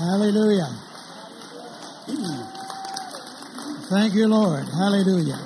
Hallelujah. 0.00 0.80
Thank 3.90 4.14
you, 4.14 4.28
Lord. 4.28 4.64
Hallelujah. 4.64 5.38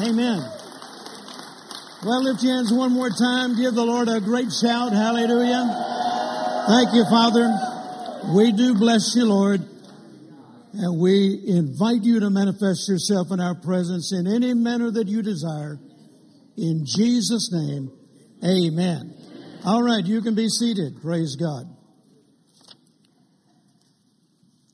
Amen. 0.00 0.38
Well, 2.04 2.22
lift 2.22 2.44
your 2.44 2.54
hands 2.54 2.72
one 2.72 2.92
more 2.92 3.10
time. 3.10 3.56
Give 3.56 3.74
the 3.74 3.84
Lord 3.84 4.08
a 4.08 4.20
great 4.20 4.52
shout. 4.52 4.92
Hallelujah. 4.92 5.66
Thank 6.68 6.94
you, 6.94 7.04
Father. 7.10 7.50
We 8.36 8.52
do 8.52 8.74
bless 8.74 9.16
you, 9.16 9.24
Lord. 9.24 9.60
And 10.74 11.00
we 11.00 11.42
invite 11.44 12.04
you 12.04 12.20
to 12.20 12.30
manifest 12.30 12.88
yourself 12.88 13.32
in 13.32 13.40
our 13.40 13.56
presence 13.56 14.12
in 14.12 14.28
any 14.28 14.54
manner 14.54 14.92
that 14.92 15.08
you 15.08 15.22
desire. 15.22 15.80
In 16.56 16.84
Jesus' 16.86 17.50
name, 17.52 17.90
amen. 18.44 19.12
All 19.64 19.82
right, 19.82 20.04
you 20.04 20.22
can 20.22 20.36
be 20.36 20.48
seated. 20.48 21.02
Praise 21.02 21.34
God. 21.34 21.77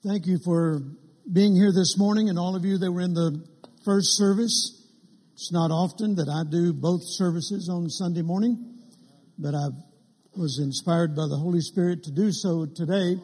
Thank 0.07 0.27
you 0.27 0.39
for 0.45 0.83
being 1.33 1.57
here 1.57 1.73
this 1.73 1.97
morning 1.97 2.29
and 2.29 2.39
all 2.39 2.57
of 2.57 2.65
you 2.67 2.77
that 2.77 2.93
were 2.93 3.01
in 3.01 3.15
the 3.15 3.43
first 3.87 4.19
service. 4.19 4.87
It's 5.33 5.51
not 5.51 5.71
often 5.71 6.17
that 6.17 6.29
I 6.29 6.45
do 6.45 6.75
both 6.75 7.01
services 7.03 7.71
on 7.73 7.89
Sunday 7.89 8.21
morning, 8.21 8.83
but 9.39 9.55
I 9.55 9.69
was 10.37 10.61
inspired 10.63 11.17
by 11.17 11.23
the 11.27 11.39
Holy 11.39 11.63
Spirit 11.63 12.03
to 12.03 12.11
do 12.11 12.33
so 12.33 12.67
today 12.67 13.17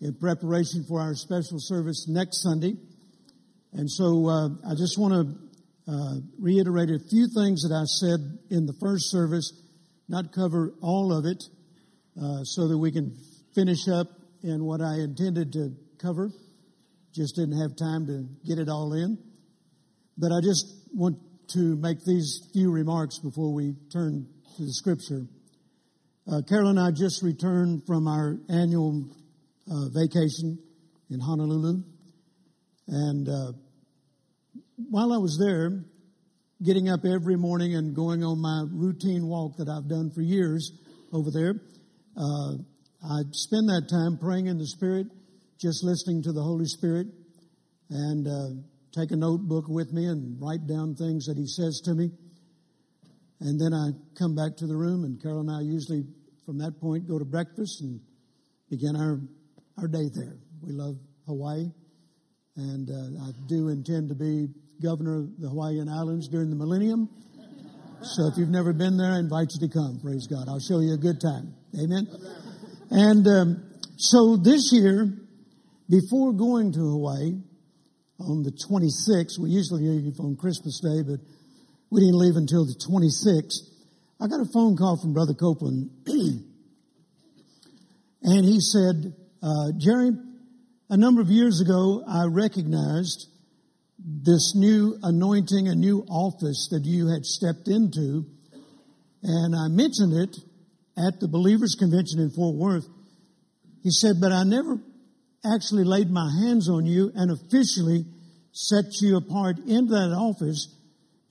in 0.00 0.14
preparation 0.14 0.84
for 0.88 1.00
our 1.00 1.16
special 1.16 1.58
service 1.58 2.06
next 2.08 2.40
Sunday. 2.40 2.76
And 3.72 3.90
so 3.90 4.28
uh, 4.28 4.48
I 4.70 4.76
just 4.78 5.00
want 5.00 5.26
to 5.26 5.92
uh, 5.92 6.14
reiterate 6.38 6.90
a 6.90 7.00
few 7.00 7.26
things 7.34 7.66
that 7.66 7.74
I 7.74 7.82
said 7.82 8.38
in 8.48 8.66
the 8.66 8.74
first 8.74 9.10
service, 9.10 9.52
not 10.08 10.32
cover 10.32 10.72
all 10.82 11.12
of 11.12 11.24
it, 11.26 11.42
uh, 12.16 12.44
so 12.44 12.68
that 12.68 12.78
we 12.78 12.92
can 12.92 13.10
finish 13.56 13.88
up 13.88 14.06
in 14.44 14.64
what 14.64 14.80
I 14.80 15.00
intended 15.00 15.52
to 15.54 15.74
cover. 16.02 16.30
Just 17.14 17.36
didn't 17.36 17.60
have 17.60 17.76
time 17.76 18.06
to 18.06 18.26
get 18.46 18.58
it 18.58 18.68
all 18.68 18.92
in. 18.92 19.16
But 20.18 20.32
I 20.32 20.40
just 20.42 20.66
want 20.92 21.18
to 21.52 21.76
make 21.76 22.04
these 22.04 22.48
few 22.52 22.70
remarks 22.70 23.18
before 23.18 23.54
we 23.54 23.74
turn 23.92 24.26
to 24.56 24.62
the 24.62 24.72
scripture. 24.72 25.26
Uh, 26.30 26.40
Carol 26.48 26.68
and 26.68 26.80
I 26.80 26.90
just 26.90 27.22
returned 27.22 27.82
from 27.86 28.08
our 28.08 28.38
annual 28.48 29.04
uh, 29.70 29.88
vacation 29.92 30.58
in 31.10 31.20
Honolulu. 31.20 31.82
And 32.88 33.28
uh, 33.28 33.52
while 34.90 35.12
I 35.12 35.18
was 35.18 35.38
there, 35.38 35.84
getting 36.62 36.88
up 36.88 37.00
every 37.04 37.36
morning 37.36 37.74
and 37.74 37.94
going 37.94 38.22
on 38.24 38.40
my 38.40 38.64
routine 38.72 39.26
walk 39.26 39.56
that 39.58 39.68
I've 39.68 39.88
done 39.88 40.10
for 40.10 40.22
years 40.22 40.72
over 41.12 41.30
there, 41.30 41.54
uh, 42.16 42.52
I'd 43.04 43.34
spend 43.34 43.68
that 43.68 43.88
time 43.90 44.18
praying 44.18 44.46
in 44.46 44.58
the 44.58 44.66
Spirit 44.66 45.06
just 45.62 45.84
listening 45.84 46.20
to 46.20 46.32
the 46.32 46.42
Holy 46.42 46.66
Spirit 46.66 47.06
and 47.88 48.26
uh, 48.26 48.50
take 48.90 49.12
a 49.12 49.16
notebook 49.16 49.68
with 49.68 49.92
me 49.92 50.06
and 50.06 50.36
write 50.42 50.66
down 50.66 50.96
things 50.96 51.26
that 51.26 51.36
He 51.36 51.46
says 51.46 51.80
to 51.84 51.94
me. 51.94 52.10
And 53.38 53.60
then 53.60 53.72
I 53.72 53.94
come 54.18 54.34
back 54.34 54.56
to 54.58 54.66
the 54.66 54.74
room, 54.74 55.04
and 55.04 55.22
Carol 55.22 55.40
and 55.40 55.50
I 55.50 55.60
usually, 55.62 56.02
from 56.44 56.58
that 56.58 56.80
point, 56.80 57.06
go 57.06 57.16
to 57.16 57.24
breakfast 57.24 57.80
and 57.80 58.00
begin 58.70 58.96
our, 58.96 59.20
our 59.78 59.86
day 59.86 60.10
there. 60.12 60.34
We 60.62 60.72
love 60.72 60.96
Hawaii, 61.26 61.70
and 62.56 62.90
uh, 62.90 63.22
I 63.22 63.30
do 63.46 63.68
intend 63.68 64.08
to 64.08 64.16
be 64.16 64.48
governor 64.82 65.18
of 65.18 65.40
the 65.40 65.48
Hawaiian 65.48 65.88
Islands 65.88 66.28
during 66.28 66.50
the 66.50 66.56
millennium. 66.56 67.08
So 68.02 68.26
if 68.26 68.34
you've 68.36 68.50
never 68.50 68.72
been 68.72 68.96
there, 68.96 69.12
I 69.12 69.20
invite 69.20 69.46
you 69.54 69.68
to 69.68 69.72
come. 69.72 70.00
Praise 70.02 70.26
God. 70.26 70.48
I'll 70.48 70.58
show 70.58 70.80
you 70.80 70.94
a 70.94 70.98
good 70.98 71.20
time. 71.20 71.54
Amen. 71.78 72.08
And 72.90 73.26
um, 73.28 73.78
so 73.96 74.36
this 74.36 74.72
year, 74.72 75.06
before 75.92 76.32
going 76.32 76.72
to 76.72 76.78
Hawaii 76.78 77.34
on 78.18 78.42
the 78.42 78.50
26th, 78.50 79.38
we 79.38 79.50
usually 79.50 79.82
leave 79.86 80.18
on 80.20 80.36
Christmas 80.36 80.80
Day, 80.80 81.02
but 81.06 81.20
we 81.90 82.00
didn't 82.00 82.16
leave 82.16 82.36
until 82.36 82.64
the 82.64 82.72
26th. 82.72 83.68
I 84.18 84.26
got 84.26 84.40
a 84.40 84.48
phone 84.54 84.74
call 84.74 84.96
from 84.96 85.12
Brother 85.12 85.34
Copeland, 85.34 85.90
and 88.22 88.44
he 88.46 88.60
said, 88.60 89.12
uh, 89.42 89.72
Jerry, 89.76 90.12
a 90.88 90.96
number 90.96 91.20
of 91.20 91.28
years 91.28 91.60
ago, 91.60 92.02
I 92.08 92.24
recognized 92.24 93.28
this 93.98 94.54
new 94.56 94.96
anointing, 95.02 95.68
a 95.68 95.74
new 95.74 96.06
office 96.08 96.68
that 96.70 96.86
you 96.86 97.08
had 97.08 97.26
stepped 97.26 97.68
into, 97.68 98.24
and 99.22 99.54
I 99.54 99.68
mentioned 99.68 100.14
it 100.14 100.38
at 100.96 101.20
the 101.20 101.28
Believers 101.28 101.76
Convention 101.78 102.18
in 102.18 102.30
Fort 102.30 102.56
Worth. 102.56 102.88
He 103.82 103.90
said, 103.90 104.16
but 104.22 104.32
I 104.32 104.44
never 104.44 104.78
actually 105.44 105.84
laid 105.84 106.10
my 106.10 106.30
hands 106.42 106.68
on 106.68 106.86
you 106.86 107.10
and 107.14 107.30
officially 107.30 108.04
set 108.52 108.84
you 109.00 109.16
apart 109.16 109.58
into 109.58 109.92
that 109.92 110.14
office, 110.14 110.68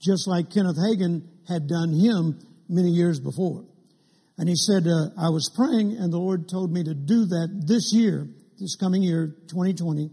just 0.00 0.26
like 0.28 0.50
Kenneth 0.50 0.76
Hagin 0.76 1.22
had 1.48 1.66
done 1.66 1.92
him 1.92 2.38
many 2.68 2.90
years 2.90 3.20
before. 3.20 3.64
And 4.38 4.48
he 4.48 4.56
said, 4.56 4.86
uh, 4.86 5.10
I 5.18 5.30
was 5.30 5.50
praying 5.54 5.96
and 5.96 6.12
the 6.12 6.18
Lord 6.18 6.48
told 6.48 6.72
me 6.72 6.82
to 6.84 6.94
do 6.94 7.26
that 7.26 7.64
this 7.66 7.92
year, 7.94 8.26
this 8.58 8.76
coming 8.76 9.02
year, 9.02 9.34
2020, 9.48 10.10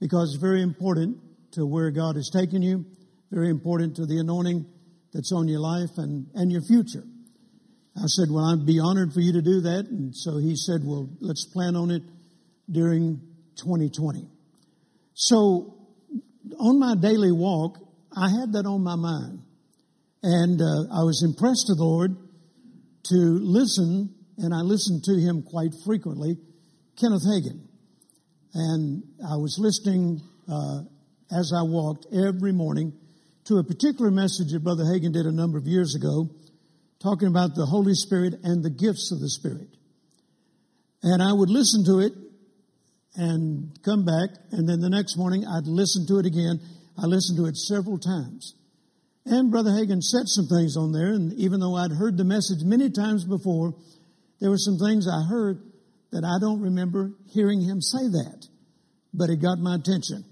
because 0.00 0.34
it's 0.34 0.42
very 0.42 0.62
important 0.62 1.18
to 1.52 1.64
where 1.64 1.90
God 1.90 2.16
has 2.16 2.30
taken 2.30 2.62
you, 2.62 2.84
very 3.30 3.50
important 3.50 3.96
to 3.96 4.06
the 4.06 4.18
anointing 4.18 4.66
that's 5.12 5.32
on 5.32 5.48
your 5.48 5.60
life 5.60 5.96
and, 5.96 6.26
and 6.34 6.52
your 6.52 6.62
future. 6.62 7.02
I 7.96 8.06
said, 8.06 8.28
well, 8.30 8.44
I'd 8.44 8.66
be 8.66 8.78
honored 8.78 9.14
for 9.14 9.20
you 9.20 9.32
to 9.32 9.42
do 9.42 9.62
that. 9.62 9.86
And 9.88 10.14
so 10.14 10.36
he 10.36 10.54
said, 10.54 10.82
well, 10.84 11.08
let's 11.20 11.46
plan 11.46 11.76
on 11.76 11.90
it 11.90 12.02
during 12.70 13.20
2020. 13.56 14.28
So 15.14 15.76
on 16.58 16.78
my 16.78 16.94
daily 16.94 17.32
walk, 17.32 17.78
I 18.14 18.28
had 18.28 18.52
that 18.52 18.66
on 18.66 18.82
my 18.82 18.96
mind. 18.96 19.42
And 20.22 20.60
uh, 20.60 20.92
I 20.92 21.04
was 21.04 21.22
impressed 21.22 21.66
with 21.68 21.78
the 21.78 21.84
Lord 21.84 22.16
to 23.10 23.14
listen, 23.14 24.14
and 24.38 24.54
I 24.54 24.60
listened 24.60 25.04
to 25.04 25.14
him 25.14 25.42
quite 25.42 25.72
frequently, 25.84 26.36
Kenneth 26.98 27.22
Hagin. 27.26 27.60
And 28.54 29.02
I 29.22 29.36
was 29.36 29.58
listening 29.60 30.20
uh, 30.48 30.80
as 31.30 31.52
I 31.54 31.62
walked 31.62 32.06
every 32.12 32.52
morning 32.52 32.92
to 33.46 33.58
a 33.58 33.64
particular 33.64 34.10
message 34.10 34.52
that 34.52 34.64
Brother 34.64 34.84
Hagin 34.84 35.12
did 35.12 35.26
a 35.26 35.32
number 35.32 35.58
of 35.58 35.66
years 35.66 35.94
ago, 35.94 36.28
talking 37.00 37.28
about 37.28 37.54
the 37.54 37.66
Holy 37.66 37.94
Spirit 37.94 38.34
and 38.42 38.64
the 38.64 38.70
gifts 38.70 39.12
of 39.12 39.20
the 39.20 39.28
Spirit. 39.28 39.68
And 41.02 41.22
I 41.22 41.32
would 41.32 41.50
listen 41.50 41.84
to 41.84 42.00
it 42.00 42.12
and 43.16 43.78
come 43.82 44.04
back, 44.04 44.30
and 44.52 44.68
then 44.68 44.80
the 44.80 44.90
next 44.90 45.16
morning 45.16 45.44
I'd 45.46 45.66
listen 45.66 46.06
to 46.08 46.18
it 46.18 46.26
again. 46.26 46.60
I 46.98 47.06
listened 47.06 47.38
to 47.38 47.46
it 47.46 47.56
several 47.56 47.98
times. 47.98 48.54
And 49.24 49.50
Brother 49.50 49.70
Hagin 49.70 50.02
said 50.02 50.28
some 50.28 50.46
things 50.46 50.76
on 50.76 50.92
there, 50.92 51.12
and 51.12 51.32
even 51.34 51.60
though 51.60 51.74
I'd 51.74 51.90
heard 51.90 52.16
the 52.16 52.24
message 52.24 52.62
many 52.62 52.90
times 52.90 53.24
before, 53.24 53.74
there 54.40 54.50
were 54.50 54.58
some 54.58 54.78
things 54.78 55.08
I 55.08 55.26
heard 55.28 55.60
that 56.12 56.24
I 56.24 56.38
don't 56.40 56.60
remember 56.60 57.12
hearing 57.32 57.60
him 57.60 57.80
say 57.80 58.06
that, 58.06 58.46
but 59.12 59.30
it 59.30 59.42
got 59.42 59.58
my 59.58 59.74
attention. 59.74 60.24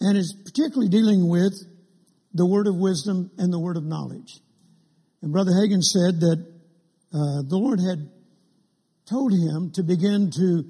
And 0.00 0.18
it's 0.18 0.32
particularly 0.32 0.88
dealing 0.88 1.28
with 1.28 1.54
the 2.32 2.46
word 2.46 2.66
of 2.66 2.76
wisdom 2.76 3.30
and 3.38 3.52
the 3.52 3.60
word 3.60 3.76
of 3.76 3.84
knowledge. 3.84 4.40
And 5.22 5.32
Brother 5.32 5.52
Hagin 5.52 5.82
said 5.82 6.20
that 6.20 6.46
uh, 7.12 7.42
the 7.46 7.58
Lord 7.58 7.78
had 7.80 8.08
told 9.08 9.32
him 9.32 9.72
to 9.74 9.82
begin 9.82 10.30
to 10.30 10.64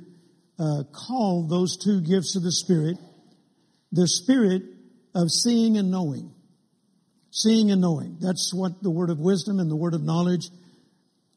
uh, 0.60 0.84
call 0.92 1.48
those 1.48 1.78
two 1.82 2.02
gifts 2.02 2.36
of 2.36 2.42
the 2.42 2.52
Spirit 2.52 2.96
the 3.92 4.06
Spirit 4.06 4.62
of 5.14 5.30
seeing 5.30 5.76
and 5.76 5.90
knowing. 5.90 6.32
Seeing 7.32 7.70
and 7.70 7.80
knowing. 7.80 8.18
That's 8.20 8.52
what 8.54 8.82
the 8.82 8.90
word 8.90 9.10
of 9.10 9.18
wisdom 9.18 9.58
and 9.58 9.70
the 9.70 9.76
word 9.76 9.94
of 9.94 10.02
knowledge, 10.02 10.48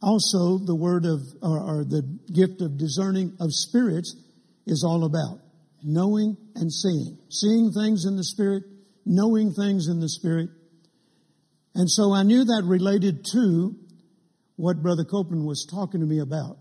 also 0.02 0.58
the 0.58 0.76
word 0.76 1.06
of, 1.06 1.22
or, 1.42 1.60
or 1.60 1.84
the 1.84 2.04
gift 2.32 2.62
of 2.62 2.78
discerning 2.78 3.36
of 3.40 3.54
spirits 3.54 4.16
is 4.66 4.84
all 4.84 5.06
about. 5.06 5.40
Knowing 5.84 6.38
and 6.56 6.72
seeing. 6.72 7.18
Seeing 7.30 7.72
things 7.72 8.06
in 8.06 8.16
the 8.16 8.24
Spirit, 8.24 8.64
knowing 9.06 9.54
things 9.54 9.88
in 9.88 10.00
the 10.00 10.10
Spirit. 10.10 10.50
And 11.76 11.90
so 11.90 12.14
I 12.14 12.24
knew 12.24 12.46
that 12.46 12.64
related 12.66 13.26
to 13.34 13.76
what 14.56 14.82
Brother 14.82 15.04
Copeland 15.04 15.46
was 15.46 15.68
talking 15.70 16.02
to 16.02 16.06
me 16.06 16.20
about. 16.20 16.58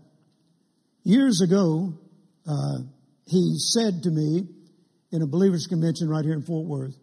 Years 1.03 1.41
ago, 1.41 1.93
uh, 2.47 2.77
he 3.25 3.55
said 3.57 4.03
to 4.03 4.11
me 4.11 4.47
in 5.11 5.21
a 5.21 5.27
believers 5.27 5.67
convention 5.67 6.09
right 6.09 6.25
here 6.25 6.33
in 6.33 6.43
Fort 6.43 6.67
Worth 6.67 6.97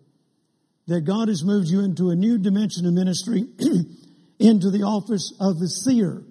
that 0.87 1.02
God 1.02 1.28
has 1.28 1.44
moved 1.44 1.69
you 1.69 1.81
into 1.84 2.10
a 2.10 2.16
new 2.16 2.37
dimension 2.38 2.84
of 2.84 2.92
ministry, 2.92 3.46
into 4.40 4.70
the 4.70 4.82
office 4.82 5.32
of 5.40 5.58
the 5.60 5.69
seer. 5.69 6.25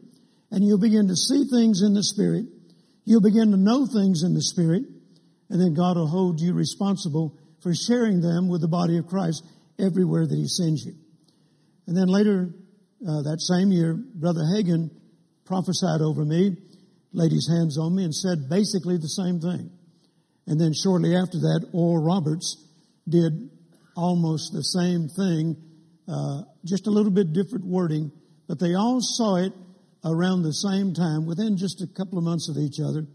And 0.51 0.65
you'll 0.65 0.81
begin 0.81 1.07
to 1.07 1.15
see 1.15 1.45
things 1.45 1.81
in 1.81 1.93
the 1.93 2.03
Spirit. 2.03 2.45
You'll 3.05 3.21
begin 3.21 3.51
to 3.51 3.57
know 3.57 3.85
things 3.85 4.23
in 4.23 4.33
the 4.33 4.41
Spirit. 4.41 4.83
And 5.49 5.61
then 5.61 5.73
God 5.73 5.95
will 5.95 6.07
hold 6.07 6.41
you 6.41 6.53
responsible 6.53 7.37
for 7.61 7.73
sharing 7.73 8.21
them 8.21 8.49
with 8.49 8.61
the 8.61 8.67
body 8.67 8.97
of 8.97 9.07
Christ 9.07 9.45
everywhere 9.79 10.27
that 10.27 10.35
He 10.35 10.47
sends 10.47 10.83
you. 10.83 10.95
And 11.87 11.95
then 11.95 12.07
later 12.07 12.49
uh, 13.07 13.21
that 13.23 13.39
same 13.39 13.71
year, 13.71 13.93
Brother 13.93 14.41
Hagin 14.41 14.91
prophesied 15.45 16.01
over 16.01 16.25
me 16.25 16.57
laid 17.11 17.31
his 17.31 17.49
hands 17.49 17.77
on 17.77 17.95
me 17.95 18.03
and 18.03 18.13
said 18.13 18.49
basically 18.49 18.97
the 18.97 19.09
same 19.09 19.39
thing. 19.39 19.69
And 20.47 20.59
then 20.59 20.73
shortly 20.73 21.15
after 21.15 21.37
that, 21.39 21.69
Oral 21.73 22.03
Roberts 22.03 22.65
did 23.07 23.49
almost 23.95 24.53
the 24.53 24.63
same 24.63 25.07
thing, 25.09 25.55
uh, 26.07 26.43
just 26.65 26.87
a 26.87 26.91
little 26.91 27.11
bit 27.11 27.33
different 27.33 27.65
wording, 27.65 28.11
but 28.47 28.59
they 28.59 28.73
all 28.73 28.99
saw 29.01 29.35
it 29.35 29.53
around 30.05 30.43
the 30.43 30.53
same 30.53 30.93
time, 30.93 31.25
within 31.25 31.57
just 31.57 31.81
a 31.81 31.87
couple 31.87 32.17
of 32.17 32.23
months 32.23 32.49
of 32.49 32.57
each 32.57 32.79
other. 32.79 33.05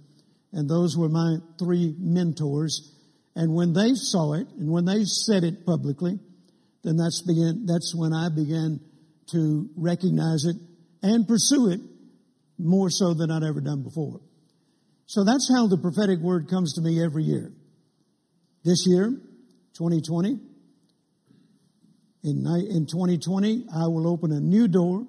And 0.53 0.69
those 0.69 0.97
were 0.97 1.09
my 1.09 1.39
three 1.59 1.95
mentors. 1.99 2.93
And 3.35 3.55
when 3.55 3.73
they 3.73 3.95
saw 3.95 4.35
it, 4.35 4.47
and 4.59 4.71
when 4.71 4.85
they 4.85 5.05
said 5.05 5.43
it 5.45 5.67
publicly, 5.67 6.19
then 6.85 6.97
that's 6.97 7.23
began, 7.23 7.67
that's 7.67 7.95
when 7.97 8.13
I 8.13 8.29
began 8.29 8.81
to 9.33 9.71
recognize 9.77 10.45
it 10.45 10.57
and 11.03 11.27
pursue 11.27 11.71
it 11.71 11.81
more 12.65 12.89
so 12.91 13.15
than 13.15 13.31
I'd 13.31 13.45
ever 13.45 13.61
done 13.61 13.83
before. 13.83 14.21
So 15.07 15.23
that's 15.23 15.53
how 15.55 15.69
the 15.69 15.77
prophetic 15.77 16.19
word 16.21 16.49
comes 16.49 16.75
to 16.75 16.81
me 16.81 17.05
every 17.05 17.23
year. 17.23 17.53
This 18.65 18.87
year, 18.89 19.11
2020, 19.77 20.41
in, 22.25 22.47
in 22.71 22.87
2020, 22.87 23.67
I 23.69 23.87
will 23.89 24.09
open 24.09 24.33
a 24.33 24.41
new 24.41 24.67
door 24.67 25.07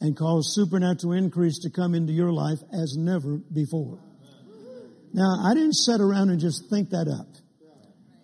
and 0.00 0.16
cause 0.16 0.54
supernatural 0.54 1.12
increase 1.14 1.58
to 1.58 1.70
come 1.70 1.94
into 1.94 2.12
your 2.12 2.32
life 2.32 2.58
as 2.72 2.96
never 2.96 3.38
before. 3.52 3.98
Now, 5.12 5.42
I 5.44 5.54
didn't 5.54 5.74
sit 5.74 6.00
around 6.00 6.30
and 6.30 6.38
just 6.38 6.70
think 6.70 6.90
that 6.90 7.08
up. 7.08 7.26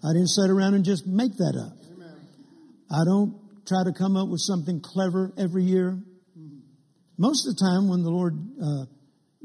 I 0.04 0.12
didn't 0.12 0.28
sit 0.28 0.50
around 0.50 0.74
and 0.74 0.84
just 0.84 1.04
make 1.04 1.36
that 1.38 1.58
up. 1.58 1.76
I 2.88 3.04
don't 3.04 3.34
try 3.66 3.82
to 3.82 3.92
come 3.92 4.16
up 4.16 4.28
with 4.28 4.40
something 4.40 4.80
clever 4.80 5.32
every 5.36 5.64
year. 5.64 5.98
Most 7.18 7.48
of 7.48 7.56
the 7.56 7.60
time, 7.64 7.88
when 7.88 8.02
the 8.02 8.10
Lord 8.10 8.34
uh, 8.60 8.84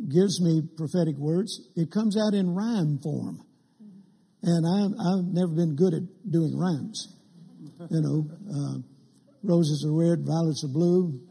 gives 0.10 0.42
me 0.42 0.62
prophetic 0.76 1.16
words, 1.16 1.70
it 1.76 1.90
comes 1.90 2.18
out 2.18 2.34
in 2.34 2.54
rhyme 2.54 3.00
form. 3.02 3.46
And 4.44 4.66
I, 4.68 5.16
have 5.16 5.26
never 5.32 5.54
been 5.54 5.76
good 5.76 5.94
at 5.94 6.04
doing 6.30 6.58
rhymes. 6.58 7.16
You 7.90 8.02
know, 8.02 8.26
uh, 8.28 8.78
roses 9.44 9.86
are 9.86 9.94
red, 9.94 10.26
violets 10.26 10.64
are 10.66 10.74
blue. 10.74 11.22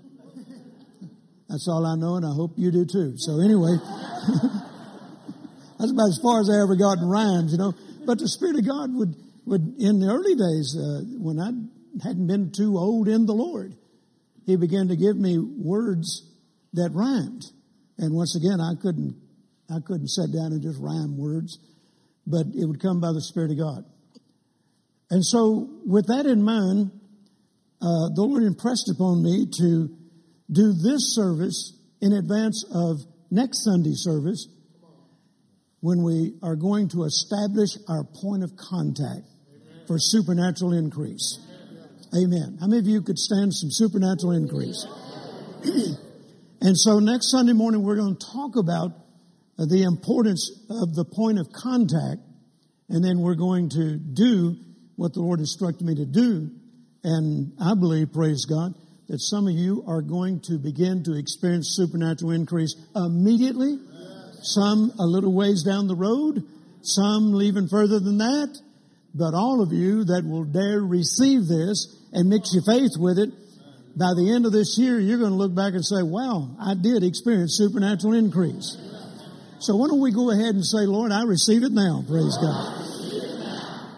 That's 1.48 1.66
all 1.68 1.84
I 1.84 1.96
know, 1.96 2.16
and 2.16 2.24
I 2.24 2.32
hope 2.32 2.52
you 2.56 2.70
do 2.70 2.86
too. 2.86 3.14
So 3.16 3.40
anyway, 3.42 3.74
that's 5.78 5.90
about 5.90 6.08
as 6.08 6.20
far 6.22 6.40
as 6.40 6.48
I 6.48 6.62
ever 6.62 6.76
got 6.76 6.98
in 6.98 7.08
rhymes, 7.08 7.52
you 7.52 7.58
know. 7.58 7.74
But 8.06 8.18
the 8.18 8.28
Spirit 8.28 8.56
of 8.56 8.66
God 8.66 8.94
would, 8.94 9.14
would 9.46 9.74
in 9.78 9.98
the 9.98 10.08
early 10.08 10.38
days, 10.38 10.78
uh, 10.78 11.02
when 11.18 11.40
I 11.40 11.50
hadn't 12.06 12.28
been 12.28 12.52
too 12.56 12.78
old 12.78 13.08
in 13.08 13.26
the 13.26 13.34
Lord, 13.34 13.74
He 14.46 14.56
began 14.56 14.88
to 14.88 14.96
give 14.96 15.16
me 15.16 15.38
words 15.38 16.29
that 16.74 16.90
rhymed. 16.92 17.44
And 17.98 18.14
once 18.14 18.36
again, 18.36 18.60
I 18.60 18.74
couldn't, 18.80 19.16
I 19.68 19.80
couldn't 19.84 20.08
sit 20.08 20.32
down 20.32 20.52
and 20.52 20.62
just 20.62 20.78
rhyme 20.80 21.18
words, 21.18 21.58
but 22.26 22.46
it 22.54 22.66
would 22.66 22.80
come 22.80 23.00
by 23.00 23.12
the 23.12 23.20
Spirit 23.20 23.50
of 23.52 23.58
God. 23.58 23.84
And 25.10 25.24
so, 25.24 25.68
with 25.84 26.06
that 26.06 26.26
in 26.26 26.42
mind, 26.42 26.92
uh, 27.82 28.14
the 28.14 28.22
Lord 28.22 28.44
impressed 28.44 28.90
upon 28.94 29.22
me 29.22 29.46
to 29.58 29.88
do 30.50 30.72
this 30.72 31.14
service 31.14 31.72
in 32.00 32.12
advance 32.12 32.64
of 32.72 33.00
next 33.30 33.64
Sunday 33.64 33.94
service 33.94 34.48
when 35.80 36.02
we 36.02 36.34
are 36.42 36.56
going 36.56 36.88
to 36.90 37.04
establish 37.04 37.70
our 37.88 38.04
point 38.04 38.44
of 38.44 38.56
contact 38.56 39.26
for 39.86 39.98
supernatural 39.98 40.72
increase. 40.72 41.38
Amen. 42.14 42.58
How 42.60 42.66
many 42.66 42.80
of 42.80 42.86
you 42.86 43.02
could 43.02 43.18
stand 43.18 43.54
some 43.54 43.70
supernatural 43.70 44.32
increase? 44.32 44.86
and 46.60 46.76
so 46.76 46.98
next 46.98 47.30
Sunday 47.30 47.52
morning, 47.52 47.82
we're 47.82 47.96
going 47.96 48.16
to 48.16 48.26
talk 48.32 48.56
about 48.56 48.92
uh, 49.58 49.64
the 49.66 49.82
importance 49.82 50.50
of 50.68 50.94
the 50.94 51.04
point 51.04 51.38
of 51.38 51.46
contact, 51.52 52.20
and 52.88 53.04
then 53.04 53.20
we're 53.20 53.34
going 53.34 53.70
to 53.70 53.96
do 53.96 54.56
what 54.96 55.14
the 55.14 55.20
Lord 55.20 55.40
instructed 55.40 55.86
me 55.86 55.94
to 55.94 56.04
do. 56.04 56.50
And 57.02 57.52
I 57.60 57.74
believe, 57.74 58.12
praise 58.12 58.44
God, 58.44 58.74
that 59.08 59.20
some 59.20 59.48
of 59.48 59.54
you 59.54 59.84
are 59.88 60.02
going 60.02 60.40
to 60.44 60.58
begin 60.58 61.02
to 61.04 61.18
experience 61.18 61.74
supernatural 61.76 62.32
increase 62.32 62.76
immediately, 62.94 63.78
some 64.42 64.92
a 64.98 65.04
little 65.04 65.34
ways 65.34 65.64
down 65.64 65.88
the 65.88 65.96
road, 65.96 66.44
some 66.82 67.40
even 67.40 67.68
further 67.68 67.98
than 68.00 68.18
that. 68.18 68.58
But 69.14 69.34
all 69.34 69.62
of 69.62 69.72
you 69.72 70.04
that 70.04 70.24
will 70.24 70.44
dare 70.44 70.80
receive 70.80 71.48
this 71.48 71.96
and 72.12 72.28
mix 72.28 72.52
your 72.52 72.62
faith 72.62 72.92
with 72.98 73.18
it, 73.18 73.30
by 73.96 74.14
the 74.14 74.32
end 74.34 74.46
of 74.46 74.52
this 74.52 74.78
year, 74.78 74.98
you're 74.98 75.18
going 75.18 75.32
to 75.32 75.36
look 75.36 75.54
back 75.54 75.74
and 75.74 75.84
say, 75.84 76.02
wow, 76.02 76.56
I 76.60 76.74
did 76.74 77.02
experience 77.02 77.56
supernatural 77.58 78.14
increase. 78.14 78.76
So 79.60 79.76
why 79.76 79.88
don't 79.88 80.00
we 80.00 80.12
go 80.12 80.30
ahead 80.30 80.54
and 80.54 80.64
say, 80.64 80.86
Lord, 80.86 81.12
I 81.12 81.24
receive 81.24 81.62
it 81.62 81.72
now. 81.72 82.02
Praise 82.08 82.36
God. 82.40 82.80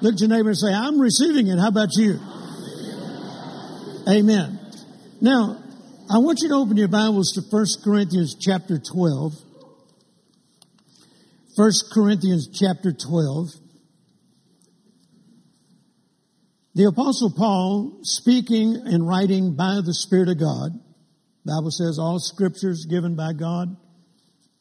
Look 0.02 0.14
at 0.14 0.20
your 0.20 0.28
neighbor 0.30 0.48
and 0.48 0.58
say, 0.58 0.74
I'm 0.74 0.98
receiving 0.98 1.46
it. 1.46 1.58
How 1.58 1.68
about 1.68 1.90
you? 1.94 2.18
Amen. 4.08 4.58
Now, 5.20 5.62
I 6.10 6.18
want 6.18 6.40
you 6.42 6.48
to 6.48 6.54
open 6.54 6.76
your 6.76 6.88
Bibles 6.88 7.32
to 7.34 7.42
1 7.48 7.64
Corinthians 7.84 8.34
chapter 8.40 8.78
12. 8.78 9.32
1 11.54 11.70
Corinthians 11.94 12.48
chapter 12.52 12.92
12. 12.92 13.61
The 16.74 16.84
apostle 16.84 17.30
Paul 17.36 17.98
speaking 18.02 18.80
and 18.86 19.06
writing 19.06 19.56
by 19.56 19.80
the 19.84 19.92
Spirit 19.92 20.30
of 20.30 20.38
God. 20.38 20.72
Bible 21.44 21.70
says 21.70 21.98
all 21.98 22.18
scriptures 22.18 22.86
given 22.88 23.14
by 23.14 23.32
God. 23.34 23.76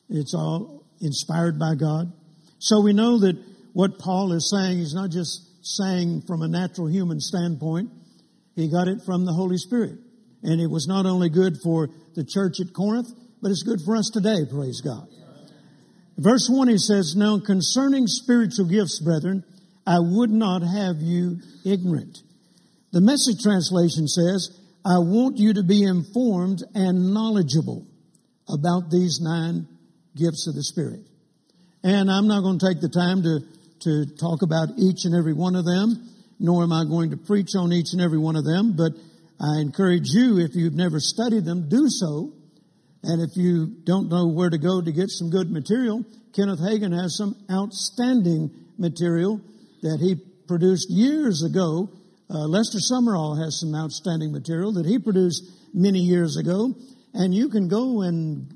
It's 0.10 0.34
all 0.34 0.84
inspired 1.00 1.58
by 1.58 1.76
God. 1.76 2.12
So 2.60 2.82
we 2.82 2.92
know 2.92 3.20
that 3.20 3.42
what 3.72 3.98
Paul 3.98 4.34
is 4.34 4.52
saying, 4.52 4.80
he's 4.80 4.94
not 4.94 5.10
just 5.10 5.48
saying 5.64 6.24
from 6.28 6.42
a 6.42 6.50
natural 6.50 6.88
human 6.88 7.22
standpoint. 7.22 7.90
He 8.56 8.70
got 8.70 8.90
it 8.90 9.04
from 9.06 9.26
the 9.26 9.32
Holy 9.32 9.58
Spirit. 9.58 9.98
And 10.44 10.60
it 10.60 10.70
was 10.70 10.88
not 10.88 11.06
only 11.06 11.30
good 11.30 11.58
for 11.64 11.88
the 12.16 12.26
church 12.26 12.60
at 12.60 12.74
Corinth, 12.74 13.08
but 13.42 13.52
it's 13.52 13.64
good 13.64 13.80
for 13.86 13.96
us 13.96 14.10
today, 14.12 14.44
praise 14.52 14.82
God. 14.82 15.08
Verse 16.18 16.50
1 16.52 16.68
he 16.68 16.78
says, 16.78 17.16
Now 17.16 17.40
concerning 17.40 18.06
spiritual 18.08 18.66
gifts, 18.66 19.00
brethren, 19.00 19.46
I 19.86 19.98
would 20.00 20.30
not 20.30 20.62
have 20.62 20.98
you 21.00 21.38
ignorant. 21.66 22.20
The 22.92 23.02
message 23.02 23.42
translation 23.42 24.08
says, 24.08 24.58
I 24.86 24.98
want 25.00 25.38
you 25.38 25.54
to 25.54 25.64
be 25.64 25.84
informed 25.84 26.60
and 26.74 27.14
knowledgeable 27.14 27.86
about 28.50 28.90
these 28.92 29.20
nine 29.22 29.68
gifts 30.16 30.48
of 30.48 30.56
the 30.56 30.64
Spirit. 30.64 31.02
And 31.84 32.12
I'm 32.12 32.28
not 32.28 32.42
going 32.42 32.60
to 32.60 32.68
take 32.68 32.82
the 32.82 32.90
time 32.90 33.24
to, 33.24 33.40
to 33.82 34.16
talk 34.18 34.42
about 34.42 34.70
each 34.78 35.06
and 35.06 35.16
every 35.16 35.34
one 35.34 35.56
of 35.56 35.66
them, 35.66 36.10
nor 36.40 36.64
am 36.64 36.74
I 36.74 36.84
going 36.86 37.12
to 37.12 37.18
preach 37.18 37.56
on 37.58 37.72
each 37.72 37.94
and 37.94 38.02
every 38.02 38.20
one 38.20 38.36
of 38.36 38.46
them, 38.46 38.76
but 38.76 38.92
I 39.40 39.60
encourage 39.62 40.10
you, 40.14 40.38
if 40.38 40.56
you've 40.56 40.76
never 40.76 41.00
studied 41.00 41.46
them, 41.46 41.68
do 41.68 41.86
so. 41.88 42.34
And 43.04 43.22
if 43.22 43.36
you 43.36 43.68
don't 43.84 44.10
know 44.10 44.28
where 44.28 44.50
to 44.50 44.60
go 44.60 44.82
to 44.82 44.92
get 44.92 45.10
some 45.10 45.32
good 45.32 45.50
material, 45.50 46.06
Kenneth 46.36 46.60
Hagin 46.60 46.94
has 46.94 47.18
some 47.18 47.36
outstanding 47.50 48.52
material 48.78 49.42
that 49.82 50.00
he 50.00 50.16
produced 50.48 50.90
years 50.90 51.44
ago. 51.44 51.90
Uh, 52.30 52.48
Lester 52.48 52.80
Sumrall 52.80 53.44
has 53.44 53.60
some 53.60 53.76
outstanding 53.76 54.32
material 54.32 54.74
that 54.74 54.86
he 54.86 55.00
produced 55.00 55.44
many 55.74 56.00
years 56.00 56.38
ago. 56.38 56.74
And 57.14 57.34
you 57.34 57.50
can 57.50 57.68
go 57.68 58.02
and 58.02 58.48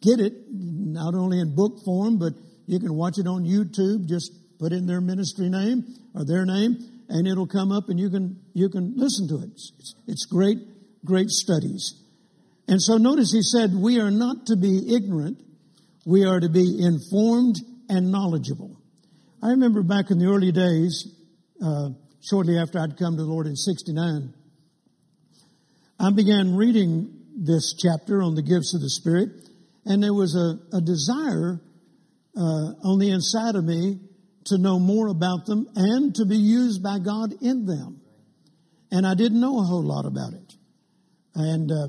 get 0.00 0.18
it, 0.18 0.32
not 0.50 1.14
only 1.14 1.40
in 1.40 1.54
book 1.54 1.84
form, 1.84 2.18
but 2.18 2.32
you 2.66 2.80
can 2.80 2.94
watch 2.94 3.18
it 3.18 3.26
on 3.26 3.44
YouTube. 3.44 4.08
Just 4.08 4.32
put 4.58 4.72
in 4.72 4.86
their 4.86 5.00
ministry 5.00 5.50
name 5.50 5.84
or 6.14 6.24
their 6.24 6.46
name 6.46 6.76
and 7.08 7.26
it'll 7.26 7.46
come 7.46 7.70
up 7.70 7.88
and 7.88 8.00
you 8.00 8.08
can, 8.08 8.40
you 8.54 8.68
can 8.70 8.94
listen 8.96 9.28
to 9.28 9.44
it. 9.44 9.50
It's, 9.52 9.94
it's 10.06 10.26
great, 10.26 10.58
great 11.04 11.28
studies. 11.28 11.94
And 12.68 12.80
so 12.80 12.96
notice 12.96 13.32
he 13.32 13.42
said, 13.42 13.74
we 13.74 14.00
are 14.00 14.10
not 14.10 14.46
to 14.46 14.56
be 14.56 14.94
ignorant. 14.94 15.38
We 16.06 16.24
are 16.24 16.40
to 16.40 16.48
be 16.48 16.78
informed 16.80 17.56
and 17.88 18.10
knowledgeable. 18.10 18.81
I 19.42 19.50
remember 19.50 19.82
back 19.82 20.12
in 20.12 20.18
the 20.20 20.26
early 20.26 20.52
days, 20.52 21.08
uh, 21.60 21.88
shortly 22.22 22.58
after 22.58 22.78
I'd 22.78 22.96
come 22.96 23.16
to 23.16 23.22
the 23.24 23.28
Lord 23.28 23.48
in 23.48 23.56
69, 23.56 24.32
I 25.98 26.10
began 26.12 26.54
reading 26.54 27.12
this 27.36 27.74
chapter 27.74 28.22
on 28.22 28.36
the 28.36 28.42
gifts 28.42 28.72
of 28.72 28.80
the 28.80 28.90
Spirit, 28.90 29.30
and 29.84 30.00
there 30.00 30.14
was 30.14 30.36
a, 30.36 30.76
a 30.76 30.80
desire 30.80 31.60
uh, 32.36 32.86
on 32.86 33.00
the 33.00 33.10
inside 33.10 33.56
of 33.56 33.64
me 33.64 33.98
to 34.44 34.58
know 34.58 34.78
more 34.78 35.08
about 35.08 35.46
them 35.46 35.66
and 35.74 36.14
to 36.14 36.24
be 36.24 36.36
used 36.36 36.80
by 36.80 37.00
God 37.00 37.34
in 37.42 37.66
them. 37.66 38.00
And 38.92 39.04
I 39.04 39.14
didn't 39.14 39.40
know 39.40 39.58
a 39.58 39.64
whole 39.64 39.82
lot 39.82 40.06
about 40.06 40.34
it. 40.34 40.54
And 41.34 41.70
uh, 41.72 41.88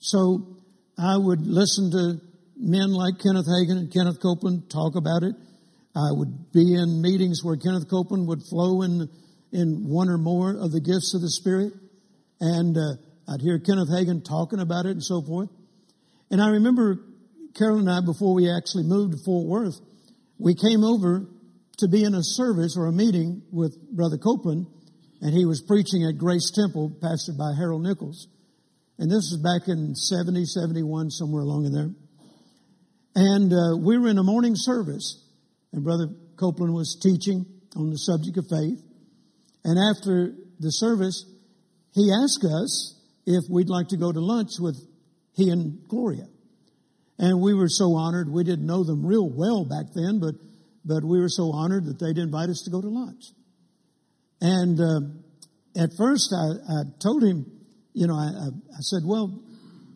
so 0.00 0.58
I 0.98 1.16
would 1.16 1.46
listen 1.46 1.90
to 1.92 2.20
men 2.56 2.92
like 2.92 3.14
Kenneth 3.22 3.46
Hagin 3.46 3.78
and 3.78 3.92
Kenneth 3.92 4.20
Copeland 4.20 4.68
talk 4.68 4.96
about 4.96 5.22
it. 5.22 5.34
I 5.94 6.12
would 6.12 6.52
be 6.52 6.74
in 6.74 7.02
meetings 7.02 7.40
where 7.42 7.56
Kenneth 7.56 7.90
Copeland 7.90 8.28
would 8.28 8.42
flow 8.48 8.82
in 8.82 9.08
in 9.52 9.88
one 9.88 10.08
or 10.08 10.18
more 10.18 10.50
of 10.50 10.70
the 10.70 10.80
gifts 10.80 11.14
of 11.14 11.20
the 11.20 11.30
Spirit, 11.30 11.72
and 12.40 12.76
uh, 12.76 13.32
I'd 13.32 13.40
hear 13.40 13.58
Kenneth 13.58 13.90
Hagin 13.90 14.24
talking 14.24 14.60
about 14.60 14.86
it 14.86 14.92
and 14.92 15.02
so 15.02 15.22
forth. 15.22 15.48
And 16.30 16.40
I 16.40 16.50
remember 16.50 17.00
Carol 17.56 17.78
and 17.78 17.90
I, 17.90 18.00
before 18.00 18.34
we 18.34 18.48
actually 18.50 18.84
moved 18.84 19.12
to 19.12 19.18
Fort 19.24 19.46
Worth, 19.46 19.80
we 20.38 20.54
came 20.54 20.84
over 20.84 21.26
to 21.78 21.88
be 21.88 22.04
in 22.04 22.14
a 22.14 22.22
service 22.22 22.76
or 22.76 22.86
a 22.86 22.92
meeting 22.92 23.42
with 23.50 23.76
Brother 23.90 24.18
Copeland, 24.18 24.66
and 25.20 25.34
he 25.34 25.44
was 25.44 25.60
preaching 25.60 26.04
at 26.04 26.18
Grace 26.18 26.52
Temple, 26.54 26.96
pastored 27.02 27.36
by 27.36 27.52
Harold 27.58 27.82
Nichols. 27.82 28.28
And 28.98 29.10
this 29.10 29.32
was 29.32 29.40
back 29.42 29.66
in 29.68 29.94
70, 29.94 30.44
71, 30.44 31.10
somewhere 31.10 31.42
along 31.42 31.66
in 31.66 31.72
there. 31.72 31.90
And 33.14 33.52
uh, 33.52 33.76
we 33.76 33.98
were 33.98 34.08
in 34.08 34.18
a 34.18 34.22
morning 34.22 34.52
service, 34.54 35.20
and 35.72 35.84
Brother 35.84 36.08
Copeland 36.36 36.74
was 36.74 36.98
teaching 37.00 37.46
on 37.76 37.90
the 37.90 37.98
subject 37.98 38.36
of 38.38 38.46
faith. 38.48 38.82
And 39.64 39.78
after 39.78 40.34
the 40.58 40.70
service, 40.70 41.24
he 41.92 42.12
asked 42.12 42.44
us 42.44 42.98
if 43.26 43.44
we'd 43.50 43.68
like 43.68 43.88
to 43.88 43.96
go 43.96 44.10
to 44.10 44.20
lunch 44.20 44.52
with 44.58 44.76
he 45.34 45.50
and 45.50 45.86
Gloria. 45.88 46.26
And 47.18 47.40
we 47.40 47.54
were 47.54 47.68
so 47.68 47.94
honored. 47.94 48.30
We 48.30 48.44
didn't 48.44 48.66
know 48.66 48.82
them 48.82 49.04
real 49.04 49.28
well 49.28 49.64
back 49.64 49.92
then, 49.94 50.20
but, 50.20 50.34
but 50.84 51.04
we 51.04 51.20
were 51.20 51.28
so 51.28 51.52
honored 51.52 51.84
that 51.84 51.98
they'd 51.98 52.18
invite 52.18 52.48
us 52.48 52.62
to 52.64 52.70
go 52.70 52.80
to 52.80 52.88
lunch. 52.88 53.24
And 54.40 54.80
uh, 54.80 55.00
at 55.80 55.90
first 55.96 56.32
I, 56.34 56.80
I, 56.80 56.82
told 56.98 57.22
him, 57.22 57.44
you 57.92 58.06
know, 58.06 58.14
I, 58.14 58.48
I 58.48 58.80
said, 58.80 59.02
well, 59.04 59.28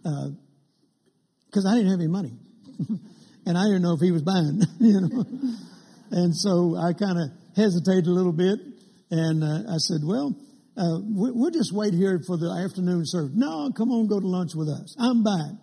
because 0.02 1.64
uh, 1.64 1.70
I 1.70 1.74
didn't 1.76 1.90
have 1.90 2.00
any 2.00 2.08
money. 2.08 2.32
and 3.46 3.58
I 3.58 3.64
didn't 3.64 3.82
know 3.82 3.94
if 3.94 4.00
he 4.00 4.12
was 4.12 4.22
buying, 4.22 4.62
you 4.80 5.00
know. 5.00 5.24
and 6.10 6.34
so 6.34 6.76
I 6.76 6.92
kind 6.92 7.18
of 7.18 7.28
hesitated 7.56 8.06
a 8.06 8.12
little 8.12 8.32
bit. 8.32 8.58
And 9.10 9.44
uh, 9.44 9.72
I 9.72 9.78
said, 9.78 10.00
well, 10.02 10.34
uh, 10.76 10.98
we'll 11.06 11.52
just 11.52 11.72
wait 11.72 11.94
here 11.94 12.20
for 12.26 12.36
the 12.36 12.50
afternoon 12.64 13.02
service. 13.04 13.32
No, 13.34 13.70
come 13.76 13.90
on, 13.90 14.08
go 14.08 14.18
to 14.18 14.26
lunch 14.26 14.52
with 14.54 14.68
us. 14.68 14.96
I'm 14.98 15.22
buying. 15.22 15.58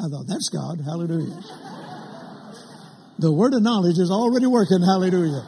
I 0.00 0.08
thought, 0.10 0.26
that's 0.26 0.48
God. 0.48 0.82
Hallelujah. 0.82 1.38
the 3.18 3.32
word 3.32 3.54
of 3.54 3.62
knowledge 3.62 3.98
is 3.98 4.10
already 4.10 4.46
working. 4.46 4.82
Hallelujah. 4.82 5.46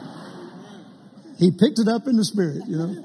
He 1.37 1.51
picked 1.51 1.79
it 1.79 1.89
up 1.89 2.07
in 2.07 2.15
the 2.15 2.23
spirit, 2.23 2.63
you 2.67 2.77
know. 2.77 2.95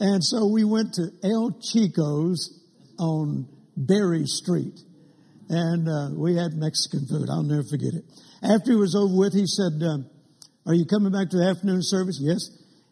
And 0.00 0.22
so 0.22 0.50
we 0.52 0.64
went 0.64 0.94
to 0.94 1.08
El 1.24 1.56
Chico's 1.62 2.60
on 2.98 3.48
Berry 3.76 4.26
Street. 4.26 4.78
And 5.52 5.86
uh, 5.86 6.16
we 6.16 6.34
had 6.34 6.56
Mexican 6.56 7.06
food. 7.06 7.28
I'll 7.28 7.44
never 7.44 7.62
forget 7.62 7.92
it. 7.92 8.08
After 8.42 8.72
it 8.72 8.80
was 8.80 8.96
over 8.96 9.14
with, 9.14 9.36
he 9.36 9.46
said, 9.46 9.76
uh, 9.84 10.00
Are 10.66 10.74
you 10.74 10.86
coming 10.88 11.12
back 11.12 11.28
to 11.30 11.36
the 11.36 11.46
afternoon 11.46 11.84
service? 11.84 12.18
Yes. 12.18 12.48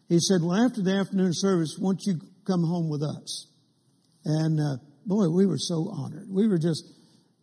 He 0.07 0.21
said, 0.21 0.45
Well, 0.45 0.55
after 0.55 0.81
the 0.85 0.93
afternoon 0.93 1.33
service, 1.33 1.75
won't 1.81 2.05
you 2.05 2.21
come 2.45 2.63
home 2.63 2.87
with 2.87 3.01
us? 3.01 3.49
And 4.23 4.61
uh, 4.61 4.77
boy, 5.05 5.27
we 5.33 5.49
were 5.49 5.57
so 5.57 5.89
honored. 5.89 6.29
We 6.29 6.47
were 6.47 6.59
just 6.61 6.85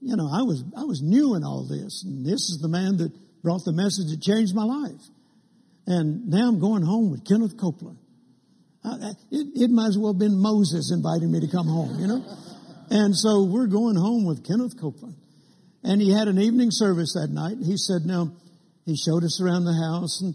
you 0.00 0.16
know, 0.16 0.30
I 0.30 0.42
was, 0.42 0.62
I 0.76 0.84
was 0.84 1.02
new 1.02 1.34
in 1.34 1.42
all 1.42 1.66
this. 1.66 2.04
And 2.04 2.24
this 2.24 2.50
is 2.50 2.58
the 2.62 2.68
man 2.68 2.98
that 2.98 3.10
brought 3.42 3.64
the 3.64 3.72
message 3.72 4.10
that 4.10 4.22
changed 4.22 4.54
my 4.54 4.64
life. 4.64 5.02
And 5.86 6.28
now 6.28 6.48
I'm 6.48 6.60
going 6.60 6.82
home 6.82 7.10
with 7.10 7.26
Kenneth 7.26 7.58
Copeland. 7.58 7.98
I, 8.84 9.10
it, 9.30 9.66
it 9.66 9.70
might 9.70 9.88
as 9.88 9.98
well 9.98 10.12
have 10.12 10.20
been 10.20 10.38
Moses 10.38 10.92
inviting 10.94 11.32
me 11.32 11.40
to 11.40 11.48
come 11.48 11.66
home, 11.66 11.98
you 11.98 12.06
know? 12.06 12.22
And 12.90 13.14
so 13.14 13.44
we're 13.44 13.66
going 13.66 13.96
home 13.96 14.24
with 14.26 14.46
Kenneth 14.46 14.80
Copeland. 14.80 15.16
And 15.84 16.00
he 16.00 16.12
had 16.12 16.28
an 16.28 16.38
evening 16.38 16.68
service 16.70 17.14
that 17.14 17.28
night. 17.30 17.56
He 17.64 17.76
said, 17.76 18.02
now, 18.04 18.32
he 18.84 18.96
showed 18.96 19.24
us 19.24 19.40
around 19.40 19.64
the 19.64 19.76
house 19.76 20.22
and, 20.22 20.34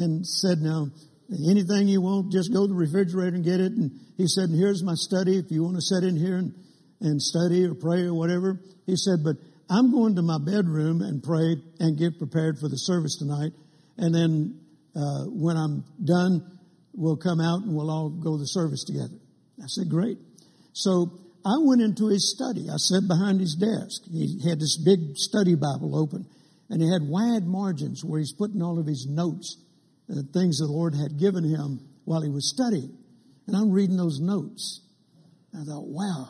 and 0.00 0.26
said, 0.26 0.58
now, 0.58 0.86
anything 1.50 1.88
you 1.88 2.00
want, 2.00 2.32
just 2.32 2.52
go 2.52 2.66
to 2.66 2.72
the 2.72 2.78
refrigerator 2.78 3.36
and 3.36 3.44
get 3.44 3.60
it. 3.60 3.72
And 3.72 3.90
he 4.16 4.26
said, 4.26 4.48
here's 4.50 4.82
my 4.82 4.94
study 4.94 5.36
if 5.36 5.50
you 5.50 5.62
want 5.62 5.76
to 5.76 5.82
sit 5.82 6.04
in 6.04 6.16
here 6.16 6.36
and, 6.38 6.54
and 7.00 7.20
study 7.20 7.66
or 7.66 7.74
pray 7.74 8.06
or 8.06 8.14
whatever. 8.14 8.60
He 8.86 8.96
said, 8.96 9.20
but 9.22 9.36
I'm 9.68 9.92
going 9.92 10.16
to 10.16 10.22
my 10.22 10.38
bedroom 10.38 11.02
and 11.02 11.22
pray 11.22 11.56
and 11.80 11.98
get 11.98 12.18
prepared 12.18 12.58
for 12.58 12.68
the 12.68 12.78
service 12.78 13.18
tonight. 13.18 13.52
And 13.98 14.14
then 14.14 14.60
uh, 14.96 15.24
when 15.28 15.56
I'm 15.56 15.84
done, 16.02 16.58
we'll 16.94 17.18
come 17.18 17.40
out 17.40 17.62
and 17.62 17.74
we'll 17.74 17.90
all 17.90 18.08
go 18.08 18.32
to 18.36 18.38
the 18.38 18.46
service 18.46 18.84
together. 18.84 19.18
I 19.60 19.66
said, 19.66 19.90
great. 19.90 20.18
So 20.72 21.10
I 21.48 21.56
went 21.64 21.80
into 21.80 22.08
his 22.08 22.30
study. 22.30 22.68
I 22.68 22.76
sat 22.76 23.08
behind 23.08 23.40
his 23.40 23.54
desk. 23.54 24.02
He 24.04 24.38
had 24.46 24.60
this 24.60 24.76
big 24.76 25.16
study 25.16 25.54
Bible 25.54 25.96
open, 25.96 26.26
and 26.68 26.82
he 26.82 26.92
had 26.92 27.08
wide 27.08 27.46
margins 27.46 28.04
where 28.04 28.18
he's 28.18 28.32
putting 28.32 28.60
all 28.60 28.78
of 28.78 28.86
his 28.86 29.06
notes, 29.08 29.56
uh, 30.10 30.20
things 30.34 30.58
the 30.58 30.66
Lord 30.66 30.94
had 30.94 31.18
given 31.18 31.44
him 31.44 31.80
while 32.04 32.20
he 32.20 32.28
was 32.28 32.52
studying. 32.52 32.92
And 33.46 33.56
I'm 33.56 33.70
reading 33.70 33.96
those 33.96 34.20
notes. 34.20 34.82
I 35.58 35.64
thought, 35.64 35.86
wow, 35.86 36.28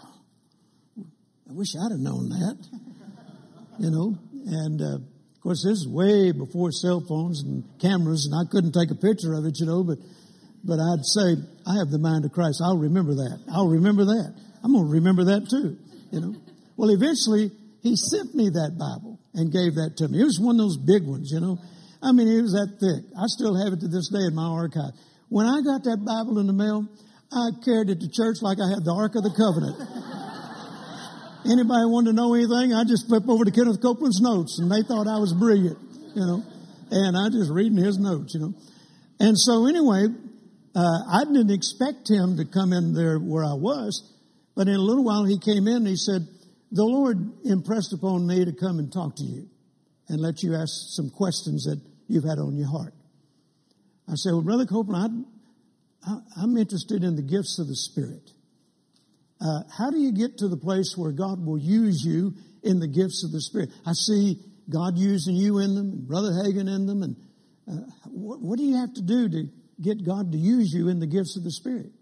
I 0.96 1.52
wish 1.52 1.74
I'd 1.74 1.90
have 1.90 2.00
known 2.00 2.28
that. 2.30 2.56
You 3.80 3.92
know, 3.92 4.18
and 4.44 4.82
uh, 4.82 4.96
of 4.96 5.40
course, 5.40 5.62
this 5.62 5.78
is 5.78 5.86
way 5.86 6.32
before 6.32 6.72
cell 6.72 7.00
phones 7.00 7.44
and 7.44 7.62
cameras, 7.78 8.26
and 8.26 8.34
I 8.34 8.50
couldn't 8.50 8.72
take 8.72 8.90
a 8.90 8.96
picture 8.96 9.34
of 9.34 9.46
it, 9.46 9.60
you 9.60 9.66
know. 9.66 9.84
But, 9.84 9.98
but 10.64 10.80
I'd 10.80 11.06
say 11.06 11.38
I 11.64 11.78
have 11.78 11.90
the 11.90 12.00
mind 12.00 12.24
of 12.24 12.32
Christ. 12.32 12.60
I'll 12.60 12.76
remember 12.76 13.14
that. 13.14 13.38
I'll 13.54 13.68
remember 13.68 14.04
that. 14.06 14.34
I'm 14.62 14.72
going 14.72 14.86
to 14.86 14.92
remember 14.92 15.24
that 15.24 15.48
too. 15.48 15.76
You 16.10 16.20
know. 16.20 16.34
Well, 16.76 16.90
eventually, 16.90 17.50
he 17.82 17.96
sent 17.96 18.34
me 18.34 18.50
that 18.50 18.78
Bible 18.78 19.18
and 19.34 19.52
gave 19.52 19.74
that 19.74 19.96
to 19.98 20.08
me. 20.08 20.20
It 20.20 20.24
was 20.24 20.40
one 20.40 20.56
of 20.56 20.62
those 20.62 20.78
big 20.78 21.06
ones, 21.06 21.30
you 21.32 21.40
know. 21.40 21.58
I 22.02 22.12
mean, 22.12 22.28
it 22.28 22.42
was 22.42 22.52
that 22.52 22.78
thick. 22.78 23.10
I 23.18 23.26
still 23.26 23.58
have 23.58 23.72
it 23.72 23.80
to 23.80 23.88
this 23.88 24.08
day 24.10 24.22
in 24.26 24.34
my 24.34 24.46
archive. 24.46 24.94
When 25.28 25.46
I 25.46 25.60
got 25.62 25.84
that 25.84 26.04
Bible 26.06 26.38
in 26.38 26.46
the 26.46 26.54
mail, 26.54 26.86
I 27.30 27.50
carried 27.64 27.90
it 27.90 28.00
to 28.00 28.08
church 28.08 28.38
like 28.40 28.58
I 28.62 28.70
had 28.70 28.84
the 28.84 28.94
Ark 28.94 29.14
of 29.18 29.26
the 29.26 29.34
Covenant. 29.34 29.76
Anybody 31.50 31.84
want 31.86 32.06
to 32.06 32.12
know 32.12 32.34
anything? 32.34 32.72
I 32.72 32.84
just 32.84 33.08
flip 33.08 33.28
over 33.28 33.44
to 33.44 33.50
Kenneth 33.50 33.80
Copeland's 33.80 34.20
notes 34.20 34.58
and 34.58 34.70
they 34.70 34.82
thought 34.82 35.06
I 35.06 35.18
was 35.18 35.32
brilliant, 35.34 35.78
you 36.14 36.24
know, 36.24 36.42
and 36.90 37.16
I 37.16 37.28
just 37.30 37.50
reading 37.50 37.78
his 37.78 37.98
notes, 37.98 38.34
you 38.34 38.40
know. 38.40 38.52
And 39.20 39.38
so 39.38 39.66
anyway, 39.66 40.06
uh, 40.74 40.98
I 41.10 41.24
didn't 41.24 41.50
expect 41.50 42.08
him 42.10 42.36
to 42.38 42.44
come 42.44 42.72
in 42.72 42.92
there 42.94 43.18
where 43.18 43.44
I 43.44 43.54
was, 43.54 44.02
but 44.58 44.66
in 44.66 44.74
a 44.74 44.82
little 44.82 45.04
while 45.04 45.24
he 45.24 45.38
came 45.38 45.68
in 45.68 45.76
and 45.76 45.86
he 45.86 45.94
said, 45.94 46.26
the 46.72 46.82
Lord 46.82 47.16
impressed 47.44 47.92
upon 47.92 48.26
me 48.26 48.44
to 48.44 48.50
come 48.52 48.80
and 48.80 48.92
talk 48.92 49.14
to 49.14 49.22
you 49.22 49.48
and 50.08 50.20
let 50.20 50.42
you 50.42 50.56
ask 50.56 50.72
some 50.96 51.10
questions 51.10 51.62
that 51.62 51.80
you've 52.08 52.24
had 52.24 52.40
on 52.40 52.56
your 52.56 52.66
heart. 52.66 52.92
I 54.08 54.14
said, 54.16 54.32
well, 54.32 54.42
Brother 54.42 54.66
Copeland, 54.66 55.26
I, 56.04 56.18
I'm 56.42 56.56
interested 56.56 57.04
in 57.04 57.14
the 57.14 57.22
gifts 57.22 57.60
of 57.60 57.68
the 57.68 57.76
Spirit. 57.76 58.32
Uh, 59.40 59.62
how 59.78 59.90
do 59.90 59.98
you 60.00 60.10
get 60.10 60.38
to 60.38 60.48
the 60.48 60.56
place 60.56 60.96
where 60.96 61.12
God 61.12 61.38
will 61.46 61.60
use 61.60 62.02
you 62.04 62.34
in 62.64 62.80
the 62.80 62.88
gifts 62.88 63.22
of 63.22 63.30
the 63.30 63.40
Spirit? 63.40 63.70
I 63.86 63.92
see 63.92 64.40
God 64.68 64.98
using 64.98 65.36
you 65.36 65.60
in 65.60 65.76
them, 65.76 65.90
and 65.92 66.08
Brother 66.08 66.32
Hagin 66.32 66.66
in 66.66 66.86
them, 66.86 67.04
and 67.04 67.16
uh, 67.70 67.86
what, 68.06 68.40
what 68.42 68.58
do 68.58 68.64
you 68.64 68.74
have 68.74 68.92
to 68.94 69.02
do 69.02 69.28
to 69.28 69.44
get 69.80 70.04
God 70.04 70.32
to 70.32 70.38
use 70.38 70.72
you 70.74 70.88
in 70.88 70.98
the 70.98 71.06
gifts 71.06 71.36
of 71.36 71.44
the 71.44 71.52
Spirit? 71.52 71.92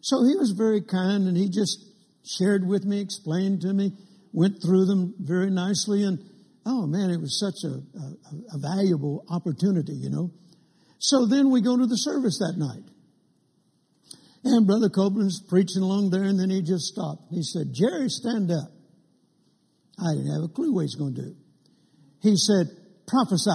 So 0.00 0.24
he 0.24 0.36
was 0.36 0.52
very 0.56 0.80
kind, 0.80 1.28
and 1.28 1.36
he 1.36 1.48
just 1.48 1.84
shared 2.24 2.66
with 2.66 2.84
me, 2.84 3.00
explained 3.00 3.62
to 3.62 3.72
me, 3.72 3.92
went 4.32 4.62
through 4.62 4.86
them 4.86 5.14
very 5.18 5.50
nicely, 5.50 6.04
and 6.04 6.18
oh 6.66 6.86
man, 6.86 7.10
it 7.10 7.20
was 7.20 7.38
such 7.38 7.64
a, 7.64 7.74
a, 7.74 8.56
a 8.56 8.58
valuable 8.58 9.24
opportunity, 9.28 9.92
you 9.94 10.10
know. 10.10 10.30
So 10.98 11.26
then 11.26 11.50
we 11.50 11.62
go 11.62 11.76
to 11.76 11.86
the 11.86 11.96
service 11.96 12.38
that 12.38 12.54
night. 12.56 12.84
And 14.44 14.66
Brother 14.66 14.88
Copeland's 14.88 15.42
preaching 15.48 15.82
along 15.82 16.10
there, 16.10 16.22
and 16.22 16.38
then 16.38 16.48
he 16.50 16.62
just 16.62 16.84
stopped. 16.84 17.24
He 17.30 17.42
said, 17.42 17.72
Jerry, 17.72 18.08
stand 18.08 18.50
up. 18.50 18.70
I 19.98 20.14
didn't 20.14 20.32
have 20.32 20.44
a 20.44 20.48
clue 20.48 20.72
what 20.72 20.82
he's 20.82 20.94
going 20.94 21.14
to 21.14 21.22
do. 21.22 21.36
He 22.22 22.36
said, 22.36 22.66
prophesy. 23.06 23.50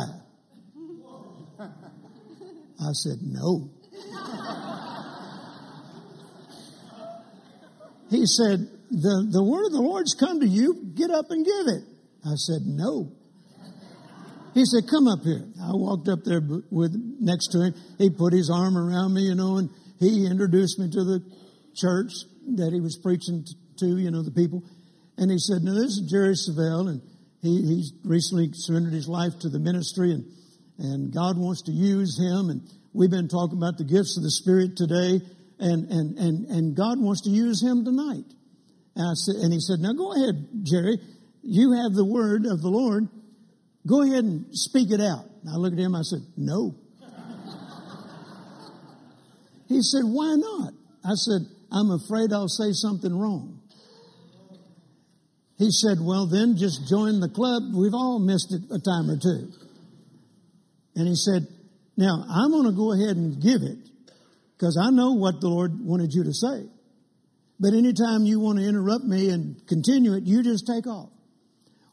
I 1.59 2.91
said, 2.91 3.17
no. 3.21 3.71
he 8.15 8.25
said, 8.25 8.67
the, 8.89 9.27
the 9.31 9.43
word 9.43 9.65
of 9.65 9.73
the 9.73 9.81
Lord's 9.81 10.13
come 10.13 10.39
to 10.39 10.47
you. 10.47 10.91
Get 10.95 11.11
up 11.11 11.25
and 11.29 11.45
give 11.45 11.67
it. 11.67 11.83
I 12.25 12.35
said, 12.35 12.61
no. 12.65 13.11
He 14.53 14.63
said, 14.63 14.87
come 14.89 15.07
up 15.07 15.19
here. 15.23 15.43
I 15.61 15.75
walked 15.75 16.07
up 16.07 16.23
there 16.23 16.39
with 16.71 16.95
next 17.19 17.51
to 17.51 17.59
him. 17.59 17.73
He 17.97 18.09
put 18.09 18.31
his 18.31 18.49
arm 18.49 18.77
around 18.77 19.13
me, 19.13 19.23
you 19.23 19.35
know, 19.35 19.57
and 19.57 19.69
he 19.99 20.25
introduced 20.25 20.79
me 20.79 20.89
to 20.89 21.03
the 21.03 21.19
church 21.75 22.13
that 22.55 22.71
he 22.71 22.79
was 22.79 22.97
preaching 22.97 23.43
to, 23.79 23.85
you 23.85 24.11
know, 24.11 24.23
the 24.23 24.31
people. 24.31 24.63
And 25.17 25.29
he 25.29 25.39
said, 25.39 25.61
now 25.61 25.73
this 25.73 25.99
is 25.99 26.07
Jerry 26.09 26.35
Savelle 26.35 26.87
and 26.87 27.01
he, 27.41 27.61
he's 27.67 27.93
recently 28.05 28.49
surrendered 28.53 28.93
his 28.93 29.07
life 29.07 29.37
to 29.41 29.49
the 29.49 29.59
ministry 29.59 30.11
and, 30.11 30.23
and 30.79 31.13
God 31.13 31.37
wants 31.37 31.63
to 31.63 31.71
use 31.71 32.17
him. 32.17 32.49
And 32.49 32.61
we've 32.93 33.11
been 33.11 33.27
talking 33.27 33.57
about 33.57 33.77
the 33.77 33.83
gifts 33.83 34.15
of 34.17 34.23
the 34.23 34.31
Spirit 34.31 34.77
today 34.77 35.19
and, 35.59 35.89
and, 35.91 36.17
and, 36.17 36.45
and 36.47 36.75
God 36.75 36.99
wants 36.99 37.21
to 37.21 37.29
use 37.29 37.63
him 37.63 37.85
tonight. 37.85 38.25
And 38.95 39.05
I 39.05 39.13
said, 39.13 39.35
and 39.35 39.53
he 39.53 39.59
said, 39.59 39.79
now 39.79 39.93
go 39.93 40.13
ahead, 40.13 40.63
Jerry. 40.63 40.97
You 41.43 41.73
have 41.83 41.93
the 41.93 42.05
word 42.05 42.45
of 42.45 42.61
the 42.61 42.69
Lord. 42.69 43.07
Go 43.87 44.01
ahead 44.01 44.23
and 44.23 44.47
speak 44.51 44.91
it 44.91 45.01
out. 45.01 45.25
And 45.43 45.49
I 45.53 45.57
looked 45.57 45.77
at 45.77 45.83
him. 45.83 45.95
I 45.95 46.01
said, 46.01 46.21
no. 46.37 46.75
He 49.67 49.81
said, 49.81 50.03
Why 50.05 50.35
not? 50.37 50.73
I 51.03 51.15
said, 51.15 51.41
I'm 51.71 51.89
afraid 51.89 52.31
I'll 52.31 52.47
say 52.47 52.71
something 52.71 53.11
wrong. 53.11 53.61
he 55.57 55.71
said, 55.71 55.97
Well, 55.99 56.27
then 56.27 56.55
just 56.55 56.87
join 56.87 57.19
the 57.19 57.29
club. 57.29 57.63
We've 57.73 57.93
all 57.93 58.19
missed 58.19 58.53
it 58.53 58.61
a 58.69 58.79
time 58.79 59.09
or 59.09 59.17
two. 59.17 59.51
And 60.95 61.07
he 61.07 61.15
said, 61.15 61.47
Now 61.97 62.23
I'm 62.29 62.51
going 62.51 62.65
to 62.65 62.77
go 62.77 62.93
ahead 62.93 63.17
and 63.17 63.41
give 63.41 63.61
it 63.63 63.89
because 64.57 64.77
I 64.81 64.89
know 64.89 65.13
what 65.13 65.41
the 65.41 65.47
Lord 65.47 65.71
wanted 65.79 66.13
you 66.13 66.23
to 66.23 66.33
say. 66.33 66.69
But 67.59 67.73
anytime 67.73 68.25
you 68.25 68.39
want 68.39 68.59
to 68.59 68.65
interrupt 68.65 69.05
me 69.05 69.29
and 69.29 69.65
continue 69.67 70.13
it, 70.13 70.23
you 70.23 70.43
just 70.43 70.67
take 70.67 70.87
off. 70.87 71.09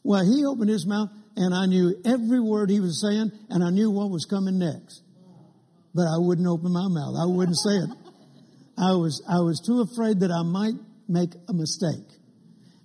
Well, 0.03 0.23
he 0.23 0.45
opened 0.45 0.69
his 0.69 0.85
mouth 0.85 1.09
and 1.35 1.53
I 1.53 1.65
knew 1.65 1.95
every 2.05 2.39
word 2.39 2.69
he 2.69 2.79
was 2.79 3.01
saying 3.01 3.31
and 3.49 3.63
I 3.63 3.69
knew 3.69 3.89
what 3.89 4.09
was 4.09 4.25
coming 4.25 4.59
next. 4.59 5.01
But 5.95 6.03
I 6.03 6.17
wouldn't 6.17 6.47
open 6.47 6.73
my 6.73 6.87
mouth. 6.89 7.15
I 7.15 7.25
wouldn't 7.25 7.57
say 7.57 7.75
it. 7.75 7.89
I 8.77 8.91
was, 8.95 9.23
I 9.29 9.39
was 9.39 9.61
too 9.65 9.81
afraid 9.81 10.19
that 10.21 10.31
I 10.31 10.43
might 10.43 10.75
make 11.07 11.29
a 11.47 11.53
mistake. 11.53 12.09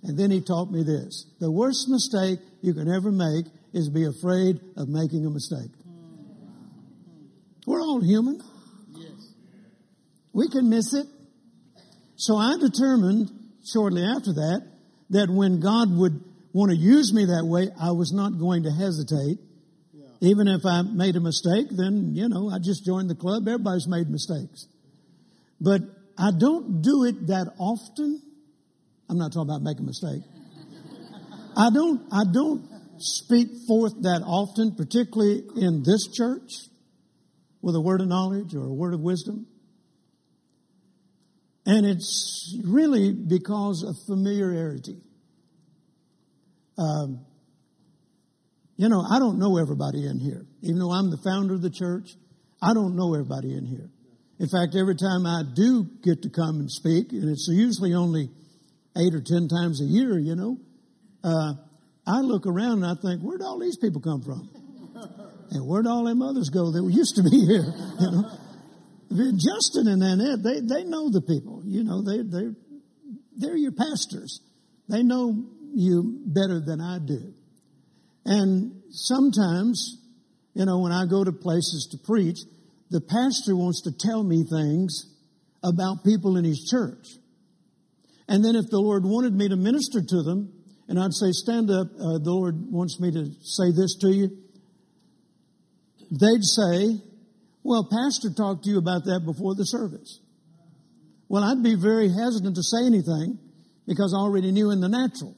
And 0.03 0.17
then 0.17 0.31
he 0.31 0.39
taught 0.39 0.71
me 0.71 0.83
this. 0.83 1.25
The 1.39 1.51
worst 1.51 1.89
mistake 1.89 2.39
you 2.61 2.73
can 2.73 2.87
ever 2.87 3.11
make 3.11 3.45
is 3.73 3.89
be 3.89 4.05
afraid 4.05 4.61
of 4.77 4.87
making 4.87 5.25
a 5.25 5.29
mistake. 5.29 5.71
We're 7.65 7.81
all 7.81 8.01
human. 8.01 8.41
We 10.39 10.47
can 10.47 10.69
miss 10.69 10.93
it. 10.93 11.05
So 12.15 12.37
I 12.37 12.55
determined 12.57 13.29
shortly 13.73 14.03
after 14.03 14.31
that 14.31 14.61
that 15.09 15.27
when 15.29 15.59
God 15.59 15.91
would 15.91 16.23
want 16.53 16.71
to 16.71 16.77
use 16.77 17.11
me 17.13 17.25
that 17.25 17.43
way, 17.43 17.67
I 17.75 17.91
was 17.91 18.13
not 18.13 18.39
going 18.39 18.63
to 18.63 18.71
hesitate. 18.71 19.35
Yeah. 19.91 20.31
Even 20.31 20.47
if 20.47 20.61
I 20.65 20.83
made 20.83 21.17
a 21.17 21.19
mistake, 21.19 21.67
then, 21.75 22.15
you 22.15 22.29
know, 22.29 22.49
I 22.49 22.59
just 22.63 22.85
joined 22.85 23.09
the 23.09 23.15
club. 23.15 23.49
Everybody's 23.49 23.89
made 23.89 24.07
mistakes. 24.07 24.67
But 25.59 25.81
I 26.17 26.31
don't 26.31 26.81
do 26.81 27.03
it 27.03 27.27
that 27.27 27.51
often. 27.59 28.21
I'm 29.09 29.17
not 29.17 29.33
talking 29.33 29.49
about 29.49 29.61
making 29.61 29.83
a 29.83 29.87
mistake. 29.91 30.23
I 31.57 31.67
don't, 31.69 32.07
I 32.13 32.23
don't 32.31 32.63
speak 32.99 33.49
forth 33.67 33.91
that 34.03 34.23
often, 34.23 34.75
particularly 34.77 35.43
in 35.57 35.83
this 35.83 36.07
church 36.15 36.71
with 37.61 37.75
a 37.75 37.81
word 37.81 37.99
of 37.99 38.07
knowledge 38.07 38.55
or 38.55 38.63
a 38.63 38.73
word 38.73 38.93
of 38.93 39.01
wisdom. 39.01 39.45
And 41.69 41.85
it's 41.85 42.57
really 42.65 43.13
because 43.13 43.83
of 43.83 43.95
familiarity. 44.07 45.03
Um, 46.79 47.23
you 48.75 48.89
know, 48.89 49.03
I 49.07 49.19
don't 49.19 49.37
know 49.37 49.59
everybody 49.59 50.07
in 50.07 50.17
here. 50.17 50.47
Even 50.63 50.79
though 50.79 50.91
I'm 50.91 51.11
the 51.11 51.21
founder 51.23 51.53
of 51.53 51.61
the 51.61 51.69
church, 51.69 52.09
I 52.59 52.73
don't 52.73 52.95
know 52.95 53.13
everybody 53.13 53.55
in 53.55 53.67
here. 53.67 53.87
In 54.39 54.49
fact, 54.49 54.75
every 54.75 54.95
time 54.95 55.27
I 55.27 55.43
do 55.53 55.85
get 56.01 56.23
to 56.23 56.31
come 56.31 56.59
and 56.59 56.71
speak, 56.71 57.11
and 57.11 57.29
it's 57.29 57.47
usually 57.47 57.93
only 57.93 58.31
eight 58.97 59.13
or 59.13 59.21
ten 59.21 59.47
times 59.47 59.79
a 59.79 59.85
year, 59.85 60.17
you 60.17 60.35
know, 60.35 60.57
uh, 61.23 61.53
I 62.07 62.21
look 62.21 62.47
around 62.47 62.83
and 62.83 62.87
I 62.87 62.95
think, 62.99 63.21
where'd 63.21 63.43
all 63.43 63.59
these 63.59 63.77
people 63.77 64.01
come 64.01 64.23
from? 64.23 64.49
And 65.51 65.67
where'd 65.67 65.87
all 65.87 66.03
them 66.03 66.21
others 66.21 66.49
go 66.49 66.69
that 66.69 66.83
used 66.91 67.15
to 67.15 67.23
be 67.23 67.45
here? 67.45 67.65
You 67.99 68.11
know? 68.11 68.48
Justin 69.09 69.87
and 69.87 70.03
Annette, 70.03 70.43
they, 70.43 70.59
they 70.61 70.83
know 70.83 71.09
the 71.09 71.21
people. 71.21 71.63
You 71.65 71.83
know, 71.83 72.03
they, 72.03 72.21
they, 72.21 72.53
they're 73.37 73.57
your 73.57 73.71
pastors. 73.71 74.41
They 74.87 75.01
know 75.03 75.45
you 75.73 76.19
better 76.25 76.59
than 76.59 76.79
I 76.81 76.99
do. 76.99 77.33
And 78.25 78.83
sometimes, 78.91 79.97
you 80.53 80.65
know, 80.65 80.79
when 80.79 80.91
I 80.91 81.05
go 81.09 81.23
to 81.23 81.31
places 81.31 81.87
to 81.91 81.97
preach, 82.05 82.37
the 82.91 83.01
pastor 83.01 83.55
wants 83.55 83.81
to 83.83 83.91
tell 83.97 84.23
me 84.23 84.43
things 84.43 85.05
about 85.63 86.03
people 86.03 86.37
in 86.37 86.45
his 86.45 86.67
church. 86.69 87.07
And 88.27 88.45
then 88.45 88.55
if 88.55 88.69
the 88.69 88.79
Lord 88.79 89.03
wanted 89.05 89.33
me 89.33 89.49
to 89.49 89.55
minister 89.55 90.01
to 90.01 90.23
them, 90.23 90.53
and 90.87 90.99
I'd 90.99 91.13
say, 91.13 91.31
stand 91.31 91.69
up, 91.69 91.87
uh, 91.93 92.17
the 92.21 92.31
Lord 92.31 92.55
wants 92.71 92.99
me 92.99 93.11
to 93.11 93.25
say 93.41 93.71
this 93.75 93.95
to 94.01 94.09
you, 94.09 94.29
they'd 96.11 96.43
say, 96.43 97.01
well, 97.69 97.85
pastor 97.85 98.33
talked 98.33 98.63
to 98.63 98.71
you 98.71 98.79
about 98.79 99.05
that 99.05 99.21
before 99.23 99.53
the 99.53 99.61
service. 99.61 100.19
Well, 101.29 101.43
I'd 101.43 101.61
be 101.61 101.75
very 101.75 102.09
hesitant 102.09 102.55
to 102.55 102.63
say 102.63 102.81
anything 102.83 103.37
because 103.85 104.11
I 104.17 104.25
already 104.25 104.51
knew 104.51 104.71
in 104.71 104.81
the 104.81 104.89
natural 104.89 105.37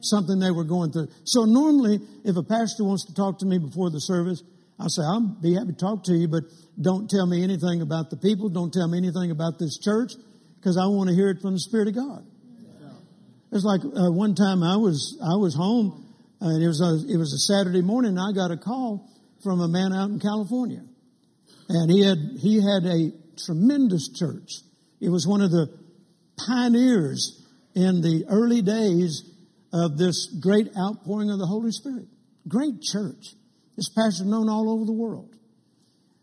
something 0.00 0.38
they 0.38 0.50
were 0.50 0.64
going 0.64 0.92
through. 0.92 1.08
So 1.24 1.44
normally, 1.44 2.00
if 2.24 2.40
a 2.40 2.42
pastor 2.42 2.84
wants 2.84 3.04
to 3.04 3.14
talk 3.14 3.40
to 3.40 3.46
me 3.46 3.58
before 3.58 3.90
the 3.90 4.00
service, 4.00 4.42
I'll 4.80 4.88
say, 4.88 5.02
I'll 5.04 5.20
be 5.20 5.60
happy 5.60 5.72
to 5.72 5.78
talk 5.78 6.04
to 6.04 6.14
you, 6.16 6.26
but 6.26 6.44
don't 6.80 7.04
tell 7.10 7.26
me 7.26 7.44
anything 7.44 7.82
about 7.82 8.08
the 8.08 8.16
people. 8.16 8.48
Don't 8.48 8.72
tell 8.72 8.88
me 8.88 8.96
anything 8.96 9.30
about 9.30 9.58
this 9.58 9.76
church 9.76 10.12
because 10.56 10.78
I 10.78 10.88
want 10.88 11.10
to 11.10 11.14
hear 11.14 11.28
it 11.28 11.42
from 11.42 11.52
the 11.52 11.60
Spirit 11.60 11.88
of 11.88 11.96
God. 11.96 12.24
It's 13.52 13.64
like 13.64 13.84
uh, 13.84 14.08
one 14.08 14.34
time 14.34 14.62
I 14.62 14.76
was 14.76 15.20
I 15.20 15.36
was 15.36 15.54
home 15.54 16.16
and 16.40 16.62
it 16.62 16.66
was 16.66 16.80
a, 16.80 17.12
it 17.12 17.18
was 17.18 17.36
a 17.36 17.52
Saturday 17.52 17.82
morning. 17.82 18.16
and 18.16 18.20
I 18.20 18.32
got 18.32 18.52
a 18.52 18.56
call 18.56 19.04
from 19.44 19.60
a 19.60 19.68
man 19.68 19.92
out 19.92 20.08
in 20.08 20.18
California, 20.18 20.80
and 21.68 21.90
he 21.90 22.04
had 22.04 22.18
he 22.38 22.56
had 22.56 22.86
a 22.86 23.12
tremendous 23.44 24.08
church. 24.08 24.50
It 25.00 25.10
was 25.10 25.26
one 25.26 25.42
of 25.42 25.50
the 25.50 25.68
pioneers 26.46 27.46
in 27.74 28.00
the 28.00 28.24
early 28.28 28.62
days 28.62 29.22
of 29.72 29.98
this 29.98 30.26
great 30.40 30.68
outpouring 30.76 31.30
of 31.30 31.38
the 31.38 31.46
Holy 31.46 31.70
Spirit. 31.70 32.06
Great 32.46 32.80
church. 32.80 33.34
This 33.76 33.90
pastor 33.90 34.24
known 34.24 34.48
all 34.48 34.70
over 34.70 34.84
the 34.84 34.92
world. 34.92 35.34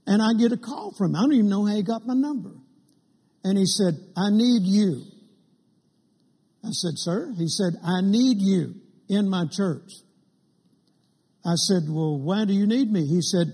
And 0.07 0.21
I 0.21 0.33
get 0.37 0.51
a 0.51 0.57
call 0.57 0.93
from 0.97 1.11
him. 1.11 1.15
I 1.15 1.21
don't 1.21 1.33
even 1.33 1.49
know 1.49 1.65
how 1.65 1.75
he 1.75 1.83
got 1.83 2.05
my 2.05 2.13
number. 2.13 2.51
And 3.43 3.57
he 3.57 3.65
said, 3.65 3.93
I 4.17 4.29
need 4.31 4.63
you. 4.63 5.03
I 6.63 6.69
said, 6.71 6.93
Sir? 6.95 7.33
He 7.37 7.47
said, 7.47 7.73
I 7.83 8.01
need 8.01 8.37
you 8.39 8.75
in 9.07 9.29
my 9.29 9.45
church. 9.51 9.91
I 11.45 11.53
said, 11.55 11.83
Well, 11.87 12.19
why 12.19 12.45
do 12.45 12.53
you 12.53 12.65
need 12.65 12.91
me? 12.91 13.05
He 13.05 13.21
said, 13.21 13.47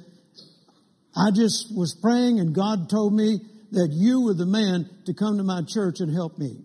I 1.15 1.31
just 1.31 1.75
was 1.75 1.97
praying 2.01 2.39
and 2.39 2.55
God 2.55 2.89
told 2.89 3.13
me 3.13 3.39
that 3.71 3.89
you 3.91 4.21
were 4.21 4.33
the 4.33 4.45
man 4.45 4.89
to 5.05 5.13
come 5.13 5.37
to 5.37 5.43
my 5.43 5.61
church 5.67 5.99
and 5.99 6.13
help 6.13 6.37
me. 6.37 6.63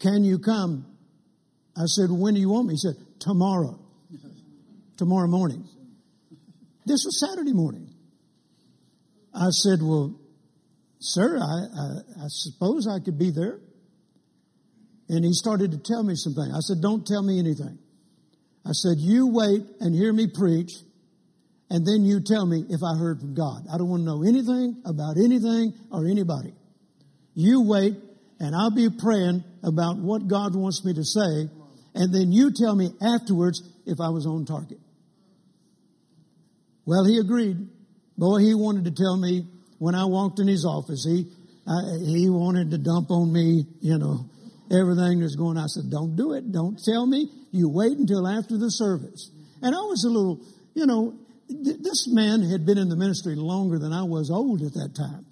Can 0.00 0.24
you 0.24 0.38
come? 0.38 0.86
I 1.76 1.84
said, 1.86 2.10
When 2.10 2.34
do 2.34 2.40
you 2.40 2.50
want 2.50 2.66
me? 2.66 2.74
He 2.74 2.78
said, 2.78 2.96
Tomorrow. 3.20 3.78
Tomorrow 4.96 5.28
morning. 5.28 5.64
This 6.84 7.04
was 7.04 7.20
Saturday 7.20 7.52
morning. 7.52 7.88
I 9.34 9.50
said, 9.50 9.80
Well, 9.80 10.18
sir, 10.98 11.38
I, 11.38 11.42
I, 11.42 12.24
I 12.24 12.28
suppose 12.28 12.86
I 12.88 12.98
could 13.04 13.18
be 13.18 13.30
there. 13.30 13.60
And 15.08 15.24
he 15.24 15.32
started 15.32 15.72
to 15.72 15.78
tell 15.78 16.02
me 16.02 16.14
something. 16.16 16.52
I 16.52 16.60
said, 16.60 16.80
Don't 16.82 17.06
tell 17.06 17.22
me 17.22 17.38
anything. 17.38 17.78
I 18.66 18.72
said, 18.72 18.98
You 18.98 19.28
wait 19.28 19.62
and 19.80 19.94
hear 19.94 20.12
me 20.12 20.26
preach, 20.32 20.72
and 21.70 21.86
then 21.86 22.04
you 22.04 22.20
tell 22.24 22.46
me 22.46 22.64
if 22.68 22.80
I 22.82 22.96
heard 22.98 23.20
from 23.20 23.34
God. 23.34 23.66
I 23.72 23.76
don't 23.76 23.88
want 23.88 24.02
to 24.02 24.06
know 24.06 24.22
anything 24.22 24.82
about 24.84 25.16
anything 25.16 25.74
or 25.90 26.06
anybody. 26.06 26.54
You 27.34 27.62
wait, 27.62 27.94
and 28.40 28.54
I'll 28.54 28.74
be 28.74 28.88
praying 28.90 29.44
about 29.62 29.98
what 29.98 30.28
God 30.28 30.54
wants 30.54 30.84
me 30.84 30.94
to 30.94 31.04
say, 31.04 31.48
and 31.94 32.14
then 32.14 32.32
you 32.32 32.52
tell 32.54 32.74
me 32.74 32.90
afterwards 33.00 33.62
if 33.86 34.00
I 34.00 34.08
was 34.10 34.26
on 34.26 34.44
target. 34.44 34.78
Well, 36.84 37.04
he 37.04 37.18
agreed. 37.18 37.58
Boy, 38.16 38.38
he 38.38 38.54
wanted 38.54 38.84
to 38.86 38.90
tell 38.90 39.16
me 39.16 39.46
when 39.78 39.94
I 39.94 40.06
walked 40.06 40.40
in 40.40 40.48
his 40.48 40.64
office. 40.64 41.04
He 41.04 41.26
I, 41.68 42.00
he 42.00 42.30
wanted 42.30 42.70
to 42.70 42.78
dump 42.78 43.10
on 43.10 43.30
me, 43.30 43.66
you 43.80 43.98
know, 43.98 44.24
everything 44.72 45.20
that's 45.20 45.36
going. 45.36 45.58
on. 45.58 45.64
I 45.64 45.66
said, 45.66 45.90
"Don't 45.90 46.16
do 46.16 46.32
it. 46.32 46.50
Don't 46.50 46.80
tell 46.82 47.06
me. 47.06 47.28
You 47.52 47.68
wait 47.68 47.98
until 47.98 48.26
after 48.26 48.56
the 48.56 48.70
service." 48.70 49.30
And 49.60 49.74
I 49.74 49.80
was 49.80 50.04
a 50.04 50.08
little, 50.08 50.40
you 50.74 50.86
know, 50.86 51.14
this 51.48 52.06
man 52.08 52.42
had 52.42 52.66
been 52.66 52.78
in 52.78 52.88
the 52.88 52.96
ministry 52.96 53.34
longer 53.34 53.78
than 53.78 53.92
I 53.92 54.02
was 54.02 54.30
old 54.30 54.62
at 54.62 54.74
that 54.74 54.94
time. 54.94 55.26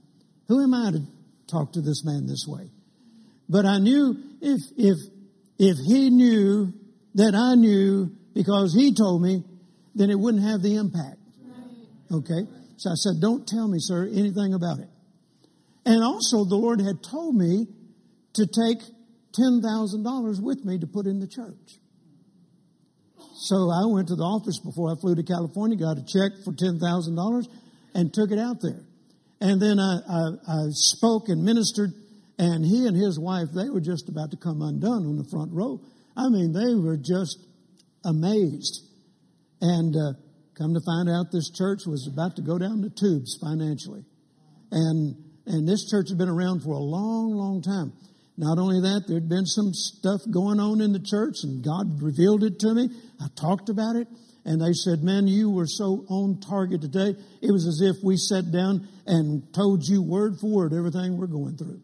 Who 0.49 0.63
am 0.63 0.75
I 0.75 0.93
to 0.93 1.03
talk 1.47 1.73
to 1.73 1.81
this 1.81 2.05
man 2.05 2.27
this 2.27 2.47
way? 2.47 2.71
But 3.49 3.67
I 3.67 3.79
knew 3.79 4.17
if 4.41 4.61
if 4.77 4.99
if 5.59 5.77
he 5.87 6.11
knew 6.11 6.73
that 7.15 7.35
I 7.35 7.55
knew 7.55 8.11
because 8.35 8.75
he 8.75 8.95
told 8.95 9.23
me, 9.23 9.43
then 9.95 10.11
it 10.11 10.19
wouldn't 10.19 10.45
have 10.45 10.63
the 10.63 10.77
impact. 10.77 11.19
Okay? 12.13 12.47
So 12.77 12.91
I 12.91 12.95
said, 12.95 13.21
Don't 13.21 13.47
tell 13.47 13.67
me, 13.67 13.79
sir, 13.81 14.07
anything 14.07 14.55
about 14.55 14.79
it. 14.79 14.89
And 15.85 16.03
also, 16.03 16.45
the 16.45 16.57
Lord 16.57 16.81
had 16.81 17.03
told 17.03 17.35
me 17.35 17.67
to 18.35 18.47
take 18.47 18.83
$10,000 19.39 20.43
with 20.43 20.65
me 20.65 20.79
to 20.79 20.87
put 20.87 21.07
in 21.07 21.21
the 21.21 21.27
church. 21.27 21.79
So 23.37 23.71
I 23.71 23.85
went 23.87 24.09
to 24.09 24.17
the 24.17 24.25
office 24.25 24.59
before 24.59 24.91
I 24.91 24.95
flew 25.01 25.15
to 25.15 25.23
California, 25.23 25.77
got 25.77 25.99
a 25.99 26.05
check 26.05 26.33
for 26.45 26.53
$10,000, 26.53 26.81
and 27.95 28.13
took 28.13 28.31
it 28.33 28.39
out 28.39 28.61
there. 28.61 28.81
And 29.41 29.61
then 29.61 29.79
I, 29.79 30.01
I, 30.09 30.25
I, 30.49 30.61
spoke 30.71 31.29
and 31.29 31.45
ministered, 31.45 31.93
and 32.39 32.65
he 32.65 32.87
and 32.87 32.97
his 32.97 33.21
wife, 33.21 33.49
they 33.55 33.69
were 33.69 33.85
just 33.85 34.09
about 34.09 34.31
to 34.31 34.39
come 34.39 34.63
undone 34.63 35.05
on 35.05 35.19
the 35.19 35.29
front 35.29 35.53
row. 35.53 35.81
I 36.17 36.29
mean, 36.31 36.53
they 36.53 36.75
were 36.75 36.97
just 36.97 37.45
amazed. 38.05 38.81
And 39.61 39.95
uh, 39.95 40.17
Come 40.57 40.73
to 40.73 40.81
find 40.81 41.09
out 41.11 41.31
this 41.31 41.51
church 41.51 41.85
was 41.87 42.09
about 42.11 42.37
to 42.37 42.43
go 42.43 42.57
down 42.57 42.81
the 42.81 42.89
tubes 42.89 43.37
financially. 43.37 44.05
And, 44.73 45.15
and 45.45 45.69
this 45.69 45.85
church 45.91 46.09
had 46.09 46.17
been 46.17 46.31
around 46.31 46.63
for 46.63 46.73
a 46.73 46.81
long, 46.81 47.33
long 47.37 47.61
time. 47.61 47.93
Not 48.39 48.59
only 48.59 48.81
that, 48.81 49.05
there'd 49.07 49.29
been 49.29 49.45
some 49.45 49.75
stuff 49.75 50.21
going 50.33 50.59
on 50.59 50.81
in 50.81 50.93
the 50.93 51.05
church 51.05 51.45
and 51.45 51.63
God 51.63 52.01
revealed 52.01 52.43
it 52.43 52.59
to 52.61 52.73
me. 52.73 52.89
I 53.21 53.29
talked 53.41 53.69
about 53.69 53.97
it 53.97 54.09
and 54.45 54.61
they 54.61 54.73
said, 54.73 55.03
man, 55.03 55.27
you 55.27 55.51
were 55.51 55.67
so 55.67 56.05
on 56.09 56.41
target 56.41 56.81
today. 56.81 57.15
It 57.43 57.51
was 57.51 57.67
as 57.67 57.81
if 57.83 57.97
we 58.05 58.17
sat 58.17 58.53
down 58.53 58.89
and 59.07 59.43
told 59.53 59.83
you 59.85 60.03
word 60.03 60.39
for 60.41 60.49
word 60.49 60.73
everything 60.73 61.19
we're 61.19 61.27
going 61.27 61.57
through. 61.57 61.83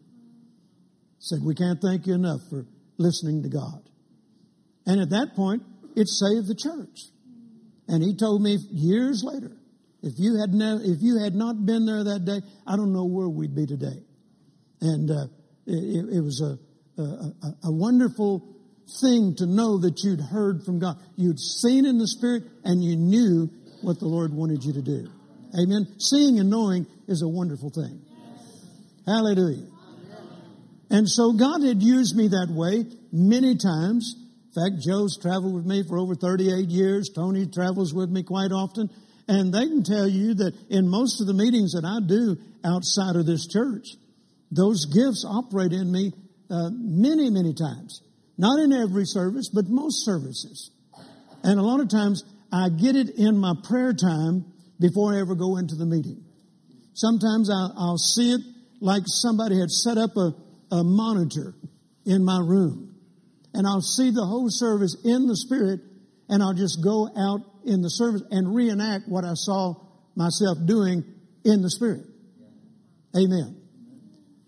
Said, 1.19 1.39
we 1.43 1.55
can't 1.55 1.81
thank 1.81 2.07
you 2.07 2.13
enough 2.13 2.39
for 2.49 2.65
listening 2.97 3.43
to 3.43 3.49
God. 3.49 3.81
And 4.85 5.01
at 5.01 5.09
that 5.09 5.35
point, 5.35 5.63
it 5.95 6.07
saved 6.07 6.47
the 6.47 6.55
church. 6.55 6.99
And 7.87 8.01
he 8.01 8.15
told 8.15 8.41
me 8.41 8.57
years 8.71 9.23
later, 9.25 9.51
if 10.01 10.13
you 10.17 10.39
had 10.39 10.49
if 10.53 11.01
you 11.01 11.19
had 11.23 11.33
not 11.33 11.65
been 11.65 11.85
there 11.85 12.03
that 12.03 12.25
day, 12.25 12.41
I 12.67 12.75
don't 12.75 12.93
know 12.93 13.05
where 13.05 13.29
we'd 13.29 13.55
be 13.55 13.65
today. 13.65 14.03
And 14.81 15.09
uh, 15.09 15.27
it, 15.65 16.17
it, 16.17 16.21
was 16.21 16.41
a, 16.41 17.01
a, 17.01 17.67
a 17.67 17.71
wonderful 17.71 18.52
thing 19.01 19.35
to 19.37 19.45
know 19.45 19.79
that 19.79 20.03
you'd 20.03 20.21
heard 20.21 20.63
from 20.63 20.79
God. 20.79 20.97
You'd 21.15 21.39
seen 21.39 21.85
in 21.85 21.97
the 21.97 22.07
Spirit 22.07 22.43
and 22.63 22.83
you 22.83 22.95
knew 22.95 23.49
what 23.81 23.99
the 23.99 24.07
Lord 24.07 24.33
wanted 24.33 24.63
you 24.63 24.73
to 24.73 24.81
do. 24.81 25.07
Amen. 25.59 25.87
Seeing 25.99 26.39
and 26.39 26.49
knowing 26.49 26.87
is 27.07 27.21
a 27.21 27.27
wonderful 27.27 27.69
thing. 27.69 28.01
Hallelujah. 29.05 29.67
And 30.89 31.09
so 31.09 31.33
God 31.33 31.63
had 31.63 31.81
used 31.81 32.15
me 32.15 32.29
that 32.29 32.47
way 32.49 32.85
many 33.11 33.57
times. 33.57 34.15
In 34.15 34.53
fact, 34.53 34.83
Joe's 34.85 35.17
traveled 35.17 35.55
with 35.55 35.65
me 35.65 35.83
for 35.87 35.97
over 35.97 36.13
38 36.13 36.69
years. 36.69 37.09
Tony 37.09 37.47
travels 37.47 37.93
with 37.93 38.09
me 38.09 38.21
quite 38.21 38.51
often. 38.51 38.89
And 39.27 39.51
they 39.51 39.65
can 39.65 39.83
tell 39.83 40.07
you 40.07 40.35
that 40.35 40.53
in 40.69 40.87
most 40.87 41.19
of 41.19 41.25
the 41.25 41.33
meetings 41.33 41.73
that 41.73 41.85
I 41.85 42.05
do 42.05 42.37
outside 42.63 43.15
of 43.15 43.25
this 43.25 43.47
church, 43.47 43.87
those 44.51 44.85
gifts 44.85 45.25
operate 45.27 45.73
in 45.73 45.91
me 45.91 46.13
uh, 46.51 46.69
many, 46.71 47.31
many 47.31 47.53
times. 47.53 48.02
Not 48.37 48.59
in 48.59 48.73
every 48.73 49.05
service, 49.05 49.49
but 49.53 49.65
most 49.67 50.05
services. 50.05 50.71
And 51.43 51.59
a 51.59 51.63
lot 51.63 51.79
of 51.79 51.89
times 51.89 52.23
I 52.51 52.69
get 52.69 52.95
it 52.95 53.09
in 53.17 53.37
my 53.37 53.53
prayer 53.63 53.93
time 53.93 54.45
before 54.79 55.13
I 55.13 55.19
ever 55.19 55.35
go 55.35 55.57
into 55.57 55.75
the 55.75 55.85
meeting. 55.85 56.23
Sometimes 56.93 57.49
I'll, 57.49 57.73
I'll 57.77 57.97
see 57.97 58.31
it 58.31 58.41
like 58.79 59.03
somebody 59.05 59.59
had 59.59 59.69
set 59.69 59.97
up 59.97 60.11
a, 60.17 60.33
a 60.71 60.83
monitor 60.83 61.53
in 62.05 62.23
my 62.23 62.39
room. 62.39 62.95
And 63.53 63.67
I'll 63.67 63.81
see 63.81 64.09
the 64.09 64.25
whole 64.25 64.47
service 64.49 64.97
in 65.03 65.27
the 65.27 65.35
Spirit, 65.35 65.79
and 66.27 66.41
I'll 66.41 66.55
just 66.55 66.83
go 66.83 67.07
out 67.15 67.41
in 67.65 67.81
the 67.81 67.89
service 67.89 68.23
and 68.31 68.53
reenact 68.53 69.07
what 69.07 69.23
I 69.23 69.33
saw 69.35 69.75
myself 70.15 70.57
doing 70.65 71.03
in 71.45 71.61
the 71.61 71.69
Spirit. 71.69 72.05
Amen. 73.15 73.61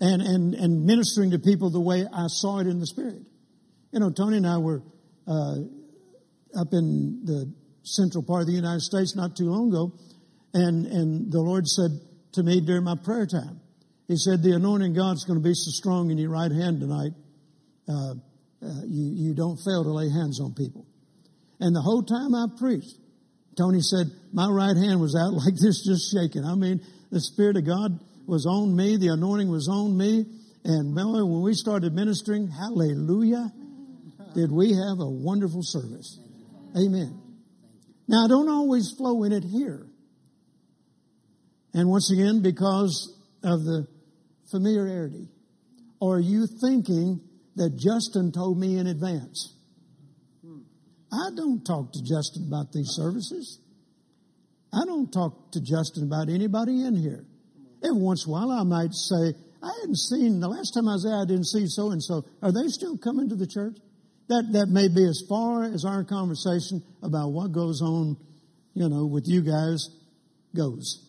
And, 0.01 0.21
and, 0.21 0.53
and 0.55 0.85
ministering 0.85 1.31
to 1.31 1.39
people 1.39 1.69
the 1.69 1.79
way 1.79 2.05
I 2.11 2.25
saw 2.27 2.59
it 2.59 2.67
in 2.67 2.79
the 2.79 2.87
Spirit. 2.87 3.21
You 3.95 4.01
know, 4.01 4.09
Tony 4.09 4.35
and 4.35 4.45
I 4.45 4.57
were 4.57 4.83
uh, 5.25 5.55
up 6.59 6.67
in 6.73 7.21
the 7.23 7.49
central 7.83 8.25
part 8.25 8.41
of 8.41 8.47
the 8.47 8.53
United 8.53 8.81
States 8.81 9.15
not 9.15 9.37
too 9.37 9.45
long 9.45 9.69
ago, 9.69 9.93
and, 10.53 10.85
and 10.85 11.31
the 11.31 11.39
Lord 11.39 11.65
said 11.65 11.91
to 12.33 12.43
me 12.43 12.59
during 12.59 12.83
my 12.83 12.97
prayer 13.01 13.25
time, 13.25 13.61
He 14.09 14.17
said, 14.17 14.43
The 14.43 14.51
anointing 14.51 14.95
God's 14.95 15.23
going 15.23 15.39
to 15.39 15.43
be 15.43 15.53
so 15.53 15.71
strong 15.71 16.11
in 16.11 16.17
your 16.17 16.31
right 16.31 16.51
hand 16.51 16.81
tonight, 16.81 17.13
uh, 17.87 18.19
uh, 18.67 18.83
you, 18.83 19.31
you 19.31 19.33
don't 19.33 19.55
fail 19.63 19.85
to 19.85 19.91
lay 19.91 20.09
hands 20.09 20.41
on 20.41 20.53
people. 20.53 20.85
And 21.61 21.73
the 21.73 21.81
whole 21.81 22.03
time 22.03 22.35
I 22.35 22.47
preached, 22.59 22.99
Tony 23.55 23.79
said, 23.79 24.07
My 24.33 24.49
right 24.49 24.75
hand 24.75 24.99
was 24.99 25.15
out 25.15 25.31
like 25.39 25.55
this, 25.55 25.87
just 25.87 26.11
shaking. 26.11 26.43
I 26.43 26.55
mean, 26.55 26.81
the 27.11 27.21
Spirit 27.21 27.55
of 27.55 27.65
God 27.65 27.97
was 28.27 28.45
on 28.45 28.75
me, 28.75 28.97
the 28.97 29.13
anointing 29.13 29.49
was 29.49 29.69
on 29.69 29.95
me. 29.95 30.25
And 30.65 30.93
when 30.95 31.41
we 31.43 31.53
started 31.53 31.93
ministering, 31.93 32.49
hallelujah, 32.49 33.53
did 34.35 34.51
we 34.51 34.69
have 34.69 34.99
a 34.99 35.09
wonderful 35.09 35.61
service. 35.63 36.19
Amen. 36.77 37.21
Now, 38.07 38.25
I 38.25 38.27
don't 38.27 38.49
always 38.49 38.93
flow 38.97 39.23
in 39.23 39.31
it 39.31 39.43
here. 39.43 39.87
And 41.73 41.89
once 41.89 42.11
again, 42.11 42.41
because 42.41 43.15
of 43.43 43.63
the 43.63 43.87
familiarity. 44.49 45.27
Are 46.01 46.19
you 46.19 46.47
thinking 46.61 47.21
that 47.55 47.77
Justin 47.77 48.31
told 48.31 48.59
me 48.59 48.77
in 48.77 48.87
advance? 48.87 49.53
I 51.11 51.29
don't 51.35 51.63
talk 51.63 51.93
to 51.93 52.01
Justin 52.03 52.47
about 52.47 52.71
these 52.73 52.89
services. 52.89 53.59
I 54.73 54.83
don't 54.85 55.11
talk 55.11 55.51
to 55.53 55.61
Justin 55.61 56.03
about 56.03 56.29
anybody 56.29 56.83
in 56.83 56.95
here. 56.95 57.25
Every 57.83 58.01
once 58.01 58.25
in 58.25 58.31
a 58.31 58.33
while, 58.33 58.51
I 58.51 58.63
might 58.63 58.93
say, 58.93 59.33
I 59.63 59.71
hadn't 59.81 59.97
seen, 59.97 60.39
the 60.39 60.49
last 60.49 60.71
time 60.71 60.89
I 60.89 60.93
was 60.93 61.03
there, 61.03 61.21
I 61.21 61.25
didn't 61.25 61.45
see 61.45 61.67
so 61.67 61.91
and 61.91 62.03
so. 62.03 62.25
Are 62.41 62.51
they 62.51 62.67
still 62.67 62.97
coming 62.97 63.29
to 63.29 63.35
the 63.35 63.47
church? 63.47 63.77
That, 64.27 64.49
that 64.53 64.67
may 64.69 64.87
be 64.87 65.05
as 65.05 65.21
far 65.29 65.63
as 65.63 65.85
our 65.85 66.03
conversation 66.03 66.83
about 67.03 67.29
what 67.29 67.51
goes 67.51 67.81
on, 67.81 68.17
you 68.73 68.89
know, 68.89 69.05
with 69.05 69.25
you 69.27 69.41
guys 69.41 69.87
goes. 70.55 71.05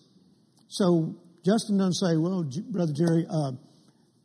So 0.69 1.17
Justin 1.45 1.79
doesn't 1.79 1.95
say, 1.95 2.17
well, 2.17 2.45
Brother 2.71 2.93
Jerry, 2.93 3.25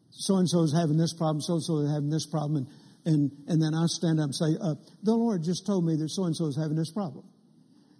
so 0.10 0.38
and 0.38 0.49
so 0.49 0.63
is 0.63 0.75
having 0.75 0.97
this 0.97 1.13
problem, 1.13 1.41
so 1.41 1.54
and 1.54 1.63
so 1.63 1.77
is 1.80 1.91
having 1.91 2.10
this 2.10 2.25
problem, 2.25 2.58
and, 2.58 2.67
and, 3.06 3.32
and 3.47 3.62
then 3.62 3.73
I 3.73 3.86
stand 3.88 4.19
up 4.19 4.25
and 4.25 4.36
say, 4.36 4.58
uh, 4.60 4.75
the 5.04 5.13
Lord 5.13 5.43
just 5.43 5.65
told 5.65 5.86
me 5.86 5.95
that 5.95 6.10
so 6.10 6.25
and 6.25 6.36
so 6.36 6.47
is 6.47 6.58
having 6.58 6.75
this 6.75 6.91
problem. 6.91 7.23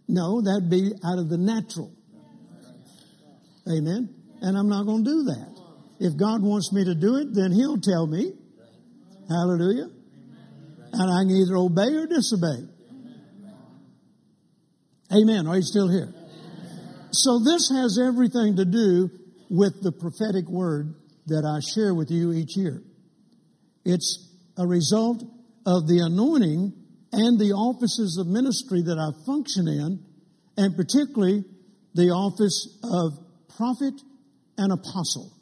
No, 0.08 0.42
that'd 0.42 0.70
be 0.70 0.92
out 1.06 1.20
of 1.20 1.30
the 1.30 1.38
natural. 1.38 1.92
Amen. 3.70 4.10
And 4.42 4.58
I'm 4.58 4.68
not 4.68 4.86
going 4.86 5.06
to 5.06 5.10
do 5.10 5.24
that. 5.32 5.56
If 6.00 6.18
God 6.18 6.42
wants 6.42 6.74
me 6.74 6.84
to 6.84 6.96
do 6.96 7.16
it, 7.18 7.34
then 7.34 7.52
He'll 7.52 7.80
tell 7.80 8.08
me. 8.08 8.34
Hallelujah. 9.30 9.88
And 10.94 11.10
I 11.10 11.24
can 11.24 11.36
either 11.36 11.56
obey 11.56 11.96
or 11.96 12.08
disobey. 12.08 12.68
Amen. 15.14 15.48
Are 15.48 15.56
you 15.56 15.62
still 15.62 15.90
here? 15.90 16.14
So 17.12 17.40
this 17.40 17.70
has 17.70 18.00
everything 18.02 18.56
to 18.58 18.66
do 18.66 19.10
with 19.50 19.82
the 19.82 19.92
prophetic 19.92 20.48
word 20.50 20.96
that 21.28 21.44
I 21.46 21.60
share 21.76 21.94
with 21.94 22.10
you 22.10 22.32
each 22.32 22.56
year. 22.56 22.82
It's 23.84 24.30
a 24.58 24.66
result 24.66 25.24
of 25.66 25.88
the 25.88 26.00
anointing 26.06 26.74
and 27.12 27.40
the 27.40 27.52
offices 27.52 28.18
of 28.20 28.28
ministry 28.28 28.84
that 28.84 28.98
I 28.98 29.12
function 29.26 29.68
in, 29.68 30.00
and 30.58 30.76
particularly 30.76 31.44
the 31.94 32.10
office 32.12 32.80
of 32.84 33.12
prophet 33.58 33.94
and 34.58 34.72
apostle. 34.72 35.34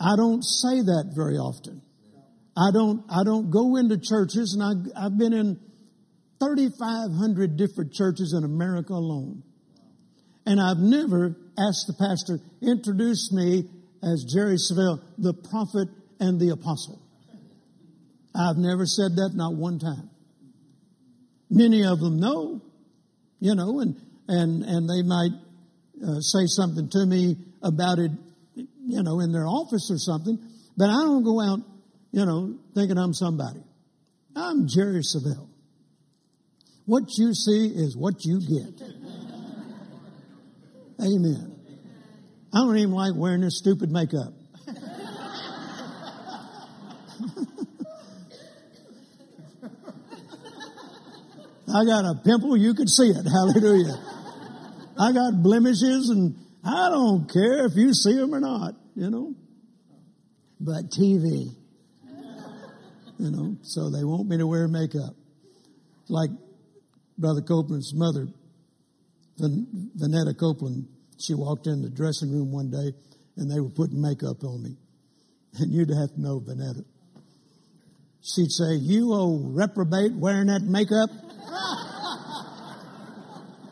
I 0.00 0.16
don't 0.16 0.42
say 0.42 0.80
that 0.80 1.12
very 1.14 1.36
often. 1.36 1.82
I 2.58 2.72
don't, 2.72 3.04
I 3.08 3.22
don't 3.22 3.50
go 3.50 3.76
into 3.76 3.98
churches, 3.98 4.58
and 4.58 4.62
I, 4.62 5.06
I've 5.06 5.16
been 5.16 5.32
in 5.32 5.60
3,500 6.40 7.56
different 7.56 7.92
churches 7.92 8.34
in 8.36 8.42
America 8.42 8.94
alone. 8.94 9.44
And 10.44 10.60
I've 10.60 10.78
never 10.78 11.36
asked 11.56 11.86
the 11.86 11.94
pastor, 11.94 12.40
introduce 12.60 13.30
me 13.32 13.68
as 14.02 14.24
Jerry 14.32 14.56
Savelle, 14.56 14.98
the 15.18 15.34
prophet 15.34 15.88
and 16.18 16.40
the 16.40 16.50
apostle. 16.50 17.00
I've 18.34 18.56
never 18.56 18.86
said 18.86 19.14
that, 19.16 19.32
not 19.34 19.54
one 19.54 19.78
time. 19.78 20.10
Many 21.50 21.84
of 21.84 22.00
them 22.00 22.18
know, 22.18 22.60
you 23.38 23.54
know, 23.54 23.80
and, 23.80 23.94
and, 24.26 24.62
and 24.64 24.88
they 24.88 25.02
might 25.06 25.30
uh, 26.02 26.20
say 26.20 26.46
something 26.46 26.88
to 26.90 27.06
me 27.06 27.36
about 27.62 27.98
it, 27.98 28.10
you 28.54 29.02
know, 29.02 29.20
in 29.20 29.30
their 29.32 29.46
office 29.46 29.90
or 29.92 29.98
something, 29.98 30.38
but 30.76 30.86
I 30.86 31.02
don't 31.04 31.22
go 31.22 31.40
out 31.40 31.60
you 32.10 32.24
know, 32.24 32.58
thinking 32.74 32.98
I'm 32.98 33.12
somebody. 33.12 33.62
I'm 34.34 34.66
Jerry 34.68 35.02
Savelle. 35.02 35.48
What 36.86 37.04
you 37.18 37.34
see 37.34 37.66
is 37.66 37.96
what 37.96 38.24
you 38.24 38.40
get. 38.40 38.80
Amen. 41.00 41.54
I 42.52 42.58
don't 42.58 42.76
even 42.78 42.92
like 42.92 43.12
wearing 43.14 43.42
this 43.42 43.58
stupid 43.58 43.90
makeup. 43.90 44.32
I 51.68 51.84
got 51.84 52.06
a 52.06 52.14
pimple, 52.24 52.56
you 52.56 52.72
could 52.72 52.88
see 52.88 53.08
it. 53.08 53.26
Hallelujah. 53.30 54.00
I 54.98 55.12
got 55.12 55.42
blemishes 55.42 56.08
and 56.08 56.34
I 56.64 56.88
don't 56.88 57.30
care 57.30 57.66
if 57.66 57.76
you 57.76 57.92
see 57.92 58.14
them 58.14 58.34
or 58.34 58.40
not, 58.40 58.74
you 58.96 59.10
know. 59.10 59.34
But 60.58 60.90
TV, 60.90 61.54
you 63.18 63.30
know, 63.30 63.56
so 63.62 63.90
they 63.90 64.04
want 64.04 64.28
me 64.28 64.38
to 64.38 64.46
wear 64.46 64.68
makeup. 64.68 65.14
Like 66.08 66.30
Brother 67.18 67.42
Copeland's 67.42 67.92
mother, 67.94 68.28
Vinita 69.38 70.34
Copeland, 70.38 70.88
she 71.18 71.34
walked 71.34 71.66
in 71.66 71.82
the 71.82 71.90
dressing 71.90 72.30
room 72.30 72.52
one 72.52 72.70
day 72.70 72.92
and 73.36 73.50
they 73.50 73.60
were 73.60 73.70
putting 73.70 74.00
makeup 74.00 74.42
on 74.44 74.62
me. 74.62 74.76
And 75.58 75.72
you'd 75.72 75.90
have 75.90 76.14
to 76.14 76.20
know 76.20 76.40
Vinita. 76.40 76.84
She'd 78.22 78.50
say, 78.50 78.74
You 78.74 79.12
old 79.12 79.56
reprobate 79.56 80.12
wearing 80.12 80.46
that 80.46 80.62
makeup? 80.62 81.10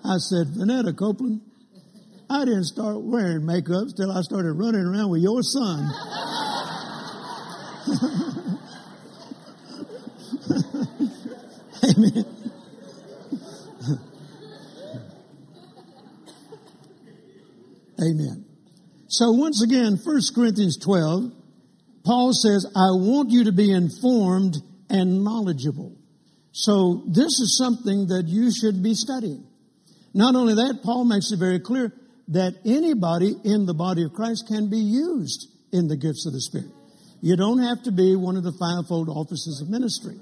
I 0.05 0.19
said, 0.19 0.49
Vinita 0.49 0.97
Copeland, 0.97 1.41
I 2.31 2.45
didn't 2.45 2.65
start 2.65 3.01
wearing 3.01 3.47
makeup 3.47 3.89
till 3.97 4.11
I 4.11 4.23
started 4.23 4.53
running 4.53 4.85
around 4.85 5.11
with 5.11 5.23
your 5.23 5.43
son. 5.43 5.91
Amen. 11.97 12.25
Amen. 18.01 18.45
So 19.09 19.33
once 19.33 19.63
again, 19.63 19.99
1 20.03 20.21
Corinthians 20.35 20.77
12, 20.79 21.33
Paul 22.05 22.33
says, 22.33 22.67
I 22.77 22.91
want 22.93 23.31
you 23.31 23.45
to 23.45 23.53
be 23.53 23.73
informed 23.73 24.57
and 24.91 25.25
knowledgeable. 25.25 25.97
So 26.53 27.05
this 27.07 27.41
is 27.41 27.57
something 27.59 28.09
that 28.09 28.25
you 28.27 28.51
should 28.53 28.83
be 28.83 28.95
studying. 28.95 29.47
Not 30.15 30.35
only 30.35 30.55
that, 30.55 30.81
Paul 30.83 31.05
makes 31.05 31.33
it 31.33 31.39
very 31.39 31.61
clear 31.61 31.93
that 32.29 32.55
anybody 32.65 33.35
in 33.45 33.67
the 33.67 33.75
body 33.75 34.05
of 34.05 34.13
Christ 34.13 34.47
can 34.49 34.69
be 34.71 34.79
used 34.79 35.49
in 35.73 35.89
the 35.89 35.97
gifts 35.97 36.27
of 36.27 36.33
the 36.33 36.41
Spirit. 36.41 36.71
You 37.21 37.37
don't 37.37 37.59
have 37.59 37.83
to 37.85 37.93
be 37.93 38.17
one 38.17 38.37
of 38.37 38.43
the 38.43 38.53
fivefold 38.53 39.09
offices 39.09 39.61
of 39.63 39.69
ministry. 39.69 40.17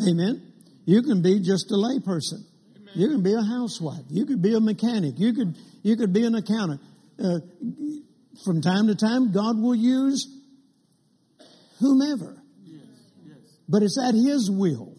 Amen. 0.00 0.47
You 0.88 1.02
can 1.02 1.20
be 1.20 1.38
just 1.40 1.70
a 1.70 1.74
layperson. 1.74 2.46
You 2.94 3.10
can 3.10 3.22
be 3.22 3.34
a 3.34 3.42
housewife. 3.42 4.04
You 4.08 4.24
could 4.24 4.40
be 4.40 4.54
a 4.54 4.60
mechanic. 4.60 5.18
You 5.18 5.34
could 5.34 5.54
you 5.82 5.96
could 5.96 6.14
be 6.14 6.24
an 6.24 6.34
accountant. 6.34 6.80
Uh, 7.22 7.40
from 8.42 8.62
time 8.62 8.86
to 8.86 8.94
time, 8.94 9.30
God 9.30 9.60
will 9.60 9.74
use 9.74 10.26
whomever, 11.78 12.42
but 13.68 13.82
it's 13.82 14.00
at 14.02 14.14
His 14.14 14.50
will. 14.50 14.96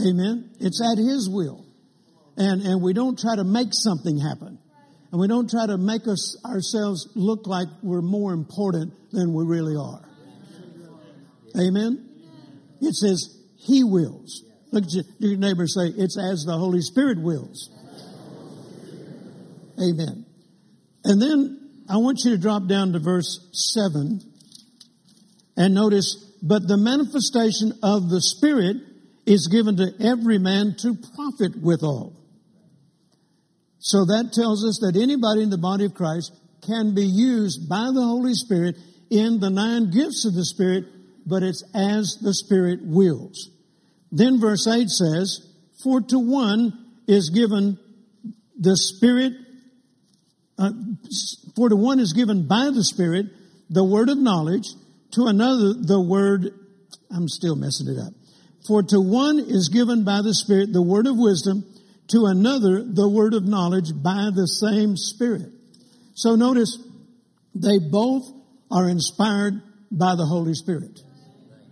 Amen. 0.00 0.50
It's 0.60 0.80
at 0.80 0.96
His 0.96 1.28
will, 1.30 1.66
and 2.38 2.62
and 2.62 2.82
we 2.82 2.94
don't 2.94 3.18
try 3.18 3.36
to 3.36 3.44
make 3.44 3.68
something 3.72 4.18
happen. 4.18 4.58
And 5.12 5.20
we 5.20 5.28
don't 5.28 5.50
try 5.50 5.66
to 5.66 5.76
make 5.76 6.08
us 6.08 6.42
ourselves 6.42 7.06
look 7.14 7.46
like 7.46 7.68
we're 7.82 8.00
more 8.00 8.32
important 8.32 8.94
than 9.12 9.34
we 9.34 9.44
really 9.44 9.76
are. 9.76 10.08
Amen? 11.54 12.08
It 12.80 12.94
says, 12.94 13.37
He 13.58 13.84
wills. 13.84 14.44
Look 14.70 14.84
at 14.84 15.04
your 15.18 15.36
neighbor 15.36 15.66
say, 15.66 15.88
It's 15.96 16.18
as 16.18 16.44
the 16.44 16.56
Holy 16.56 16.80
Spirit 16.80 17.20
wills. 17.20 17.70
Amen. 19.78 20.26
And 21.04 21.22
then 21.22 21.84
I 21.88 21.96
want 21.98 22.20
you 22.24 22.32
to 22.32 22.38
drop 22.38 22.66
down 22.66 22.92
to 22.92 22.98
verse 22.98 23.48
7 23.52 24.20
and 25.56 25.74
notice, 25.74 26.14
But 26.42 26.68
the 26.68 26.76
manifestation 26.76 27.72
of 27.82 28.10
the 28.10 28.20
Spirit 28.20 28.76
is 29.26 29.48
given 29.48 29.76
to 29.76 29.92
every 30.00 30.38
man 30.38 30.74
to 30.80 30.94
profit 31.14 31.60
withal. 31.62 32.14
So 33.78 34.04
that 34.06 34.32
tells 34.32 34.64
us 34.64 34.80
that 34.80 35.00
anybody 35.00 35.42
in 35.42 35.50
the 35.50 35.58
body 35.58 35.84
of 35.84 35.94
Christ 35.94 36.32
can 36.66 36.94
be 36.94 37.06
used 37.06 37.68
by 37.68 37.90
the 37.94 38.02
Holy 38.02 38.34
Spirit 38.34 38.76
in 39.10 39.40
the 39.40 39.50
nine 39.50 39.90
gifts 39.90 40.26
of 40.26 40.34
the 40.34 40.44
Spirit, 40.44 40.84
but 41.28 41.42
it's 41.42 41.62
as 41.74 42.18
the 42.22 42.32
Spirit 42.32 42.80
wills. 42.82 43.50
Then 44.10 44.40
verse 44.40 44.66
8 44.66 44.88
says, 44.88 45.46
For 45.82 46.00
to 46.00 46.18
one 46.18 46.72
is 47.06 47.30
given 47.30 47.78
the 48.58 48.76
Spirit, 48.76 49.34
uh, 50.58 50.70
for 51.54 51.68
to 51.68 51.76
one 51.76 52.00
is 52.00 52.12
given 52.12 52.48
by 52.48 52.70
the 52.74 52.82
Spirit 52.82 53.26
the 53.70 53.84
word 53.84 54.08
of 54.08 54.18
knowledge, 54.18 54.66
to 55.12 55.26
another 55.26 55.74
the 55.74 56.00
word, 56.00 56.50
I'm 57.10 57.28
still 57.28 57.56
messing 57.56 57.88
it 57.88 57.98
up. 57.98 58.14
For 58.66 58.82
to 58.82 59.00
one 59.00 59.38
is 59.38 59.68
given 59.68 60.04
by 60.04 60.22
the 60.22 60.34
Spirit 60.34 60.72
the 60.72 60.82
word 60.82 61.06
of 61.06 61.16
wisdom, 61.16 61.64
to 62.08 62.24
another 62.24 62.82
the 62.82 63.08
word 63.08 63.34
of 63.34 63.44
knowledge 63.44 63.90
by 63.94 64.30
the 64.34 64.46
same 64.46 64.96
Spirit. 64.96 65.50
So 66.14 66.34
notice, 66.34 66.78
they 67.54 67.78
both 67.78 68.24
are 68.70 68.88
inspired 68.88 69.60
by 69.90 70.14
the 70.16 70.24
Holy 70.24 70.54
Spirit. 70.54 71.00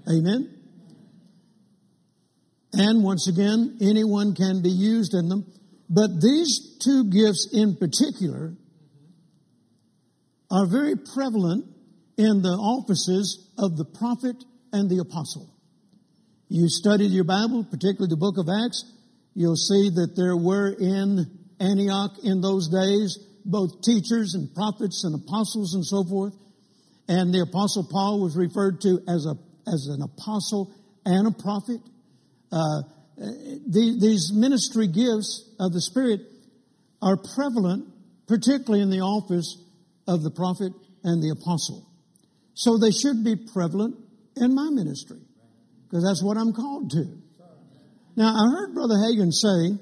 Amen. 0.08 0.52
And 2.72 3.02
once 3.02 3.28
again, 3.28 3.78
anyone 3.80 4.34
can 4.34 4.62
be 4.62 4.70
used 4.70 5.14
in 5.14 5.28
them. 5.28 5.52
But 5.88 6.20
these 6.20 6.76
two 6.82 7.04
gifts 7.10 7.48
in 7.52 7.76
particular 7.76 8.54
are 10.50 10.66
very 10.66 10.94
prevalent 10.96 11.64
in 12.16 12.42
the 12.42 12.56
offices 12.56 13.50
of 13.58 13.76
the 13.76 13.84
prophet 13.84 14.36
and 14.72 14.90
the 14.90 14.98
apostle. 14.98 15.50
You 16.48 16.68
studied 16.68 17.10
your 17.10 17.24
Bible, 17.24 17.64
particularly 17.64 18.10
the 18.10 18.16
book 18.16 18.38
of 18.38 18.48
Acts, 18.48 18.84
You'll 19.38 19.54
see 19.54 19.90
that 19.90 20.16
there 20.16 20.34
were 20.34 20.72
in 20.72 21.26
Antioch 21.60 22.12
in 22.24 22.40
those 22.40 22.70
days 22.70 23.18
both 23.44 23.82
teachers 23.82 24.32
and 24.32 24.52
prophets 24.54 25.04
and 25.04 25.14
apostles 25.14 25.74
and 25.74 25.84
so 25.84 26.02
forth. 26.04 26.32
And 27.06 27.34
the 27.34 27.42
apostle 27.42 27.86
Paul 27.92 28.22
was 28.22 28.34
referred 28.34 28.80
to 28.80 28.98
as 29.06 29.26
a 29.26 29.36
as 29.66 29.88
an 29.88 30.02
apostle 30.02 30.72
and 31.04 31.26
a 31.26 31.30
prophet. 31.30 31.80
Uh, 32.52 32.82
the, 33.16 33.96
these 34.00 34.32
ministry 34.34 34.86
gifts 34.86 35.48
of 35.58 35.72
the 35.72 35.80
Spirit 35.80 36.20
are 37.02 37.16
prevalent, 37.34 37.86
particularly 38.26 38.82
in 38.82 38.90
the 38.90 39.00
office 39.00 39.62
of 40.06 40.22
the 40.22 40.30
prophet 40.30 40.72
and 41.02 41.22
the 41.22 41.30
apostle. 41.30 41.86
So 42.54 42.78
they 42.78 42.90
should 42.90 43.24
be 43.24 43.36
prevalent 43.36 43.96
in 44.36 44.54
my 44.54 44.68
ministry 44.70 45.20
because 45.84 46.04
that's 46.04 46.22
what 46.22 46.36
I'm 46.36 46.52
called 46.52 46.90
to. 46.92 47.04
Now, 48.16 48.32
I 48.34 48.50
heard 48.50 48.74
Brother 48.74 48.94
Hagin 48.94 49.30
say 49.30 49.78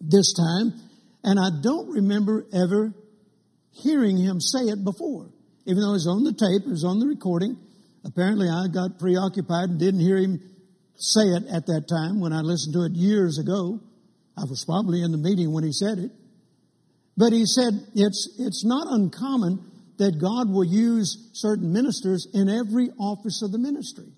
this 0.00 0.34
time, 0.34 0.74
and 1.22 1.38
I 1.38 1.50
don't 1.62 1.88
remember 1.90 2.46
ever 2.52 2.92
hearing 3.70 4.16
him 4.16 4.40
say 4.40 4.66
it 4.66 4.82
before. 4.84 5.30
Even 5.66 5.82
though 5.82 5.90
it 5.90 6.02
was 6.02 6.08
on 6.08 6.24
the 6.24 6.32
tape, 6.32 6.66
it 6.66 6.70
was 6.70 6.84
on 6.84 6.98
the 6.98 7.06
recording. 7.06 7.56
Apparently, 8.06 8.46
I 8.48 8.68
got 8.72 9.00
preoccupied 9.00 9.70
and 9.70 9.80
didn't 9.80 10.00
hear 10.00 10.16
him 10.16 10.38
say 10.94 11.22
it 11.22 11.42
at 11.50 11.66
that 11.66 11.88
time 11.88 12.20
when 12.20 12.32
I 12.32 12.40
listened 12.40 12.74
to 12.74 12.84
it 12.84 12.92
years 12.94 13.38
ago. 13.38 13.80
I 14.38 14.42
was 14.48 14.64
probably 14.64 15.02
in 15.02 15.10
the 15.10 15.18
meeting 15.18 15.52
when 15.52 15.64
he 15.64 15.72
said 15.72 15.98
it. 15.98 16.10
But 17.16 17.32
he 17.32 17.44
said 17.46 17.72
it's, 17.94 18.36
it's 18.38 18.64
not 18.64 18.86
uncommon 18.88 19.58
that 19.98 20.20
God 20.20 20.52
will 20.52 20.64
use 20.64 21.30
certain 21.32 21.72
ministers 21.72 22.28
in 22.32 22.48
every 22.48 22.90
office 23.00 23.42
of 23.42 23.50
the 23.50 23.58
ministry. 23.58 24.12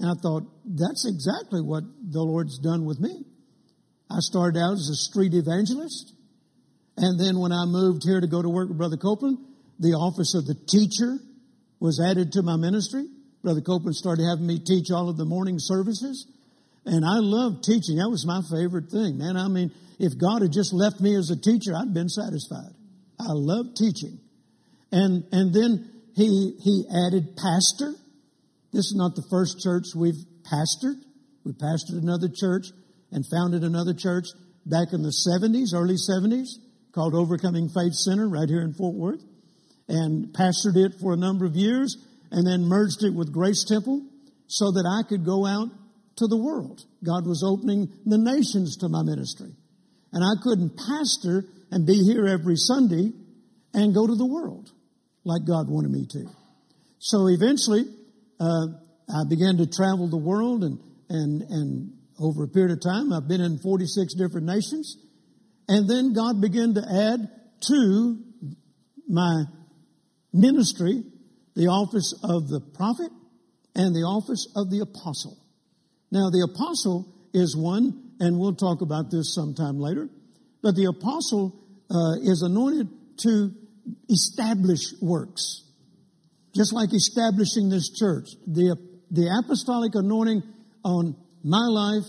And 0.00 0.10
I 0.10 0.14
thought, 0.20 0.42
that's 0.64 1.06
exactly 1.06 1.60
what 1.60 1.84
the 1.84 2.22
Lord's 2.22 2.58
done 2.58 2.84
with 2.84 2.98
me. 2.98 3.24
I 4.10 4.18
started 4.18 4.58
out 4.58 4.72
as 4.72 4.88
a 4.90 4.96
street 4.96 5.34
evangelist. 5.34 6.14
And 6.96 7.20
then 7.20 7.38
when 7.38 7.52
I 7.52 7.64
moved 7.66 8.02
here 8.04 8.20
to 8.20 8.26
go 8.26 8.42
to 8.42 8.48
work 8.48 8.68
with 8.68 8.78
Brother 8.78 8.96
Copeland, 8.96 9.38
the 9.78 9.92
office 9.92 10.34
of 10.34 10.46
the 10.46 10.56
teacher 10.66 11.20
was 11.82 11.98
added 11.98 12.30
to 12.30 12.42
my 12.42 12.54
ministry. 12.54 13.04
Brother 13.42 13.60
Copeland 13.60 13.96
started 13.96 14.22
having 14.22 14.46
me 14.46 14.60
teach 14.60 14.92
all 14.92 15.08
of 15.08 15.16
the 15.16 15.24
morning 15.24 15.56
services. 15.58 16.30
And 16.86 17.04
I 17.04 17.18
loved 17.18 17.64
teaching. 17.64 17.96
That 17.96 18.08
was 18.08 18.24
my 18.24 18.40
favorite 18.54 18.88
thing, 18.88 19.18
man. 19.18 19.36
I 19.36 19.48
mean, 19.48 19.72
if 19.98 20.16
God 20.16 20.42
had 20.42 20.52
just 20.52 20.72
left 20.72 21.00
me 21.00 21.16
as 21.16 21.30
a 21.30 21.36
teacher, 21.36 21.74
I'd 21.74 21.92
been 21.92 22.08
satisfied. 22.08 22.70
I 23.18 23.34
loved 23.34 23.76
teaching. 23.76 24.20
And, 24.92 25.24
and 25.32 25.52
then 25.52 25.90
he, 26.14 26.54
he 26.62 26.84
added 26.86 27.34
pastor. 27.34 27.98
This 28.72 28.86
is 28.86 28.94
not 28.96 29.16
the 29.16 29.26
first 29.28 29.58
church 29.58 29.86
we've 29.96 30.22
pastored. 30.46 31.02
We 31.44 31.50
pastored 31.50 31.98
another 31.98 32.28
church 32.32 32.66
and 33.10 33.24
founded 33.26 33.64
another 33.64 33.94
church 33.94 34.26
back 34.64 34.92
in 34.92 35.02
the 35.02 35.10
70s, 35.10 35.74
early 35.74 35.98
70s, 35.98 36.62
called 36.94 37.14
Overcoming 37.14 37.68
Faith 37.74 37.94
Center 37.94 38.28
right 38.28 38.48
here 38.48 38.62
in 38.62 38.72
Fort 38.72 38.94
Worth, 38.94 39.22
and 39.92 40.32
pastored 40.32 40.76
it 40.76 40.98
for 41.00 41.12
a 41.12 41.16
number 41.16 41.44
of 41.44 41.54
years, 41.54 41.98
and 42.30 42.46
then 42.46 42.64
merged 42.64 43.04
it 43.04 43.14
with 43.14 43.30
Grace 43.30 43.62
Temple 43.68 44.02
so 44.46 44.72
that 44.72 44.88
I 44.88 45.06
could 45.06 45.24
go 45.24 45.44
out 45.44 45.68
to 46.16 46.26
the 46.26 46.36
world. 46.36 46.80
God 47.04 47.26
was 47.26 47.44
opening 47.44 47.92
the 48.06 48.16
nations 48.16 48.78
to 48.78 48.88
my 48.88 49.02
ministry. 49.02 49.52
And 50.12 50.24
I 50.24 50.40
couldn't 50.42 50.76
pastor 50.76 51.44
and 51.70 51.86
be 51.86 52.02
here 52.04 52.26
every 52.26 52.56
Sunday 52.56 53.12
and 53.74 53.94
go 53.94 54.06
to 54.06 54.14
the 54.14 54.26
world 54.26 54.70
like 55.24 55.46
God 55.46 55.68
wanted 55.68 55.90
me 55.90 56.06
to. 56.10 56.26
So 56.98 57.28
eventually, 57.28 57.84
uh, 58.40 58.66
I 59.12 59.28
began 59.28 59.58
to 59.58 59.66
travel 59.66 60.08
the 60.08 60.20
world 60.20 60.64
and, 60.64 60.78
and, 61.08 61.42
and 61.42 61.92
over 62.18 62.44
a 62.44 62.48
period 62.48 62.72
of 62.72 62.80
time, 62.80 63.12
I've 63.12 63.28
been 63.28 63.40
in 63.40 63.58
46 63.58 64.14
different 64.14 64.46
nations. 64.46 64.96
And 65.68 65.88
then 65.88 66.12
God 66.12 66.40
began 66.40 66.74
to 66.74 66.80
add 66.80 67.28
to 67.68 68.16
my 69.08 69.44
ministry 70.32 71.02
the 71.54 71.66
office 71.66 72.14
of 72.24 72.48
the 72.48 72.60
prophet 72.74 73.10
and 73.74 73.94
the 73.94 74.00
office 74.00 74.48
of 74.56 74.70
the 74.70 74.80
apostle. 74.80 75.36
Now, 76.10 76.30
the 76.30 76.48
apostle 76.50 77.06
is 77.34 77.56
one, 77.56 78.12
and 78.20 78.38
we'll 78.38 78.54
talk 78.54 78.80
about 78.80 79.10
this 79.10 79.34
sometime 79.34 79.78
later, 79.78 80.08
but 80.62 80.74
the 80.74 80.86
apostle 80.86 81.58
uh, 81.90 82.20
is 82.22 82.42
anointed 82.42 82.88
to 83.24 83.50
establish 84.08 84.80
works 85.00 85.62
just 86.54 86.72
like 86.72 86.92
establishing 86.92 87.68
this 87.68 87.90
church. 87.90 88.28
The, 88.46 88.76
the 89.10 89.42
apostolic 89.42 89.94
anointing 89.94 90.42
on 90.84 91.16
my 91.42 91.66
life 91.66 92.06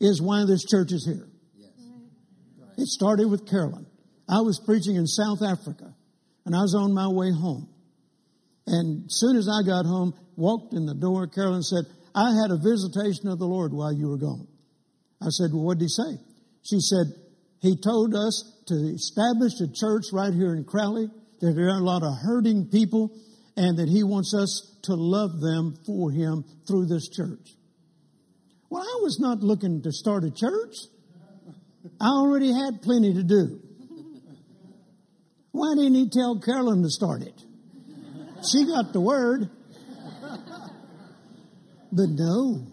is 0.00 0.22
why 0.22 0.44
this 0.46 0.64
church 0.64 0.92
is 0.92 1.06
here. 1.06 1.28
Yes. 1.56 1.70
It 2.76 2.86
started 2.86 3.28
with 3.30 3.48
Carolyn. 3.48 3.86
I 4.28 4.40
was 4.42 4.60
preaching 4.64 4.96
in 4.96 5.06
South 5.06 5.42
Africa 5.42 5.94
and 6.48 6.56
I 6.56 6.62
was 6.62 6.74
on 6.74 6.94
my 6.94 7.06
way 7.08 7.30
home. 7.30 7.68
And 8.66 9.04
soon 9.12 9.36
as 9.36 9.50
I 9.52 9.60
got 9.68 9.84
home, 9.84 10.14
walked 10.34 10.72
in 10.72 10.86
the 10.86 10.94
door, 10.94 11.26
Carolyn 11.26 11.62
said, 11.62 11.84
I 12.14 12.32
had 12.40 12.50
a 12.50 12.56
visitation 12.56 13.28
of 13.28 13.38
the 13.38 13.44
Lord 13.44 13.74
while 13.74 13.92
you 13.92 14.08
were 14.08 14.16
gone. 14.16 14.48
I 15.20 15.28
said, 15.28 15.50
Well, 15.52 15.64
what 15.64 15.76
did 15.76 15.84
he 15.84 15.88
say? 15.88 16.16
She 16.64 16.80
said, 16.80 17.12
He 17.60 17.76
told 17.76 18.14
us 18.14 18.64
to 18.68 18.74
establish 18.96 19.60
a 19.60 19.68
church 19.68 20.08
right 20.10 20.32
here 20.32 20.54
in 20.54 20.64
Crowley, 20.64 21.08
that 21.42 21.52
there 21.52 21.68
are 21.68 21.80
a 21.80 21.84
lot 21.84 22.02
of 22.02 22.16
hurting 22.16 22.70
people, 22.72 23.12
and 23.54 23.76
that 23.76 23.90
He 23.90 24.02
wants 24.02 24.32
us 24.32 24.80
to 24.84 24.94
love 24.94 25.40
them 25.40 25.76
for 25.84 26.10
Him 26.10 26.44
through 26.66 26.86
this 26.86 27.10
church. 27.10 27.44
Well, 28.70 28.84
I 28.84 29.00
was 29.02 29.20
not 29.20 29.40
looking 29.40 29.82
to 29.82 29.92
start 29.92 30.24
a 30.24 30.30
church. 30.30 30.76
I 32.00 32.08
already 32.08 32.54
had 32.54 32.80
plenty 32.80 33.12
to 33.12 33.22
do. 33.22 33.67
Why 35.58 35.74
didn't 35.74 35.94
he 35.94 36.08
tell 36.08 36.38
Carolyn 36.38 36.84
to 36.84 36.88
start 36.88 37.22
it? 37.22 37.34
She 38.48 38.64
got 38.64 38.92
the 38.92 39.00
word. 39.00 39.50
But 41.90 42.10
no. 42.10 42.64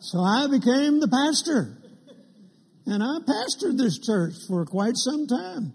So 0.00 0.18
I 0.18 0.48
became 0.50 0.98
the 0.98 1.06
pastor. 1.06 1.78
And 2.84 3.00
I 3.00 3.18
pastored 3.22 3.78
this 3.78 4.00
church 4.00 4.34
for 4.48 4.64
quite 4.66 4.96
some 4.96 5.28
time. 5.28 5.72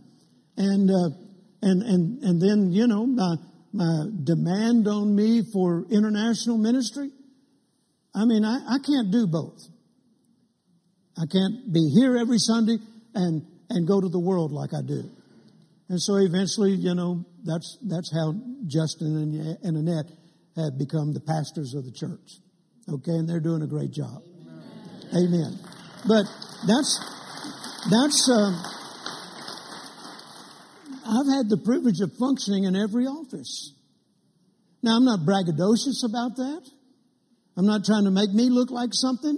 And, 0.58 0.92
uh, 0.92 1.16
and, 1.62 1.84
and, 1.84 2.24
and 2.24 2.42
then, 2.42 2.74
you 2.74 2.88
know, 2.88 3.06
my, 3.06 3.36
my 3.72 4.08
demand 4.26 4.90
on 4.90 5.16
me 5.16 5.44
for 5.54 5.86
international 5.90 6.58
ministry. 6.58 7.12
I 8.14 8.26
mean, 8.26 8.44
I, 8.44 8.58
I 8.68 8.78
can't 8.86 9.10
do 9.10 9.26
both. 9.26 9.62
I 11.18 11.24
can't 11.32 11.72
be 11.72 11.90
here 11.96 12.18
every 12.18 12.40
Sunday 12.40 12.78
and, 13.14 13.46
and 13.72 13.88
go 13.88 14.00
to 14.00 14.10
the 14.10 14.20
world 14.20 14.52
like 14.52 14.74
I 14.74 14.82
do. 14.82 15.10
And 15.90 16.02
so 16.02 16.16
eventually, 16.16 16.72
you 16.72 16.96
know, 16.96 17.26
that's, 17.44 17.78
that's 17.84 18.14
how 18.14 18.34
Justin 18.68 19.58
and, 19.64 19.78
Annette 19.78 20.12
have 20.56 20.78
become 20.78 21.14
the 21.14 21.20
pastors 21.20 21.74
of 21.74 21.86
the 21.86 21.92
church. 21.92 22.40
Okay, 22.90 23.12
and 23.12 23.28
they're 23.28 23.40
doing 23.40 23.62
a 23.62 23.68
great 23.68 23.92
job. 23.92 24.24
Amen. 25.14 25.28
Amen. 25.28 25.60
But 26.08 26.26
that's 26.68 27.00
that's. 27.90 28.30
Uh, 28.30 28.52
I've 31.06 31.28
had 31.28 31.50
the 31.50 31.62
privilege 31.64 32.00
of 32.02 32.12
functioning 32.18 32.64
in 32.66 32.76
every 32.76 33.06
office. 33.06 33.74
Now 34.82 34.98
I'm 34.98 35.06
not 35.06 35.20
braggadocious 35.22 36.04
about 36.04 36.36
that. 36.38 36.70
I'm 37.56 37.66
not 37.66 37.86
trying 37.86 38.06
to 38.06 38.12
make 38.12 38.32
me 38.32 38.50
look 38.50 38.72
like 38.72 38.90
something. 38.94 39.38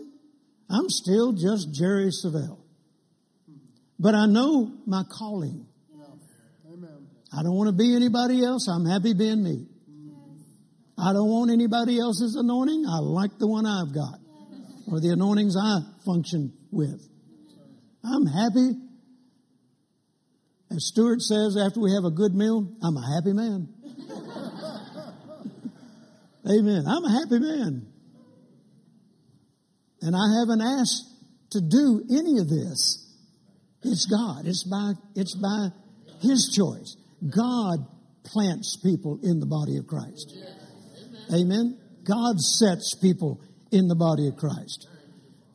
I'm 0.69 0.89
still 0.89 1.33
just 1.33 1.73
Jerry 1.73 2.09
Savelle. 2.09 2.62
But 4.03 4.15
I 4.15 4.25
know 4.25 4.69
my 4.85 5.03
calling. 5.17 5.65
I 7.31 7.41
don't 7.41 7.55
want 7.55 7.69
to 7.69 7.73
be 7.73 7.95
anybody 7.95 8.43
else. 8.43 8.67
I'm 8.67 8.85
happy 8.85 9.13
being 9.13 9.41
me. 9.41 9.65
I 10.99 11.13
don't 11.13 11.29
want 11.29 11.51
anybody 11.51 11.99
else's 11.99 12.35
anointing. 12.35 12.83
I 12.85 12.99
like 12.99 13.39
the 13.39 13.47
one 13.47 13.65
I've 13.65 13.95
got 13.95 14.19
or 14.91 14.99
the 14.99 15.11
anointings 15.13 15.55
I 15.55 15.79
function 16.05 16.51
with. 16.69 17.01
I'm 18.03 18.25
happy. 18.25 18.75
As 20.69 20.85
Stuart 20.87 21.21
says 21.21 21.55
after 21.55 21.79
we 21.79 21.93
have 21.93 22.03
a 22.03 22.11
good 22.11 22.35
meal, 22.35 22.75
I'm 22.83 22.97
a 22.97 23.15
happy 23.15 23.31
man. 23.31 23.69
Amen. 26.51 26.83
I'm 26.85 27.05
a 27.05 27.11
happy 27.21 27.39
man. 27.39 27.87
And 30.01 30.13
I 30.13 30.39
haven't 30.41 30.59
asked 30.61 31.07
to 31.51 31.61
do 31.61 32.03
any 32.11 32.39
of 32.39 32.49
this. 32.49 33.02
It's 33.83 34.05
God. 34.05 34.45
It's 34.45 34.63
by, 34.63 34.93
it's 35.15 35.35
by 35.35 35.69
His 36.21 36.53
choice. 36.55 36.95
God 37.29 37.85
plants 38.23 38.77
people 38.83 39.19
in 39.23 39.39
the 39.39 39.45
body 39.45 39.77
of 39.77 39.87
Christ. 39.87 40.35
Amen. 41.33 41.77
God 42.03 42.39
sets 42.39 42.95
people 43.01 43.41
in 43.71 43.87
the 43.87 43.95
body 43.95 44.27
of 44.27 44.37
Christ. 44.37 44.87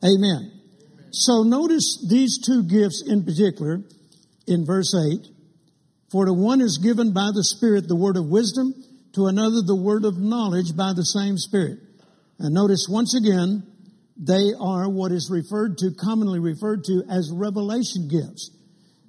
Amen. 0.03 0.51
So 1.11 1.43
notice 1.43 2.05
these 2.09 2.39
two 2.45 2.63
gifts 2.63 3.03
in 3.05 3.23
particular 3.23 3.81
in 4.47 4.65
verse 4.65 4.93
8. 4.95 5.27
For 6.11 6.25
to 6.25 6.33
one 6.33 6.61
is 6.61 6.79
given 6.81 7.13
by 7.13 7.29
the 7.33 7.43
Spirit 7.43 7.87
the 7.87 7.95
word 7.95 8.17
of 8.17 8.25
wisdom, 8.25 8.73
to 9.13 9.27
another 9.27 9.61
the 9.65 9.75
word 9.75 10.05
of 10.05 10.17
knowledge 10.17 10.75
by 10.75 10.93
the 10.93 11.03
same 11.03 11.37
Spirit. 11.37 11.79
And 12.39 12.53
notice 12.53 12.87
once 12.89 13.15
again, 13.15 13.63
they 14.19 14.51
are 14.59 14.89
what 14.89 15.13
is 15.13 15.31
referred 15.31 15.77
to, 15.77 15.91
commonly 15.95 16.39
referred 16.39 16.83
to 16.83 17.03
as 17.09 17.31
revelation 17.33 18.09
gifts. 18.11 18.51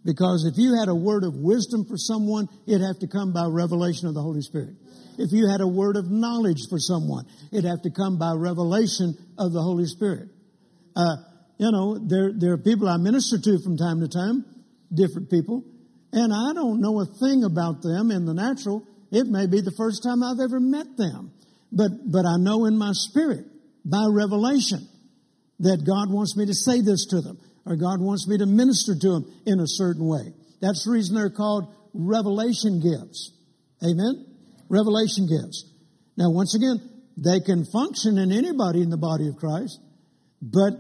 Because 0.05 0.47
if 0.47 0.57
you 0.57 0.79
had 0.79 0.89
a 0.89 0.95
word 0.95 1.25
of 1.25 1.35
wisdom 1.35 1.85
for 1.85 1.97
someone, 1.99 2.49
it'd 2.67 2.81
have 2.81 3.01
to 3.01 3.09
come 3.09 3.33
by 3.33 3.45
revelation 3.51 4.07
of 4.07 4.15
the 4.15 4.23
Holy 4.23 4.41
Spirit. 4.41 4.77
If 5.19 5.33
you 5.33 5.51
had 5.51 5.61
a 5.61 5.67
word 5.67 5.97
of 5.97 6.09
knowledge 6.09 6.71
for 6.71 6.79
someone, 6.79 7.27
it'd 7.53 7.69
have 7.69 7.83
to 7.83 7.91
come 7.91 8.19
by 8.19 8.33
revelation 8.39 9.19
of 9.37 9.53
the 9.53 9.61
Holy 9.61 9.85
Spirit. 9.85 10.31
Uh, 10.95 11.17
you 11.59 11.71
know, 11.73 11.99
there, 11.99 12.31
there 12.33 12.53
are 12.53 12.59
people 12.59 12.89
I 12.89 12.97
minister 12.97 13.37
to 13.37 13.59
from 13.59 13.77
time 13.77 14.01
to 14.01 14.09
time, 14.09 14.47
different 14.95 15.29
people, 15.29 15.65
and 16.13 16.33
I 16.33 16.55
don't 16.55 16.81
know 16.81 17.01
a 17.03 17.07
thing 17.19 17.45
about 17.45 17.83
them 17.83 18.11
in 18.11 18.25
the 18.25 18.33
natural. 18.33 18.87
It 19.11 19.27
may 19.27 19.47
be 19.47 19.61
the 19.61 19.75
first 19.77 20.03
time 20.03 20.23
I've 20.23 20.41
ever 20.41 20.61
met 20.61 20.97
them, 20.97 21.33
but, 21.73 21.91
but 22.07 22.25
I 22.25 22.39
know 22.39 22.65
in 22.65 22.79
my 22.79 22.93
spirit 22.93 23.45
by 23.85 24.07
revelation 24.09 24.87
that 25.61 25.85
God 25.85 26.13
wants 26.13 26.37
me 26.37 26.47
to 26.47 26.55
say 26.55 26.81
this 26.81 27.07
to 27.11 27.21
them 27.21 27.39
or 27.67 27.77
God 27.77 28.01
wants 28.01 28.27
me 28.27 28.39
to 28.39 28.47
minister 28.47 28.95
to 28.95 29.09
them 29.09 29.43
in 29.47 29.61
a 29.61 29.67
certain 29.67 30.07
way. 30.07 30.33
That's 30.61 30.85
the 30.85 30.93
reason 30.93 31.15
they're 31.15 31.31
called 31.31 31.73
revelation 31.95 32.81
gifts. 32.81 33.33
Amen? 33.83 34.27
Revelation 34.69 35.27
gifts. 35.27 35.71
Now, 36.17 36.31
once 36.31 36.55
again, 36.55 36.81
they 37.17 37.41
can 37.41 37.65
function 37.65 38.19
in 38.19 38.33
anybody 38.33 38.83
in 38.83 38.91
the 38.91 38.97
body 38.97 39.29
of 39.29 39.37
Christ, 39.37 39.79
but 40.41 40.73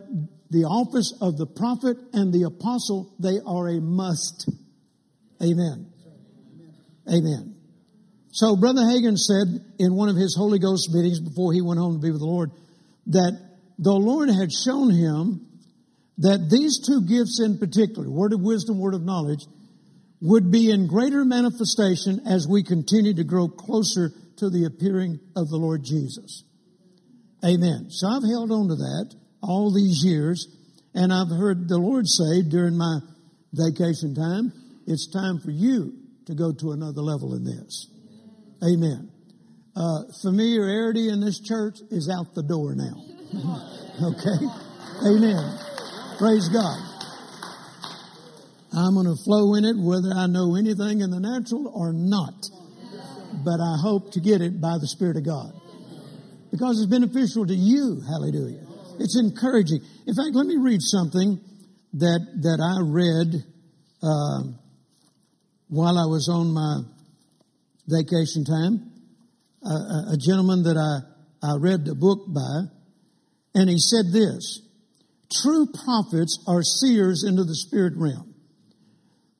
the 0.50 0.64
office 0.64 1.16
of 1.20 1.36
the 1.36 1.46
prophet 1.46 1.96
and 2.12 2.32
the 2.32 2.44
apostle, 2.44 3.14
they 3.18 3.38
are 3.46 3.68
a 3.68 3.80
must. 3.80 4.50
Amen. 5.42 5.92
Amen. 7.08 7.56
So 8.32 8.56
Brother 8.56 8.82
Hagin 8.82 9.16
said 9.16 9.46
in 9.78 9.94
one 9.94 10.08
of 10.08 10.16
his 10.16 10.36
Holy 10.36 10.58
Ghost 10.58 10.90
meetings 10.92 11.20
before 11.20 11.52
he 11.52 11.62
went 11.62 11.80
home 11.80 11.94
to 11.94 12.00
be 12.00 12.10
with 12.10 12.20
the 12.20 12.26
Lord 12.26 12.50
that 13.06 13.49
the 13.80 13.94
Lord 13.94 14.28
had 14.28 14.52
shown 14.52 14.90
him 14.90 15.46
that 16.18 16.50
these 16.50 16.80
two 16.86 17.00
gifts 17.08 17.40
in 17.40 17.56
particular, 17.56 18.10
word 18.10 18.34
of 18.34 18.40
wisdom, 18.40 18.78
word 18.78 18.92
of 18.92 19.02
knowledge, 19.02 19.46
would 20.20 20.50
be 20.50 20.70
in 20.70 20.86
greater 20.86 21.24
manifestation 21.24 22.20
as 22.26 22.46
we 22.46 22.62
continue 22.62 23.14
to 23.14 23.24
grow 23.24 23.48
closer 23.48 24.12
to 24.36 24.50
the 24.50 24.66
appearing 24.66 25.18
of 25.34 25.48
the 25.48 25.56
Lord 25.56 25.82
Jesus. 25.82 26.44
Amen. 27.42 27.86
So 27.88 28.06
I've 28.06 28.22
held 28.22 28.52
on 28.52 28.68
to 28.68 28.76
that 28.76 29.14
all 29.42 29.72
these 29.72 30.04
years, 30.04 30.46
and 30.94 31.10
I've 31.10 31.30
heard 31.30 31.66
the 31.66 31.78
Lord 31.78 32.04
say 32.06 32.42
during 32.42 32.76
my 32.76 33.00
vacation 33.54 34.14
time, 34.14 34.52
it's 34.86 35.10
time 35.10 35.40
for 35.40 35.50
you 35.50 35.94
to 36.26 36.34
go 36.34 36.52
to 36.52 36.72
another 36.72 37.00
level 37.00 37.34
in 37.34 37.44
this. 37.44 37.88
Amen. 38.62 39.10
Uh, 39.74 40.02
familiarity 40.20 41.08
in 41.08 41.20
this 41.20 41.40
church 41.40 41.78
is 41.90 42.10
out 42.14 42.34
the 42.34 42.42
door 42.42 42.74
now. 42.74 43.09
Okay? 43.34 44.40
Amen. 45.06 45.58
Praise 46.18 46.48
God. 46.48 46.78
I'm 48.72 48.94
going 48.94 49.06
to 49.06 49.16
flow 49.24 49.54
in 49.54 49.64
it 49.64 49.76
whether 49.76 50.14
I 50.14 50.26
know 50.26 50.54
anything 50.56 51.00
in 51.00 51.10
the 51.10 51.20
natural 51.20 51.72
or 51.74 51.92
not. 51.92 52.34
But 53.44 53.60
I 53.60 53.76
hope 53.80 54.12
to 54.12 54.20
get 54.20 54.40
it 54.40 54.60
by 54.60 54.78
the 54.80 54.86
Spirit 54.86 55.16
of 55.16 55.24
God. 55.24 55.52
Because 56.50 56.80
it's 56.80 56.90
beneficial 56.90 57.46
to 57.46 57.54
you. 57.54 58.02
Hallelujah. 58.06 58.66
It's 58.98 59.18
encouraging. 59.18 59.80
In 60.06 60.14
fact, 60.14 60.34
let 60.34 60.46
me 60.46 60.56
read 60.58 60.80
something 60.82 61.40
that, 61.94 62.20
that 62.42 62.60
I 62.60 62.82
read, 62.82 63.44
uh, 64.02 64.42
while 65.68 65.98
I 65.98 66.06
was 66.06 66.28
on 66.28 66.52
my 66.52 66.82
vacation 67.86 68.44
time. 68.44 68.90
Uh, 69.64 70.14
a 70.14 70.16
gentleman 70.16 70.62
that 70.64 70.76
I, 70.76 71.46
I 71.46 71.56
read 71.58 71.84
the 71.84 71.94
book 71.94 72.26
by, 72.28 72.70
and 73.54 73.68
he 73.68 73.78
said 73.78 74.12
this, 74.12 74.62
true 75.42 75.66
prophets 75.84 76.42
are 76.46 76.62
seers 76.62 77.24
into 77.26 77.44
the 77.44 77.54
spirit 77.54 77.94
realm. 77.96 78.34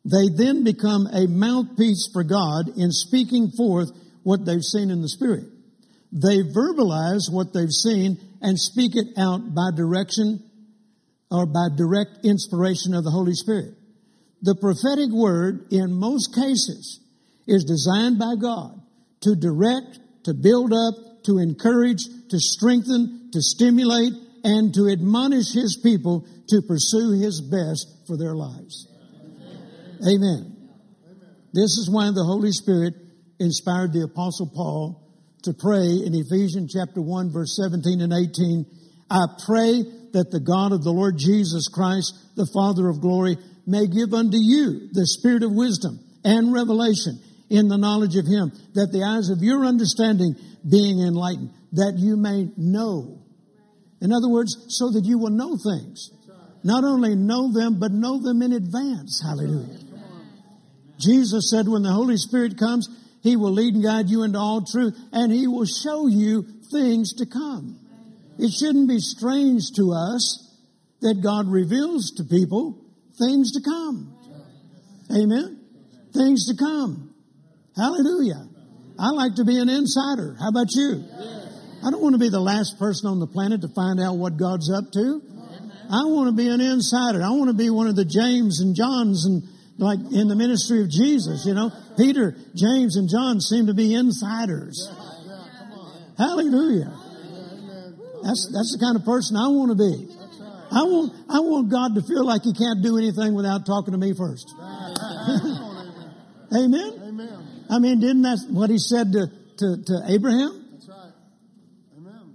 They 0.05 0.29
then 0.35 0.65
become 0.65 1.07
a 1.07 1.27
mouthpiece 1.27 2.09
for 2.13 2.25
God 2.25 2.77
in 2.77 2.91
speaking 2.91 3.51
forth 3.57 3.91
what 4.23 4.45
they've 4.45 4.63
seen 4.63 4.91
in 4.91 5.03
the 5.03 5.09
spirit. 5.09 5.45
They 6.13 6.39
verbalize 6.43 7.31
what 7.31 7.53
they've 7.53 7.71
seen 7.71 8.19
and 8.41 8.59
speak 8.59 8.93
it 8.97 9.19
out 9.19 9.55
by 9.55 9.71
direction 9.77 10.43
or 11.31 11.47
by 11.47 11.69
direct 11.77 12.25
inspiration 12.25 12.95
of 12.95 13.05
the 13.05 13.11
Holy 13.11 13.35
Spirit. 13.35 13.75
The 14.43 14.57
prophetic 14.57 15.11
word 15.13 15.67
in 15.71 15.93
most 15.93 16.35
cases 16.35 17.01
is 17.47 17.65
designed 17.65 18.19
by 18.19 18.35
God 18.41 18.81
to 19.23 19.37
direct, 19.37 20.01
to 20.25 20.35
build 20.35 20.73
up, 20.73 20.95
to 21.25 21.39
encourage, 21.39 22.03
to 22.31 22.39
strengthen, 22.39 23.20
to 23.33 23.41
stimulate, 23.41 24.13
and 24.43 24.73
to 24.75 24.89
admonish 24.89 25.53
his 25.53 25.79
people 25.83 26.27
to 26.49 26.63
pursue 26.67 27.13
his 27.13 27.41
best 27.41 27.87
for 28.07 28.17
their 28.17 28.35
lives. 28.35 28.89
Amen. 30.07 30.57
This 31.53 31.77
is 31.77 31.91
why 31.91 32.11
the 32.15 32.25
Holy 32.25 32.53
Spirit 32.53 32.95
inspired 33.39 33.93
the 33.93 34.05
apostle 34.05 34.51
Paul 34.55 35.01
to 35.43 35.53
pray 35.53 36.01
in 36.05 36.15
Ephesians 36.15 36.73
chapter 36.73 37.03
1 37.03 37.33
verse 37.33 37.57
17 37.57 38.01
and 38.01 38.13
18. 38.13 38.67
I 39.11 39.27
pray 39.45 39.83
that 40.13 40.31
the 40.31 40.41
God 40.41 40.73
of 40.73 40.85
the 40.85 40.93
Lord 40.93 41.17
Jesus 41.19 41.69
Christ, 41.69 42.15
the 42.37 42.49
Father 42.55 42.89
of 42.89 43.01
glory, 43.01 43.37
may 43.67 43.87
give 43.87 44.15
unto 44.15 44.39
you 44.39 44.89
the 44.93 45.07
spirit 45.07 45.43
of 45.43 45.53
wisdom 45.53 45.99
and 46.25 46.53
revelation 46.53 47.19
in 47.49 47.69
the 47.69 47.79
knowledge 47.79 48.17
of 48.17 48.27
Him, 48.27 48.53
that 48.75 48.93
the 48.93 49.03
eyes 49.03 49.29
of 49.29 49.43
your 49.43 49.65
understanding 49.67 50.35
being 50.69 51.01
enlightened, 51.01 51.51
that 51.73 51.95
you 51.97 52.17
may 52.17 52.49
know. 52.57 53.23
In 54.01 54.13
other 54.13 54.29
words, 54.29 54.57
so 54.69 54.91
that 54.93 55.05
you 55.05 55.19
will 55.19 55.31
know 55.31 55.57
things. 55.57 56.11
Not 56.63 56.85
only 56.85 57.15
know 57.15 57.53
them, 57.53 57.79
but 57.79 57.93
know 57.93 58.21
them 58.21 58.43
in 58.43 58.53
advance. 58.53 59.23
Hallelujah. 59.25 59.79
Jesus 60.99 61.51
said 61.51 61.67
when 61.69 61.83
the 61.83 61.93
Holy 61.93 62.17
Spirit 62.17 62.59
comes, 62.59 62.89
He 63.23 63.37
will 63.37 63.53
lead 63.53 63.75
and 63.75 63.83
guide 63.83 64.09
you 64.09 64.23
into 64.23 64.39
all 64.39 64.63
truth 64.63 64.95
and 65.13 65.33
He 65.33 65.47
will 65.47 65.65
show 65.65 66.07
you 66.07 66.45
things 66.71 67.15
to 67.15 67.27
come. 67.27 67.79
It 68.39 68.53
shouldn't 68.53 68.89
be 68.89 68.99
strange 68.99 69.73
to 69.77 69.93
us 69.93 70.47
that 71.01 71.21
God 71.23 71.47
reveals 71.49 72.13
to 72.17 72.25
people 72.25 72.85
things 73.19 73.53
to 73.53 73.61
come. 73.63 74.17
Amen. 75.11 75.61
Things 76.13 76.47
to 76.47 76.57
come. 76.57 77.15
Hallelujah. 77.77 78.49
I 78.99 79.11
like 79.11 79.35
to 79.37 79.45
be 79.45 79.59
an 79.59 79.69
insider. 79.69 80.37
How 80.39 80.49
about 80.49 80.69
you? 80.75 81.05
I 81.83 81.91
don't 81.91 82.03
want 82.03 82.15
to 82.15 82.19
be 82.19 82.29
the 82.29 82.41
last 82.41 82.79
person 82.79 83.09
on 83.09 83.21
the 83.21 83.27
planet 83.27 83.63
to 83.63 83.69
find 83.69 84.01
out 84.01 84.17
what 84.17 84.37
God's 84.37 84.71
up 84.71 84.93
to. 84.93 85.23
I 85.91 86.07
want 86.07 86.29
to 86.31 86.37
be 86.37 86.49
an 86.49 86.61
insider. 86.61 87.23
I 87.23 87.31
want 87.31 87.49
to 87.51 87.57
be 87.57 87.71
one 87.71 87.89
of 87.89 87.97
the 87.97 88.05
James 88.05 88.61
and 88.61 88.77
Johns 88.77 89.27
and 89.27 89.43
like 89.79 89.99
in 90.13 90.29
the 90.29 90.37
ministry 90.37 90.83
of 90.83 90.91
Jesus, 90.91 91.47
you 91.47 91.55
know. 91.55 91.73
Peter, 91.97 92.37
James, 92.55 92.97
and 92.97 93.09
John 93.09 93.41
seem 93.41 93.67
to 93.67 93.75
be 93.75 93.95
insiders. 93.95 94.93
Hallelujah. 96.19 96.93
That's, 98.23 98.53
that's 98.53 98.77
the 98.77 98.85
kind 98.85 98.97
of 98.97 99.05
person 99.05 99.37
I 99.37 99.49
want 99.49 99.73
to 99.73 99.79
be. 99.81 100.21
I 100.71 100.85
want, 100.85 101.13
I 101.29 101.41
want 101.41 101.71
God 101.71 101.95
to 101.97 102.03
feel 102.03 102.25
like 102.25 102.45
he 102.45 102.53
can't 102.53 102.83
do 102.83 102.99
anything 102.99 103.35
without 103.35 103.67
talking 103.67 103.93
to 103.93 103.99
me 103.99 104.13
first. 104.15 104.53
Amen? 106.55 106.93
Amen. 107.03 107.67
I 107.71 107.79
mean, 107.79 108.01
didn't 108.01 108.23
that 108.23 108.39
what 108.51 108.71
he 108.71 108.79
said 108.79 109.11
to, 109.13 109.27
to, 109.27 109.83
to 109.87 110.03
Abraham? 110.09 110.67
That's 110.73 110.89
right. 110.89 111.13
Amen. 111.97 112.35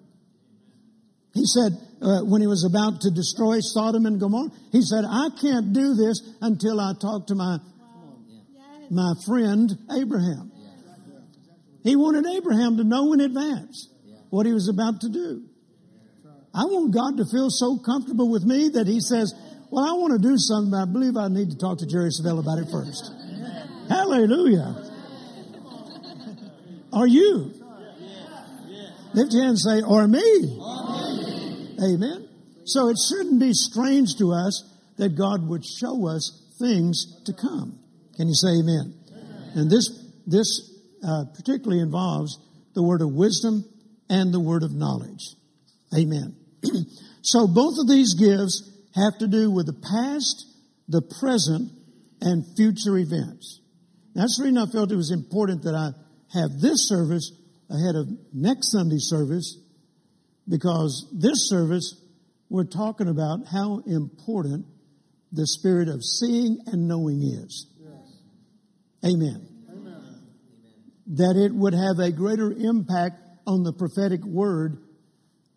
He 1.36 1.46
said, 1.46 1.74
uh, 2.02 2.24
when 2.24 2.40
he 2.40 2.48
was 2.48 2.64
about 2.64 3.02
to 3.02 3.12
destroy 3.12 3.60
Sodom 3.60 4.06
and 4.06 4.20
Gomorrah, 4.20 4.50
he 4.72 4.82
said, 4.82 5.04
I 5.04 5.28
can't 5.40 5.74
do 5.74 5.94
this 5.94 6.24
until 6.42 6.80
I 6.80 6.94
talk 7.00 7.28
to 7.28 7.36
my, 7.36 7.60
my 8.90 9.14
friend 9.28 9.70
Abraham. 9.92 10.52
He 11.84 11.96
wanted 11.96 12.26
Abraham 12.26 12.78
to 12.78 12.84
know 12.84 13.12
in 13.14 13.20
advance 13.20 13.90
what 14.30 14.46
he 14.46 14.54
was 14.54 14.70
about 14.70 15.02
to 15.02 15.10
do. 15.10 15.44
I 16.54 16.64
want 16.64 16.96
God 16.96 17.18
to 17.18 17.26
feel 17.30 17.50
so 17.50 17.78
comfortable 17.78 18.32
with 18.32 18.44
me 18.46 18.70
that 18.70 18.88
he 18.88 19.02
says, 19.02 19.36
well, 19.70 19.84
I 19.84 19.94
want 20.00 20.14
to 20.16 20.26
do 20.26 20.38
something, 20.38 20.72
but 20.72 20.78
I 20.78 20.86
believe 20.86 21.18
I 21.18 21.28
need 21.28 21.52
to 21.52 21.58
talk 21.58 21.80
to 21.80 21.86
Jerry 21.86 22.10
Savelle 22.10 22.40
about 22.40 22.60
it 22.60 22.72
first. 22.72 23.12
Hallelujah. 23.90 24.90
Are 26.94 27.08
you? 27.08 27.52
Lift 29.14 29.34
your 29.34 29.44
hand 29.44 29.50
and 29.50 29.60
say, 29.60 29.82
or 29.82 30.08
me. 30.08 30.60
Amen. 31.82 32.30
So 32.66 32.90
it 32.90 32.98
shouldn't 33.10 33.40
be 33.40 33.54
strange 33.54 34.16
to 34.18 34.32
us 34.32 34.64
that 34.98 35.16
God 35.16 35.48
would 35.48 35.64
show 35.66 36.08
us 36.08 36.56
things 36.60 37.22
to 37.26 37.34
come. 37.34 37.80
Can 38.16 38.28
you 38.28 38.34
say 38.34 38.60
amen? 38.60 38.96
And 39.56 39.70
this, 39.70 39.90
this 40.26 40.72
uh, 41.04 41.26
particularly 41.36 41.82
involves 41.82 42.40
the 42.74 42.84
word 42.84 43.02
of 43.02 43.14
wisdom 43.14 43.66
and 44.10 44.34
the 44.34 44.40
word 44.40 44.64
of 44.64 44.74
knowledge. 44.74 45.36
Amen. 45.96 46.36
so 47.22 47.48
both 47.48 47.76
of 47.80 47.88
these 47.88 48.16
gifts 48.16 48.72
have 48.96 49.18
to 49.20 49.28
do 49.28 49.52
with 49.52 49.66
the 49.66 49.74
past, 49.74 50.46
the 50.88 51.02
present, 51.20 51.72
and 52.22 52.46
future 52.56 52.98
events. 52.98 53.62
That's 54.14 54.38
the 54.38 54.46
reason 54.46 54.58
I 54.58 54.66
felt 54.72 54.92
it 54.92 54.96
was 54.96 55.12
important 55.12 55.64
that 55.64 55.76
I 55.76 55.92
have 56.34 56.60
this 56.62 56.88
service 56.88 57.32
ahead 57.70 57.96
of 57.96 58.08
next 58.34 58.72
Sunday 58.72 59.00
service 59.00 59.58
because 60.48 61.12
this 61.14 61.50
service 61.50 62.02
we're 62.50 62.66
talking 62.66 63.08
about 63.08 63.40
how 63.52 63.82
important 63.88 64.66
the 65.32 65.48
spirit 65.48 65.90
of 65.90 66.04
seeing 66.04 66.60
and 66.68 66.88
knowing 66.88 67.22
is. 67.22 67.68
Yes. 67.80 69.14
Amen. 69.14 69.48
Amen. 69.70 70.22
That 71.08 71.36
it 71.36 71.54
would 71.54 71.74
have 71.74 72.00
a 72.00 72.12
greater 72.12 72.52
impact 72.52 73.16
on 73.48 73.64
the 73.64 73.74
prophetic 73.74 74.24
word 74.24 74.78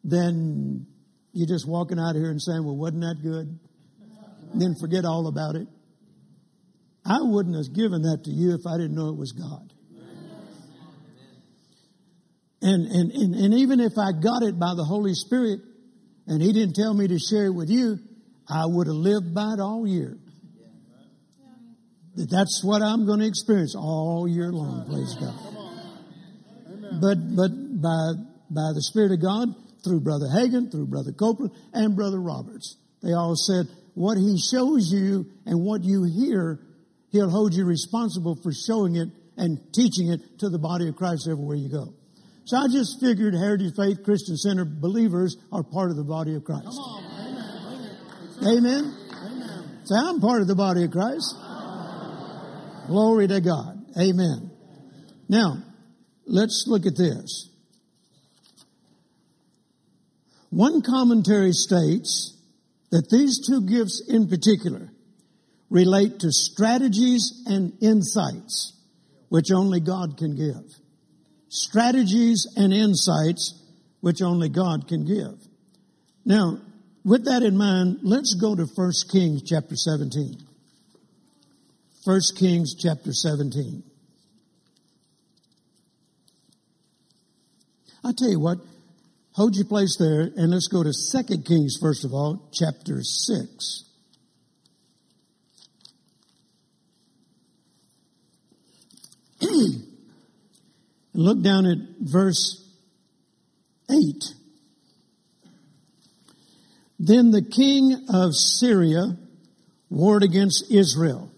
than 0.02 0.86
you 1.32 1.46
just 1.46 1.68
walking 1.68 1.98
out 1.98 2.14
here 2.14 2.30
and 2.30 2.40
saying, 2.40 2.64
well, 2.64 2.76
wasn't 2.76 3.02
that 3.02 3.22
good? 3.22 3.58
And 4.52 4.62
then 4.62 4.74
forget 4.80 5.04
all 5.04 5.28
about 5.28 5.56
it. 5.56 5.68
I 7.04 7.18
wouldn't 7.20 7.54
have 7.54 7.74
given 7.74 8.02
that 8.02 8.24
to 8.24 8.30
you 8.30 8.54
if 8.54 8.66
I 8.66 8.76
didn't 8.76 8.96
know 8.96 9.10
it 9.10 9.16
was 9.16 9.32
God. 9.32 9.72
And, 12.60 12.86
and, 12.86 13.12
and, 13.12 13.34
and 13.34 13.54
even 13.54 13.80
if 13.80 13.92
I 13.98 14.12
got 14.12 14.42
it 14.42 14.58
by 14.58 14.74
the 14.74 14.84
Holy 14.84 15.14
Spirit 15.14 15.60
and 16.26 16.42
He 16.42 16.52
didn't 16.52 16.74
tell 16.74 16.92
me 16.92 17.06
to 17.08 17.18
share 17.18 17.46
it 17.46 17.54
with 17.54 17.70
you, 17.70 17.98
I 18.48 18.64
would 18.66 18.86
have 18.86 18.96
lived 18.96 19.34
by 19.34 19.54
it 19.54 19.60
all 19.60 19.86
year. 19.86 20.18
That's 22.16 22.62
what 22.64 22.82
I'm 22.82 23.06
going 23.06 23.20
to 23.20 23.26
experience 23.26 23.76
all 23.76 24.26
year 24.28 24.50
long, 24.50 24.86
praise 24.90 25.14
God. 25.14 25.38
But, 27.00 27.36
but 27.36 27.50
by, 27.80 28.12
by 28.50 28.72
the 28.74 28.82
Spirit 28.82 29.12
of 29.12 29.22
God, 29.22 29.54
through 29.84 30.00
Brother 30.00 30.26
Hagin, 30.26 30.72
through 30.72 30.86
Brother 30.86 31.12
Copeland, 31.12 31.52
and 31.72 31.94
Brother 31.94 32.20
Roberts, 32.20 32.76
they 33.02 33.12
all 33.12 33.36
said, 33.36 33.66
what 33.94 34.16
he 34.16 34.38
shows 34.38 34.90
you 34.92 35.26
and 35.46 35.64
what 35.64 35.84
you 35.84 36.04
hear, 36.04 36.58
he'll 37.10 37.30
hold 37.30 37.54
you 37.54 37.64
responsible 37.64 38.36
for 38.42 38.52
showing 38.52 38.96
it 38.96 39.08
and 39.36 39.58
teaching 39.72 40.10
it 40.10 40.40
to 40.40 40.48
the 40.48 40.58
body 40.58 40.88
of 40.88 40.96
Christ 40.96 41.28
everywhere 41.30 41.56
you 41.56 41.68
go. 41.68 41.94
So 42.48 42.56
I 42.56 42.66
just 42.72 42.98
figured 42.98 43.34
Heritage 43.34 43.74
Faith 43.76 44.02
Christian 44.02 44.38
Center 44.38 44.64
believers 44.64 45.36
are 45.52 45.62
part 45.62 45.90
of 45.90 45.98
the 45.98 46.02
body 46.02 46.34
of 46.34 46.44
Christ. 46.44 46.80
Amen. 48.40 48.96
Amen. 49.22 49.80
So 49.84 49.94
I'm 49.94 50.18
part 50.18 50.40
of 50.40 50.48
the 50.48 50.54
body 50.54 50.84
of 50.84 50.90
Christ. 50.90 51.36
Glory 52.86 53.28
to 53.28 53.42
God. 53.42 53.84
Amen. 54.00 54.50
Now, 55.28 55.62
let's 56.24 56.64
look 56.66 56.86
at 56.86 56.96
this. 56.96 57.50
One 60.48 60.80
commentary 60.80 61.52
states 61.52 62.34
that 62.90 63.10
these 63.10 63.46
two 63.46 63.60
gifts 63.66 64.02
in 64.08 64.26
particular 64.26 64.90
relate 65.68 66.20
to 66.20 66.32
strategies 66.32 67.42
and 67.44 67.74
insights 67.82 68.72
which 69.28 69.52
only 69.54 69.80
God 69.80 70.16
can 70.16 70.34
give 70.34 70.87
strategies 71.48 72.46
and 72.56 72.72
insights 72.72 73.62
which 74.00 74.22
only 74.22 74.48
God 74.48 74.86
can 74.88 75.04
give. 75.04 75.38
Now, 76.24 76.60
with 77.04 77.24
that 77.24 77.42
in 77.42 77.56
mind, 77.56 77.98
let's 78.02 78.34
go 78.34 78.54
to 78.54 78.64
1 78.64 78.92
Kings 79.10 79.42
chapter 79.42 79.76
17. 79.76 80.36
1 82.04 82.20
Kings 82.36 82.74
chapter 82.78 83.12
17. 83.12 83.82
I 88.04 88.12
tell 88.16 88.30
you 88.30 88.40
what, 88.40 88.58
hold 89.32 89.56
your 89.56 89.66
place 89.66 89.96
there 89.98 90.30
and 90.36 90.50
let's 90.50 90.68
go 90.68 90.82
to 90.82 90.92
2 90.92 91.42
Kings 91.42 91.76
first 91.80 92.04
of 92.04 92.12
all, 92.12 92.48
chapter 92.52 93.02
6. 93.02 93.84
Look 101.18 101.42
down 101.42 101.66
at 101.66 101.78
verse 101.98 102.64
8. 103.90 104.22
Then 107.00 107.32
the 107.32 107.42
king 107.42 108.06
of 108.08 108.36
Syria 108.36 109.16
warred 109.90 110.22
against 110.22 110.70
Israel 110.70 111.28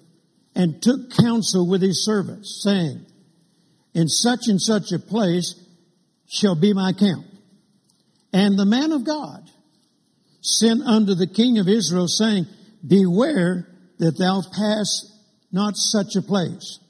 and 0.55 0.83
took 0.83 1.17
counsel 1.17 1.67
with 1.67 1.81
his 1.81 2.05
servants, 2.05 2.61
saying, 2.63 3.07
In 3.95 4.09
such 4.09 4.49
and 4.49 4.61
such 4.61 4.93
a 4.93 4.99
place 4.99 5.55
shall 6.29 6.57
be 6.57 6.75
my 6.75 6.93
camp. 6.93 7.25
And 8.35 8.59
the 8.59 8.67
man 8.67 8.93
of 8.93 9.05
God 9.05 9.49
sent 10.43 10.83
unto 10.83 11.15
the 11.15 11.27
king 11.27 11.59
of 11.59 11.69
Israel, 11.69 12.07
saying, 12.07 12.45
Beware 12.87 13.67
that 13.97 14.19
thou 14.19 14.43
pass 14.43 15.11
not 15.51 15.79
such 15.79 16.17
a 16.17 16.23
place. 16.23 16.81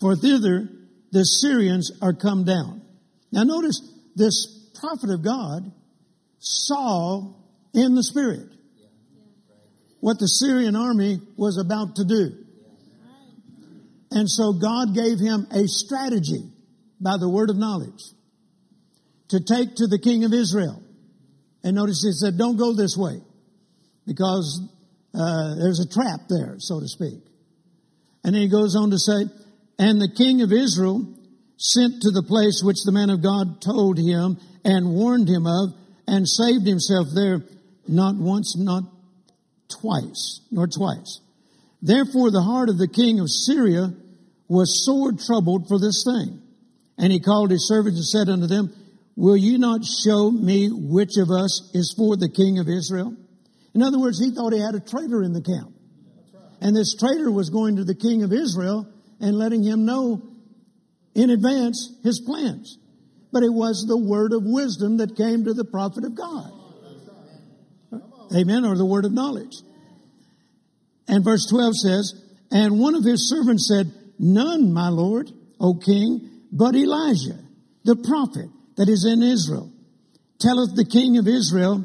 For 0.00 0.16
thither 0.16 0.70
the 1.12 1.24
Syrians 1.24 1.92
are 2.02 2.12
come 2.12 2.44
down. 2.44 2.82
Now 3.32 3.44
notice 3.44 3.80
this 4.14 4.70
prophet 4.80 5.10
of 5.10 5.22
God 5.24 5.72
saw 6.38 7.34
in 7.74 7.94
the 7.94 8.02
spirit 8.02 8.48
what 10.00 10.18
the 10.18 10.26
Syrian 10.26 10.76
army 10.76 11.20
was 11.36 11.58
about 11.58 11.96
to 11.96 12.04
do. 12.04 12.44
And 14.10 14.28
so 14.28 14.52
God 14.52 14.94
gave 14.94 15.18
him 15.18 15.46
a 15.50 15.66
strategy 15.66 16.42
by 17.00 17.16
the 17.18 17.28
word 17.28 17.50
of 17.50 17.56
knowledge 17.56 18.00
to 19.28 19.40
take 19.40 19.74
to 19.76 19.86
the 19.86 19.98
king 19.98 20.24
of 20.24 20.32
Israel. 20.32 20.82
And 21.62 21.76
notice 21.76 22.02
he 22.02 22.12
said, 22.12 22.38
don't 22.38 22.56
go 22.56 22.74
this 22.74 22.96
way 22.96 23.20
because 24.06 24.62
uh, 25.14 25.54
there's 25.56 25.80
a 25.80 25.88
trap 25.88 26.20
there, 26.28 26.56
so 26.58 26.80
to 26.80 26.88
speak. 26.88 27.20
And 28.24 28.34
then 28.34 28.42
he 28.42 28.48
goes 28.48 28.74
on 28.76 28.90
to 28.90 28.98
say, 28.98 29.24
and 29.78 30.00
the 30.00 30.12
king 30.16 30.42
of 30.42 30.52
Israel 30.52 31.06
sent 31.56 32.02
to 32.02 32.10
the 32.10 32.22
place 32.22 32.62
which 32.64 32.82
the 32.84 32.92
man 32.92 33.10
of 33.10 33.22
God 33.22 33.60
told 33.60 33.98
him 33.98 34.38
and 34.64 34.94
warned 34.94 35.28
him 35.28 35.46
of 35.46 35.74
and 36.06 36.28
saved 36.28 36.66
himself 36.66 37.08
there 37.14 37.42
not 37.86 38.16
once, 38.16 38.56
not 38.56 38.84
twice, 39.68 40.40
nor 40.50 40.66
twice. 40.66 41.20
Therefore 41.82 42.30
the 42.30 42.42
heart 42.42 42.68
of 42.68 42.78
the 42.78 42.88
king 42.88 43.20
of 43.20 43.30
Syria 43.30 43.92
was 44.48 44.84
sore 44.84 45.12
troubled 45.12 45.68
for 45.68 45.78
this 45.78 46.04
thing. 46.04 46.42
And 46.96 47.12
he 47.12 47.20
called 47.20 47.50
his 47.50 47.68
servants 47.68 47.98
and 47.98 48.06
said 48.06 48.32
unto 48.32 48.46
them, 48.46 48.74
Will 49.14 49.36
you 49.36 49.58
not 49.58 49.84
show 49.84 50.30
me 50.30 50.70
which 50.72 51.16
of 51.18 51.30
us 51.30 51.70
is 51.74 51.94
for 51.96 52.16
the 52.16 52.28
king 52.28 52.58
of 52.58 52.68
Israel? 52.68 53.14
In 53.74 53.82
other 53.82 53.98
words, 53.98 54.18
he 54.18 54.30
thought 54.30 54.52
he 54.52 54.60
had 54.60 54.74
a 54.74 54.80
traitor 54.80 55.22
in 55.22 55.32
the 55.32 55.42
camp. 55.42 55.74
And 56.60 56.74
this 56.74 56.96
traitor 56.96 57.30
was 57.30 57.50
going 57.50 57.76
to 57.76 57.84
the 57.84 57.94
king 57.94 58.22
of 58.22 58.32
Israel 58.32 58.88
and 59.20 59.36
letting 59.36 59.62
him 59.62 59.84
know 59.84 60.22
in 61.14 61.30
advance 61.30 61.92
his 62.02 62.20
plans. 62.24 62.78
But 63.32 63.42
it 63.42 63.52
was 63.52 63.84
the 63.86 63.98
word 63.98 64.32
of 64.32 64.42
wisdom 64.44 64.98
that 64.98 65.16
came 65.16 65.44
to 65.44 65.54
the 65.54 65.64
prophet 65.64 66.04
of 66.04 66.14
God. 66.14 66.52
Amen. 68.34 68.64
Or 68.64 68.76
the 68.76 68.86
word 68.86 69.04
of 69.04 69.12
knowledge. 69.12 69.54
And 71.06 71.24
verse 71.24 71.46
12 71.50 71.74
says, 71.76 72.14
And 72.50 72.78
one 72.78 72.94
of 72.94 73.04
his 73.04 73.28
servants 73.28 73.68
said, 73.68 73.92
None, 74.18 74.72
my 74.72 74.88
lord, 74.88 75.30
O 75.60 75.74
king, 75.74 76.28
but 76.52 76.74
Elijah, 76.74 77.38
the 77.84 77.96
prophet 77.96 78.50
that 78.76 78.88
is 78.88 79.04
in 79.04 79.22
Israel, 79.22 79.72
telleth 80.38 80.76
the 80.76 80.84
king 80.84 81.18
of 81.18 81.26
Israel 81.26 81.84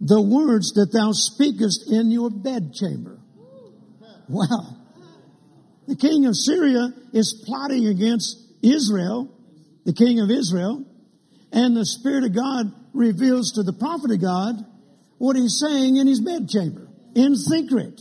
the 0.00 0.20
words 0.20 0.72
that 0.72 0.92
thou 0.92 1.12
speakest 1.12 1.90
in 1.90 2.10
your 2.10 2.30
bedchamber. 2.30 3.18
Wow. 4.28 4.76
The 5.86 5.96
king 5.96 6.26
of 6.26 6.36
Syria 6.36 6.88
is 7.12 7.44
plotting 7.46 7.86
against 7.86 8.38
Israel, 8.62 9.30
the 9.84 9.92
king 9.92 10.20
of 10.20 10.30
Israel, 10.30 10.84
and 11.52 11.76
the 11.76 11.86
Spirit 11.86 12.24
of 12.24 12.34
God 12.34 12.72
reveals 12.92 13.52
to 13.52 13.62
the 13.62 13.72
prophet 13.72 14.10
of 14.10 14.20
God 14.20 14.54
what 15.18 15.36
he's 15.36 15.62
saying 15.64 15.96
in 15.96 16.06
his 16.06 16.20
bedchamber, 16.20 16.88
in 17.14 17.36
secret, 17.36 18.00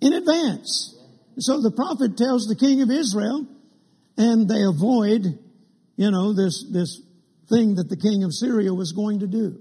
in 0.00 0.12
advance. 0.12 0.94
So 1.38 1.60
the 1.60 1.72
prophet 1.72 2.16
tells 2.16 2.46
the 2.46 2.56
king 2.56 2.82
of 2.82 2.90
Israel, 2.90 3.46
and 4.16 4.48
they 4.48 4.62
avoid 4.62 5.38
you 5.98 6.12
know, 6.12 6.32
this, 6.32 6.64
this 6.70 7.02
thing 7.50 7.74
that 7.74 7.88
the 7.88 7.96
king 7.96 8.22
of 8.22 8.32
Syria 8.32 8.72
was 8.72 8.92
going 8.92 9.18
to 9.18 9.26
do. 9.26 9.58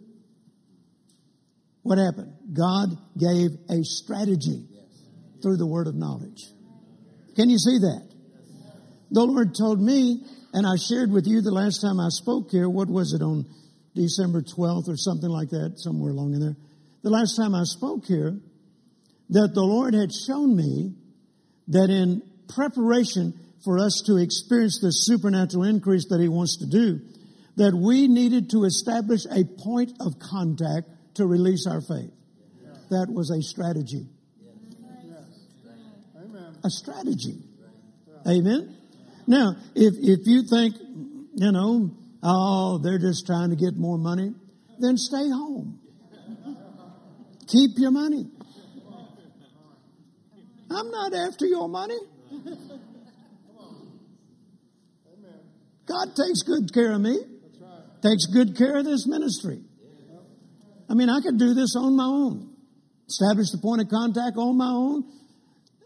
What 1.82 1.98
happened? 1.98 2.34
God 2.54 2.96
gave 3.18 3.50
a 3.70 3.84
strategy 3.84 4.68
through 5.48 5.56
the 5.56 5.66
word 5.66 5.88
of 5.88 5.96
knowledge. 5.96 6.44
Can 7.38 7.50
you 7.50 7.58
see 7.58 7.80
that? 7.80 8.06
The 9.12 9.24
Lord 9.24 9.56
told 9.58 9.80
me, 9.80 10.22
and 10.52 10.68
I 10.68 10.76
shared 10.76 11.10
with 11.10 11.26
you 11.26 11.42
the 11.42 11.54
last 11.54 11.80
time 11.80 12.02
I 12.02 12.10
spoke 12.10 12.52
here, 12.52 12.68
what 12.68 12.90
was 12.90 13.14
it 13.14 13.24
on 13.24 13.46
December 13.96 14.42
12th 14.42 14.90
or 14.90 14.98
something 14.98 15.30
like 15.30 15.50
that, 15.52 15.76
somewhere 15.78 16.12
along 16.12 16.34
in 16.34 16.42
there. 16.42 16.58
The 17.02 17.10
last 17.12 17.38
time 17.38 17.56
I 17.56 17.64
spoke 17.64 18.06
here, 18.06 18.38
that 19.30 19.54
the 19.54 19.64
Lord 19.64 19.94
had 19.94 20.12
shown 20.12 20.54
me 20.54 20.96
that 21.70 21.90
in 21.90 22.22
preparation 22.54 23.34
for 23.64 23.80
us 23.80 24.04
to 24.08 24.18
experience 24.18 24.80
the 24.82 24.92
supernatural 24.92 25.64
increase 25.64 26.08
that 26.10 26.20
He 26.20 26.28
wants 26.28 26.58
to 26.58 26.66
do, 26.68 27.00
that 27.56 27.74
we 27.74 28.10
needed 28.10 28.50
to 28.50 28.66
establish 28.66 29.24
a 29.26 29.46
point 29.64 29.94
of 30.02 30.20
contact 30.20 30.90
to 31.16 31.26
release 31.26 31.66
our 31.66 31.80
faith. 31.80 32.12
That 32.90 33.08
was 33.10 33.32
a 33.32 33.42
strategy. 33.42 34.08
A 36.64 36.70
strategy. 36.70 37.44
Amen. 38.28 38.76
Now, 39.28 39.56
if, 39.76 39.94
if 39.98 40.20
you 40.26 40.44
think, 40.50 40.76
you 41.36 41.52
know, 41.52 41.92
oh, 42.24 42.80
they're 42.84 43.00
just 43.00 43.26
trying 43.26 43.52
to 43.52 43.56
get 43.56 43.76
more 43.76 43.98
money, 43.98 44.34
then 44.80 44.98
stay 44.98 45.30
home. 45.30 45.80
Keep 47.48 47.72
your 47.78 47.92
money. 47.92 48.26
I'm 50.70 50.92
not 50.92 51.14
after 51.14 51.46
your 51.46 51.70
money. 51.70 51.98
God 55.88 56.16
takes 56.16 56.42
good 56.44 56.74
care 56.74 56.92
of 56.94 57.02
me. 57.02 57.18
Takes 58.02 58.26
good 58.28 58.58
care 58.58 58.78
of 58.78 58.86
this 58.86 59.08
ministry. 59.08 59.62
I 60.90 60.94
mean, 60.94 61.10
I 61.10 61.20
could 61.22 61.38
do 61.38 61.54
this 61.54 61.76
on 61.78 61.96
my 61.96 62.06
own. 62.06 62.54
Establish 63.08 63.52
the 63.52 63.60
point 63.60 63.82
of 63.82 63.90
contact 63.90 64.38
on 64.38 64.58
my 64.58 64.70
own 64.70 65.04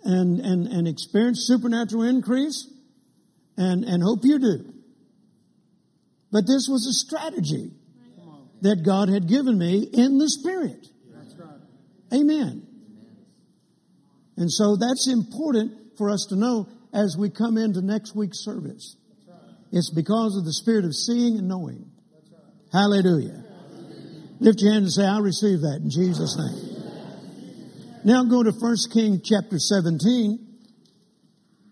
and, 0.04 0.40
and, 0.40 0.68
and 0.68 0.88
experience 0.88 1.46
supernatural 1.48 2.04
increase 2.04 2.68
and, 3.58 3.84
and 3.84 4.02
hope 4.02 4.20
you 4.24 4.40
do. 4.40 4.74
But 6.32 6.48
this 6.48 6.68
was 6.70 6.88
a 6.88 6.94
strategy 6.94 7.72
that 8.62 8.84
God 8.86 9.10
had 9.10 9.28
given 9.28 9.58
me 9.58 9.88
in 9.92 10.18
the 10.18 10.30
Spirit. 10.30 10.88
Amen. 12.14 12.68
And 14.38 14.52
so 14.52 14.76
that's 14.76 15.08
important 15.08 15.98
for 15.98 16.10
us 16.10 16.26
to 16.30 16.36
know 16.36 16.68
as 16.94 17.16
we 17.18 17.30
come 17.30 17.58
into 17.58 17.82
next 17.82 18.16
week's 18.16 18.44
service. 18.44 18.96
It's 19.72 19.94
because 19.94 20.36
of 20.38 20.44
the 20.44 20.52
spirit 20.52 20.84
of 20.84 20.94
seeing 20.94 21.38
and 21.38 21.48
knowing. 21.48 21.90
Hallelujah. 22.74 23.44
Lift 24.40 24.62
your 24.62 24.74
hand 24.74 24.84
and 24.86 24.92
say, 24.92 25.06
I 25.06 25.20
receive 25.20 25.62
that 25.62 25.80
in 25.84 25.90
Jesus' 25.90 26.38
name. 26.38 26.71
Now 28.04 28.24
go 28.24 28.42
to 28.42 28.52
1 28.52 28.76
King 28.92 29.22
chapter 29.24 29.60
17. 29.60 30.40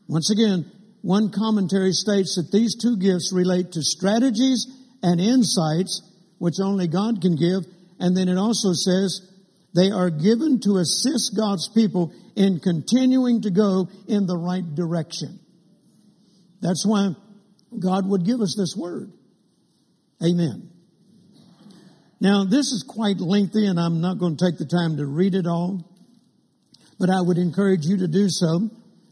Once 0.08 0.32
again, 0.32 0.72
one 1.02 1.32
commentary 1.32 1.92
states 1.92 2.36
that 2.36 2.56
these 2.56 2.76
two 2.76 2.98
gifts 2.98 3.32
relate 3.34 3.72
to 3.72 3.82
strategies 3.82 4.68
and 5.02 5.20
insights 5.20 6.04
which 6.38 6.56
only 6.62 6.88
God 6.88 7.22
can 7.22 7.36
give. 7.36 7.66
And 8.00 8.16
then 8.16 8.30
it 8.30 8.38
also 8.38 8.74
says 8.74 9.22
they 9.74 9.92
are 9.92 10.10
given 10.10 10.60
to 10.62 10.78
assist 10.78 11.36
God's 11.36 11.70
people 11.74 12.14
in 12.36 12.60
continuing 12.60 13.42
to 13.42 13.52
go 13.52 13.88
in 14.08 14.26
the 14.28 14.38
right 14.38 14.64
direction. 14.76 15.40
That's 16.62 16.86
why 16.86 17.16
God 17.78 18.08
would 18.08 18.26
give 18.26 18.42
us 18.42 18.56
this 18.58 18.76
word. 18.78 19.12
Amen. 20.24 20.70
Now, 22.22 22.44
this 22.44 22.72
is 22.72 22.84
quite 22.88 23.18
lengthy, 23.20 23.66
and 23.66 23.80
I'm 23.80 24.02
not 24.02 24.20
going 24.20 24.36
to 24.36 24.46
take 24.46 24.58
the 24.58 24.66
time 24.66 24.98
to 24.98 25.06
read 25.06 25.36
it 25.36 25.48
all, 25.48 25.89
but 27.00 27.10
I 27.10 27.22
would 27.22 27.38
encourage 27.38 27.86
you 27.86 27.98
to 27.98 28.08
do 28.08 28.28
so, 28.28 28.70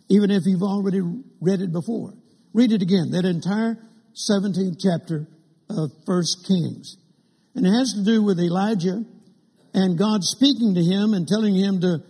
even 0.09 0.29
if 0.29 0.43
you've 0.45 0.63
already 0.63 1.01
read 1.39 1.61
it 1.61 1.71
before. 1.71 2.13
Read 2.53 2.71
it 2.73 2.81
again, 2.81 3.11
that 3.11 3.23
entire 3.23 3.77
17th 4.13 4.81
chapter 4.81 5.27
of 5.69 5.91
First 6.05 6.45
Kings. 6.47 6.97
And 7.55 7.65
it 7.65 7.71
has 7.71 7.93
to 7.93 8.03
do 8.03 8.23
with 8.23 8.39
Elijah 8.39 9.03
and 9.73 9.97
God 9.97 10.23
speaking 10.23 10.75
to 10.75 10.83
him 10.83 11.13
and 11.13 11.27
telling 11.27 11.55
him 11.55 11.81
to, 11.81 12.03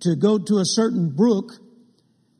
to 0.00 0.16
go 0.16 0.38
to 0.38 0.58
a 0.58 0.64
certain 0.64 1.14
brook 1.14 1.52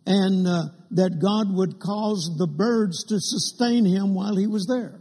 and 0.07 0.47
uh, 0.47 0.65
that 0.91 1.19
God 1.21 1.55
would 1.55 1.81
cause 1.81 2.31
the 2.37 2.47
birds 2.47 3.05
to 3.05 3.17
sustain 3.19 3.87
him 3.87 4.15
while 4.15 4.37
he 4.37 4.47
was 4.47 4.67
there. 4.67 5.01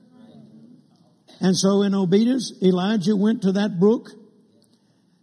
And 1.41 1.57
so 1.57 1.81
in 1.81 1.93
obedience, 1.93 2.53
Elijah 2.63 3.15
went 3.15 3.41
to 3.41 3.51
that 3.53 3.79
brook 3.79 4.09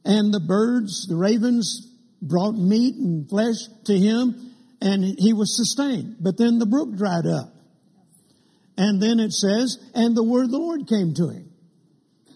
and 0.04 0.34
the 0.34 0.40
birds, 0.40 1.06
the 1.06 1.16
ravens 1.16 1.89
brought 2.22 2.52
meat 2.52 2.96
and 2.96 3.28
flesh 3.28 3.56
to 3.84 3.96
him 3.96 4.54
and 4.80 5.04
he 5.18 5.32
was 5.32 5.56
sustained. 5.56 6.16
But 6.20 6.38
then 6.38 6.58
the 6.58 6.66
brook 6.66 6.96
dried 6.96 7.26
up. 7.26 7.52
And 8.76 9.02
then 9.02 9.20
it 9.20 9.32
says, 9.32 9.78
and 9.94 10.16
the 10.16 10.24
word 10.24 10.44
of 10.44 10.50
the 10.52 10.58
Lord 10.58 10.88
came 10.88 11.12
to 11.14 11.28
him 11.28 11.50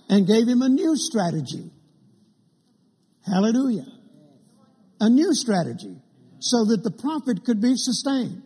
and 0.08 0.26
gave 0.26 0.46
him 0.46 0.60
a 0.60 0.68
new 0.68 0.94
strategy. 0.96 1.70
Hallelujah. 3.26 3.86
A 5.00 5.08
new 5.08 5.34
strategy 5.34 5.96
so 6.38 6.66
that 6.66 6.82
the 6.82 6.90
prophet 6.90 7.44
could 7.44 7.60
be 7.62 7.72
sustained. 7.76 8.42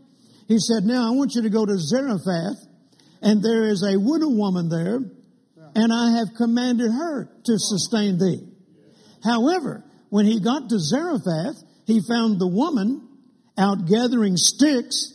He 0.46 0.58
said, 0.58 0.84
now 0.84 1.08
I 1.08 1.16
want 1.16 1.34
you 1.34 1.42
to 1.42 1.50
go 1.50 1.66
to 1.66 1.76
Zarephath 1.76 2.64
and 3.20 3.42
there 3.42 3.64
is 3.64 3.82
a 3.82 3.98
widow 3.98 4.28
woman 4.28 4.68
there 4.68 5.00
and 5.74 5.92
I 5.92 6.18
have 6.18 6.28
commanded 6.36 6.92
her 6.92 7.24
to 7.24 7.58
sustain 7.58 8.18
thee. 8.18 8.46
However, 9.24 9.84
when 10.10 10.26
he 10.26 10.40
got 10.40 10.68
to 10.68 10.78
Zarephath, 10.78 11.62
he 11.86 12.00
found 12.00 12.38
the 12.38 12.48
woman 12.48 13.06
out 13.58 13.86
gathering 13.86 14.36
sticks 14.36 15.14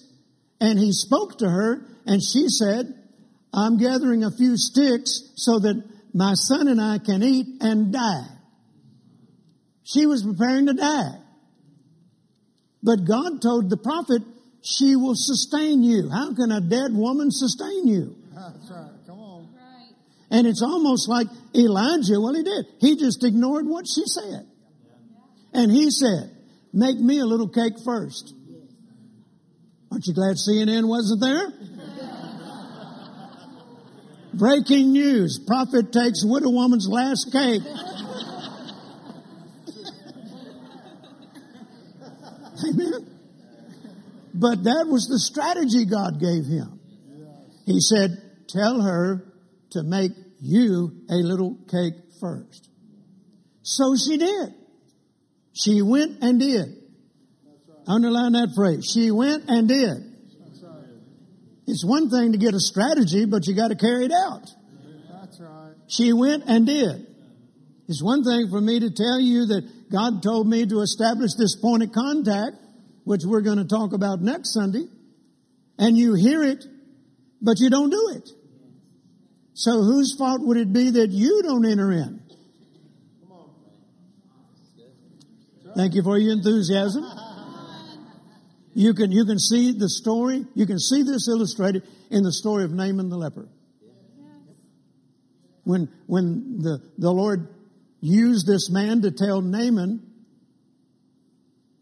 and 0.59 0.77
he 0.77 0.91
spoke 0.91 1.39
to 1.39 1.49
her 1.49 1.85
and 2.05 2.21
she 2.21 2.47
said, 2.49 2.93
I'm 3.53 3.77
gathering 3.77 4.23
a 4.23 4.31
few 4.31 4.57
sticks 4.57 5.31
so 5.35 5.59
that 5.59 5.83
my 6.13 6.33
son 6.33 6.67
and 6.67 6.81
I 6.81 6.97
can 6.97 7.23
eat 7.23 7.61
and 7.61 7.93
die. 7.93 8.27
She 9.83 10.05
was 10.05 10.23
preparing 10.23 10.67
to 10.67 10.73
die. 10.73 11.19
But 12.81 13.05
God 13.05 13.41
told 13.41 13.69
the 13.69 13.77
prophet, 13.77 14.21
she 14.61 14.95
will 14.95 15.15
sustain 15.15 15.83
you. 15.83 16.09
How 16.09 16.33
can 16.33 16.51
a 16.51 16.61
dead 16.61 16.93
woman 16.93 17.31
sustain 17.31 17.87
you? 17.87 18.15
That's 18.33 18.71
right. 18.71 18.91
Come 19.07 19.19
on. 19.19 19.49
And 20.31 20.47
it's 20.47 20.63
almost 20.63 21.07
like 21.07 21.27
Elijah, 21.55 22.19
well, 22.19 22.33
he 22.33 22.43
did. 22.43 22.65
He 22.79 22.97
just 22.97 23.23
ignored 23.23 23.67
what 23.67 23.85
she 23.87 24.03
said. 24.05 24.47
And 25.53 25.71
he 25.71 25.91
said, 25.91 26.31
make 26.73 26.97
me 26.97 27.19
a 27.19 27.25
little 27.25 27.47
cake 27.47 27.75
first. 27.85 28.33
Aren't 29.91 30.07
you 30.07 30.13
glad 30.13 30.37
CNN 30.37 30.87
wasn't 30.87 31.21
there? 31.21 31.53
Breaking 34.33 34.93
news. 34.93 35.39
Prophet 35.45 35.93
takes 35.93 36.25
widow 36.25 36.49
woman's 36.49 36.87
last 36.89 37.31
cake. 37.31 37.61
Amen. 42.67 43.09
But 44.33 44.63
that 44.63 44.87
was 44.89 45.07
the 45.07 45.19
strategy 45.19 45.85
God 45.85 46.19
gave 46.19 46.45
him. 46.45 46.79
He 47.67 47.79
said, 47.79 48.17
tell 48.47 48.81
her 48.81 49.23
to 49.71 49.83
make 49.83 50.11
you 50.41 50.91
a 51.09 51.15
little 51.15 51.55
cake 51.69 51.93
first. 52.19 52.67
So 53.61 53.95
she 53.95 54.17
did. 54.17 54.53
She 55.53 55.81
went 55.81 56.21
and 56.21 56.39
did. 56.39 56.83
Underline 57.87 58.33
that 58.33 58.53
phrase. 58.55 58.89
She 58.91 59.11
went 59.11 59.45
and 59.47 59.67
did. 59.67 60.13
It's 61.67 61.85
one 61.85 62.09
thing 62.09 62.33
to 62.33 62.37
get 62.37 62.53
a 62.53 62.59
strategy, 62.59 63.25
but 63.25 63.47
you 63.47 63.55
got 63.55 63.69
to 63.69 63.75
carry 63.75 64.05
it 64.05 64.11
out. 64.11 64.49
That's 65.11 65.39
right. 65.39 65.73
She 65.87 66.11
went 66.11 66.43
and 66.47 66.65
did. 66.65 67.07
It's 67.87 68.03
one 68.03 68.23
thing 68.23 68.49
for 68.49 68.59
me 68.59 68.79
to 68.79 68.91
tell 68.91 69.19
you 69.19 69.45
that 69.47 69.89
God 69.91 70.23
told 70.23 70.47
me 70.47 70.65
to 70.65 70.81
establish 70.81 71.31
this 71.37 71.55
point 71.55 71.83
of 71.83 71.91
contact, 71.91 72.57
which 73.03 73.21
we're 73.25 73.41
going 73.41 73.59
to 73.59 73.65
talk 73.65 73.93
about 73.93 74.21
next 74.21 74.53
Sunday, 74.53 74.85
and 75.77 75.97
you 75.97 76.15
hear 76.15 76.43
it, 76.43 76.65
but 77.41 77.59
you 77.59 77.69
don't 77.69 77.89
do 77.89 78.13
it. 78.15 78.29
So 79.53 79.71
whose 79.71 80.15
fault 80.17 80.41
would 80.41 80.57
it 80.57 80.73
be 80.73 80.91
that 80.91 81.11
you 81.11 81.41
don't 81.43 81.65
enter 81.65 81.91
in? 81.91 82.22
Thank 85.75 85.95
you 85.95 86.03
for 86.03 86.17
your 86.17 86.33
enthusiasm. 86.33 87.03
You 88.75 88.93
can, 88.93 89.11
you 89.11 89.25
can 89.25 89.39
see 89.39 89.71
the 89.71 89.89
story, 89.89 90.45
you 90.53 90.65
can 90.65 90.79
see 90.79 91.03
this 91.03 91.27
illustrated 91.27 91.83
in 92.09 92.23
the 92.23 92.31
story 92.31 92.63
of 92.63 92.71
Naaman 92.71 93.09
the 93.09 93.17
leper. 93.17 93.47
When, 95.63 95.89
when 96.07 96.59
the, 96.59 96.79
the 96.97 97.11
Lord 97.11 97.47
used 98.01 98.45
this 98.47 98.69
man 98.69 99.01
to 99.01 99.11
tell 99.11 99.41
Naaman, 99.41 100.01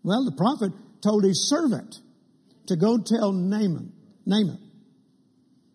well, 0.03 0.23
the 0.25 0.35
prophet 0.35 0.71
told 1.01 1.23
his 1.23 1.49
servant 1.49 1.95
to 2.67 2.75
go 2.75 2.97
tell 2.97 3.31
Naaman, 3.31 3.91
Naaman. 4.25 4.59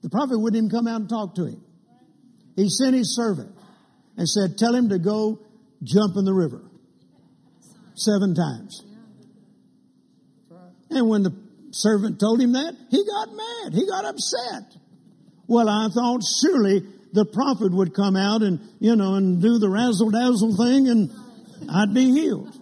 The 0.03 0.11
prophet 0.11 0.39
wouldn't 0.39 0.57
even 0.57 0.71
come 0.71 0.87
out 0.87 1.01
and 1.01 1.09
talk 1.09 1.35
to 1.37 1.47
him. 1.47 1.63
He 2.55 2.69
sent 2.69 2.95
his 2.95 3.15
servant 3.15 3.55
and 4.17 4.29
said, 4.29 4.57
tell 4.57 4.75
him 4.75 4.89
to 4.91 4.99
go 4.99 5.41
jump 5.83 6.17
in 6.17 6.25
the 6.25 6.33
river 6.33 6.66
seven 7.97 8.35
times. 8.35 8.85
And 10.91 11.09
when 11.09 11.23
the 11.23 11.35
servant 11.73 12.21
told 12.21 12.41
him 12.41 12.53
that, 12.53 12.75
he 12.91 13.05
got 13.05 13.35
mad. 13.35 13.75
He 13.75 13.87
got 13.87 14.05
upset. 14.05 14.77
Well, 15.49 15.69
I 15.69 15.89
thought 15.89 16.23
surely 16.23 16.83
the 17.13 17.25
prophet 17.25 17.73
would 17.73 17.95
come 17.95 18.17
out 18.17 18.43
and, 18.43 18.61
you 18.79 18.95
know, 18.95 19.15
and 19.15 19.41
do 19.41 19.59
the 19.59 19.69
razzle 19.69 20.11
dazzle 20.11 20.57
thing 20.57 20.89
and 20.89 21.11
I'd 21.69 21.95
be 21.95 22.13
healed. 22.13 22.55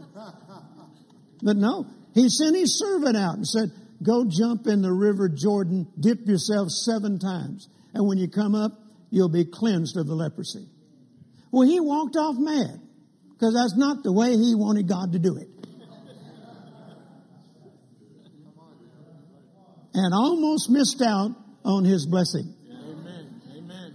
But 1.43 1.57
no, 1.57 1.87
he 2.15 2.29
sent 2.29 2.57
his 2.57 2.79
servant 2.79 3.17
out 3.17 3.35
and 3.35 3.47
said, 3.47 3.71
go 4.03 4.25
jump 4.25 4.67
in 4.67 4.81
the 4.81 4.93
river 4.93 5.29
Jordan, 5.29 5.87
dip 5.99 6.27
yourself 6.27 6.71
seven 6.71 7.19
times. 7.19 7.69
And 7.93 8.07
when 8.07 8.19
you 8.19 8.29
come 8.29 8.55
up, 8.55 8.73
you'll 9.11 9.29
be 9.29 9.45
cleansed 9.45 9.97
of 9.97 10.07
the 10.07 10.15
leprosy. 10.15 10.67
Well, 11.51 11.69
he 11.69 11.81
walked 11.81 12.17
off 12.17 12.37
mad 12.39 12.81
because 13.45 13.55
that's 13.55 13.77
not 13.77 14.03
the 14.03 14.13
way 14.13 14.31
he 14.31 14.55
wanted 14.55 14.89
God 14.89 15.13
to 15.13 15.19
do 15.19 15.37
it. 15.37 15.49
And 19.93 20.15
almost 20.15 20.71
missed 20.71 21.03
out 21.03 21.37
on 21.63 21.85
his 21.85 22.07
blessing. 22.07 22.55
Amen. 22.71 23.41
Amen. 23.55 23.95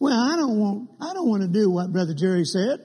Well, 0.00 0.18
I 0.20 0.36
don't 0.36 0.58
want, 0.58 0.90
I 1.00 1.14
don't 1.14 1.28
want 1.28 1.42
to 1.42 1.48
do 1.48 1.70
what 1.70 1.92
Brother 1.92 2.12
Jerry 2.12 2.44
said. 2.44 2.80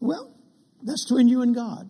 Well, 0.00 0.34
that's 0.82 1.04
between 1.04 1.28
you 1.28 1.42
and 1.42 1.54
God. 1.54 1.88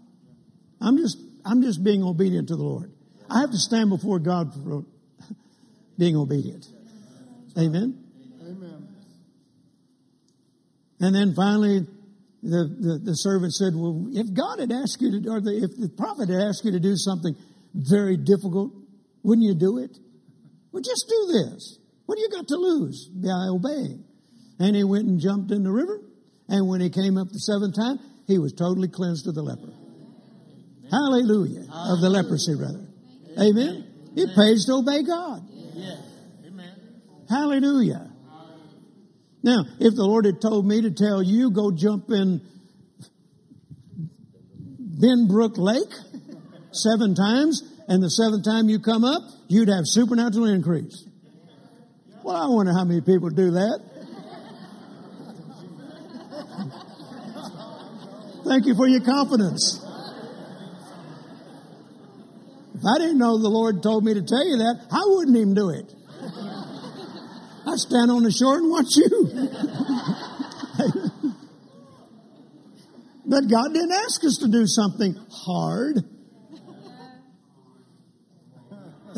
I'm 0.78 0.98
just, 0.98 1.18
I'm 1.44 1.62
just 1.62 1.82
being 1.82 2.02
obedient 2.02 2.48
to 2.48 2.56
the 2.56 2.62
Lord. 2.62 2.92
I 3.30 3.40
have 3.40 3.50
to 3.50 3.58
stand 3.58 3.88
before 3.88 4.18
God 4.18 4.52
for 4.52 4.84
being 5.98 6.16
obedient. 6.16 6.68
Amen. 7.56 7.66
Amen. 7.66 8.03
And 11.04 11.14
then 11.14 11.34
finally, 11.34 11.80
the, 12.42 12.64
the, 12.80 13.12
the, 13.12 13.12
servant 13.12 13.52
said, 13.52 13.76
well, 13.76 14.08
if 14.08 14.32
God 14.32 14.58
had 14.58 14.72
asked 14.72 15.02
you 15.02 15.20
to, 15.20 15.28
or 15.28 15.40
the, 15.42 15.52
if 15.52 15.76
the 15.76 15.92
prophet 15.92 16.30
had 16.32 16.40
asked 16.40 16.64
you 16.64 16.72
to 16.72 16.80
do 16.80 16.96
something 16.96 17.36
very 17.74 18.16
difficult, 18.16 18.72
wouldn't 19.22 19.44
you 19.44 19.52
do 19.54 19.84
it? 19.84 19.98
Well, 20.72 20.80
just 20.82 21.04
do 21.06 21.44
this. 21.44 21.78
What 22.06 22.16
do 22.16 22.22
you 22.22 22.30
got 22.30 22.48
to 22.48 22.56
lose 22.56 23.10
by 23.12 23.52
obeying? 23.52 24.02
And 24.58 24.74
he 24.74 24.82
went 24.82 25.04
and 25.04 25.20
jumped 25.20 25.52
in 25.52 25.62
the 25.62 25.70
river. 25.70 26.00
And 26.48 26.68
when 26.68 26.80
he 26.80 26.88
came 26.88 27.18
up 27.18 27.28
the 27.28 27.38
seventh 27.38 27.76
time, 27.76 28.00
he 28.26 28.38
was 28.38 28.54
totally 28.54 28.88
cleansed 28.88 29.28
of 29.28 29.34
the 29.34 29.42
leper. 29.42 29.76
Hallelujah. 30.90 31.68
Of 31.68 32.00
the 32.00 32.08
leprosy, 32.08 32.54
rather. 32.56 32.88
Amen. 33.36 33.84
It 34.16 34.34
pays 34.34 34.64
to 34.72 34.80
obey 34.80 35.02
God. 35.02 35.44
Yes. 35.74 36.00
Amen. 36.46 36.72
Hallelujah. 37.28 38.13
Now, 39.44 39.66
if 39.78 39.94
the 39.94 40.04
Lord 40.04 40.24
had 40.24 40.40
told 40.40 40.66
me 40.66 40.80
to 40.80 40.90
tell 40.90 41.22
you, 41.22 41.50
go 41.50 41.70
jump 41.70 42.08
in 42.08 42.40
Benbrook 44.80 45.58
Lake 45.58 45.92
seven 46.72 47.14
times, 47.14 47.62
and 47.86 48.02
the 48.02 48.08
seventh 48.08 48.42
time 48.42 48.70
you 48.70 48.80
come 48.80 49.04
up, 49.04 49.20
you'd 49.48 49.68
have 49.68 49.84
supernatural 49.84 50.46
increase. 50.46 51.06
Well, 52.22 52.36
I 52.36 52.46
wonder 52.48 52.72
how 52.72 52.84
many 52.84 53.02
people 53.02 53.28
do 53.28 53.50
that. 53.50 53.80
Thank 58.48 58.64
you 58.64 58.74
for 58.74 58.88
your 58.88 59.02
confidence. 59.02 59.84
If 62.74 62.82
I 62.82 62.98
didn't 62.98 63.18
know 63.18 63.36
the 63.36 63.50
Lord 63.50 63.82
told 63.82 64.04
me 64.04 64.14
to 64.14 64.22
tell 64.22 64.48
you 64.48 64.56
that, 64.56 64.86
I 64.90 65.04
wouldn't 65.04 65.36
even 65.36 65.52
do 65.52 65.68
it. 65.68 65.92
I 67.74 67.76
stand 67.76 68.08
on 68.08 68.22
the 68.22 68.30
shore 68.30 68.58
and 68.58 68.70
watch 68.70 68.94
you. 68.94 69.10
but 73.26 73.50
God 73.50 73.74
didn't 73.74 73.90
ask 73.90 74.22
us 74.22 74.38
to 74.42 74.48
do 74.48 74.64
something 74.64 75.16
hard. 75.28 76.04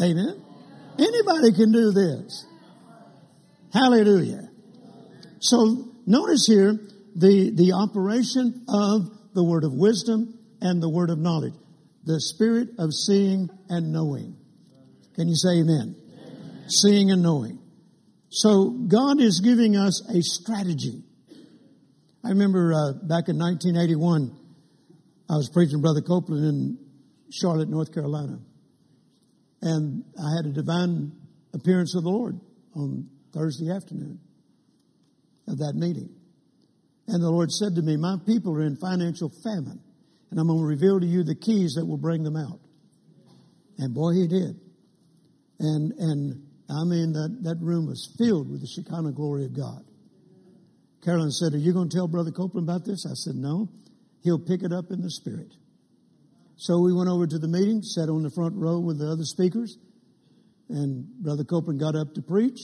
Amen. 0.02 0.42
Anybody 0.98 1.52
can 1.52 1.70
do 1.70 1.92
this. 1.92 2.46
Hallelujah. 3.74 4.48
So 5.40 5.92
notice 6.06 6.46
here 6.48 6.80
the, 7.14 7.52
the 7.54 7.74
operation 7.74 8.64
of 8.70 9.34
the 9.34 9.44
word 9.44 9.64
of 9.64 9.74
wisdom 9.74 10.38
and 10.62 10.82
the 10.82 10.88
word 10.88 11.10
of 11.10 11.18
knowledge. 11.18 11.52
The 12.04 12.22
spirit 12.22 12.70
of 12.78 12.94
seeing 12.94 13.50
and 13.68 13.92
knowing. 13.92 14.38
Can 15.14 15.28
you 15.28 15.36
say 15.36 15.60
amen? 15.60 15.94
amen. 15.94 16.64
Seeing 16.68 17.10
and 17.10 17.22
knowing. 17.22 17.58
So 18.30 18.70
God 18.70 19.20
is 19.20 19.40
giving 19.42 19.76
us 19.76 20.02
a 20.10 20.20
strategy. 20.20 21.02
I 22.24 22.30
remember 22.30 22.72
uh, 22.72 22.92
back 23.06 23.28
in 23.28 23.38
1981, 23.38 24.36
I 25.30 25.34
was 25.34 25.50
preaching 25.52 25.80
Brother 25.80 26.00
Copeland 26.00 26.44
in 26.44 26.78
Charlotte, 27.32 27.68
North 27.68 27.92
Carolina. 27.92 28.38
And 29.62 30.04
I 30.18 30.36
had 30.36 30.46
a 30.46 30.52
divine 30.52 31.12
appearance 31.54 31.94
of 31.94 32.02
the 32.02 32.10
Lord 32.10 32.40
on 32.74 33.08
Thursday 33.32 33.70
afternoon 33.70 34.20
of 35.48 35.58
that 35.58 35.74
meeting. 35.74 36.10
And 37.08 37.22
the 37.22 37.30
Lord 37.30 37.50
said 37.50 37.74
to 37.76 37.82
me, 37.82 37.96
My 37.96 38.16
people 38.26 38.54
are 38.54 38.66
in 38.66 38.76
financial 38.76 39.30
famine, 39.44 39.80
and 40.30 40.40
I'm 40.40 40.48
going 40.48 40.58
to 40.58 40.66
reveal 40.66 40.98
to 40.98 41.06
you 41.06 41.22
the 41.22 41.36
keys 41.36 41.74
that 41.76 41.86
will 41.86 41.96
bring 41.96 42.22
them 42.22 42.36
out. 42.36 42.58
And 43.78 43.94
boy, 43.94 44.12
he 44.12 44.26
did. 44.26 44.58
And, 45.60 45.92
and 45.92 46.45
I 46.68 46.84
mean, 46.84 47.12
that, 47.12 47.38
that 47.42 47.58
room 47.60 47.86
was 47.86 48.12
filled 48.18 48.50
with 48.50 48.60
the 48.60 48.66
Shekinah 48.66 49.12
glory 49.12 49.44
of 49.44 49.56
God. 49.56 49.84
Carolyn 51.04 51.30
said, 51.30 51.54
Are 51.54 51.58
you 51.58 51.72
going 51.72 51.88
to 51.88 51.96
tell 51.96 52.08
Brother 52.08 52.32
Copeland 52.32 52.68
about 52.68 52.84
this? 52.84 53.06
I 53.06 53.14
said, 53.14 53.36
No. 53.36 53.68
He'll 54.22 54.40
pick 54.40 54.64
it 54.64 54.72
up 54.72 54.90
in 54.90 55.02
the 55.02 55.10
Spirit. 55.10 55.54
So 56.56 56.80
we 56.80 56.92
went 56.92 57.08
over 57.08 57.26
to 57.26 57.38
the 57.38 57.46
meeting, 57.46 57.82
sat 57.82 58.08
on 58.08 58.22
the 58.24 58.30
front 58.30 58.56
row 58.56 58.80
with 58.80 58.98
the 58.98 59.06
other 59.06 59.22
speakers, 59.22 59.78
and 60.68 61.06
Brother 61.22 61.44
Copeland 61.44 61.78
got 61.78 61.94
up 61.94 62.14
to 62.14 62.22
preach, 62.22 62.58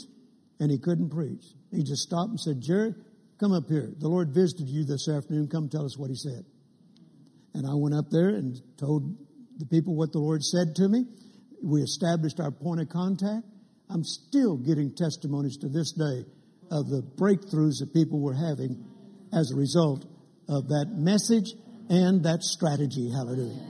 and 0.59 0.71
he 0.71 0.79
couldn't 0.79 1.11
preach. 1.11 1.45
He 1.71 1.85
just 1.85 2.03
stopped 2.03 2.31
and 2.31 2.41
said, 2.41 2.61
Jerry, 2.61 2.95
come 3.39 3.53
up 3.53 3.69
here. 3.69 3.93
The 3.97 4.09
Lord 4.09 4.35
visited 4.35 4.67
you 4.67 4.85
this 4.85 5.09
afternoon. 5.09 5.47
Come 5.47 5.69
tell 5.69 5.85
us 5.85 5.97
what 5.97 6.11
he 6.11 6.17
said. 6.17 6.45
And 7.55 7.67
I 7.67 7.75
went 7.75 7.95
up 7.95 8.07
there 8.11 8.31
and 8.31 8.57
told 8.79 9.15
the 9.59 9.67
people 9.67 9.95
what 9.95 10.11
the 10.11 10.19
Lord 10.19 10.43
said 10.43 10.75
to 10.77 10.89
me. 10.89 11.05
We 11.63 11.83
established 11.83 12.41
our 12.41 12.51
point 12.51 12.81
of 12.81 12.89
contact. 12.89 13.47
I'm 13.93 14.05
still 14.05 14.57
getting 14.57 14.95
testimonies 14.95 15.59
to 15.59 15.69
this 15.69 15.93
day 15.93 16.25
of 16.71 16.89
the 16.89 17.03
breakthroughs 17.03 17.81
that 17.81 17.91
people 17.93 18.21
were 18.21 18.35
having 18.35 18.85
as 19.33 19.51
a 19.51 19.57
result 19.57 20.07
of 20.49 20.69
that 20.69 20.87
message 20.97 21.53
and 21.91 22.25
that 22.25 22.43
strategy. 22.43 23.11
Hallelujah. 23.11 23.61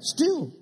Still. 0.00 0.52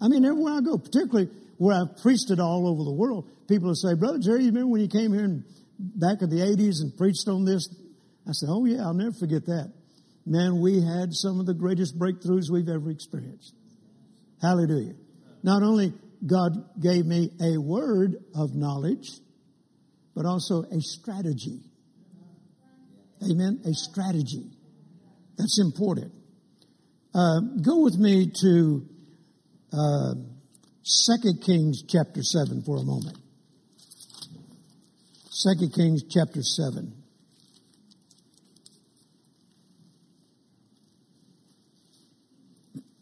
I 0.00 0.08
mean, 0.08 0.24
everywhere 0.24 0.54
I 0.54 0.60
go, 0.60 0.78
particularly 0.78 1.28
where 1.58 1.76
I've 1.76 2.00
preached 2.02 2.30
it 2.30 2.40
all 2.40 2.66
over 2.66 2.82
the 2.82 2.92
world, 2.92 3.28
people 3.46 3.68
will 3.68 3.74
say, 3.74 3.94
Brother 3.94 4.18
Jerry, 4.18 4.44
you 4.44 4.48
remember 4.48 4.68
when 4.68 4.80
you 4.80 4.88
came 4.88 5.12
here 5.12 5.24
and 5.24 5.44
back 5.78 6.22
in 6.22 6.30
the 6.30 6.40
80s 6.40 6.80
and 6.80 6.96
preached 6.96 7.28
on 7.28 7.44
this? 7.44 7.68
I 8.26 8.32
said, 8.32 8.48
Oh, 8.50 8.64
yeah, 8.64 8.82
I'll 8.82 8.94
never 8.94 9.12
forget 9.12 9.44
that. 9.46 9.72
Man, 10.24 10.60
we 10.60 10.80
had 10.80 11.12
some 11.12 11.40
of 11.40 11.46
the 11.46 11.54
greatest 11.54 11.98
breakthroughs 11.98 12.50
we've 12.50 12.68
ever 12.68 12.90
experienced. 12.90 13.54
Hallelujah. 14.40 14.94
Not 15.42 15.62
only 15.62 15.92
God 16.26 16.52
gave 16.80 17.04
me 17.04 17.30
a 17.40 17.58
word 17.58 18.16
of 18.34 18.54
knowledge, 18.54 19.10
but 20.14 20.24
also 20.24 20.62
a 20.62 20.80
strategy. 20.80 21.60
Amen. 23.22 23.60
A 23.64 23.72
strategy. 23.72 24.50
That's 25.36 25.60
important. 25.60 26.12
Uh, 27.14 27.40
go 27.62 27.82
with 27.82 27.96
me 27.98 28.30
to 28.42 28.88
uh, 29.72 30.14
2 31.22 31.38
Kings 31.44 31.82
chapter 31.88 32.22
7 32.22 32.62
for 32.62 32.76
a 32.78 32.82
moment. 32.82 33.18
2 35.58 35.68
Kings 35.74 36.02
chapter 36.10 36.42
7. 36.42 36.94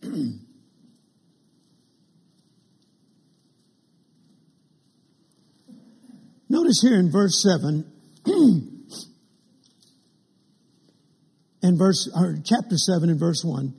Notice 6.53 6.80
here 6.82 7.00
in 7.00 7.11
verse 7.11 7.42
7 7.42 7.90
and 11.62 11.78
verse 11.78 12.11
or 12.14 12.36
chapter 12.44 12.76
7 12.76 13.09
and 13.09 13.18
verse 13.18 13.42
1 13.42 13.72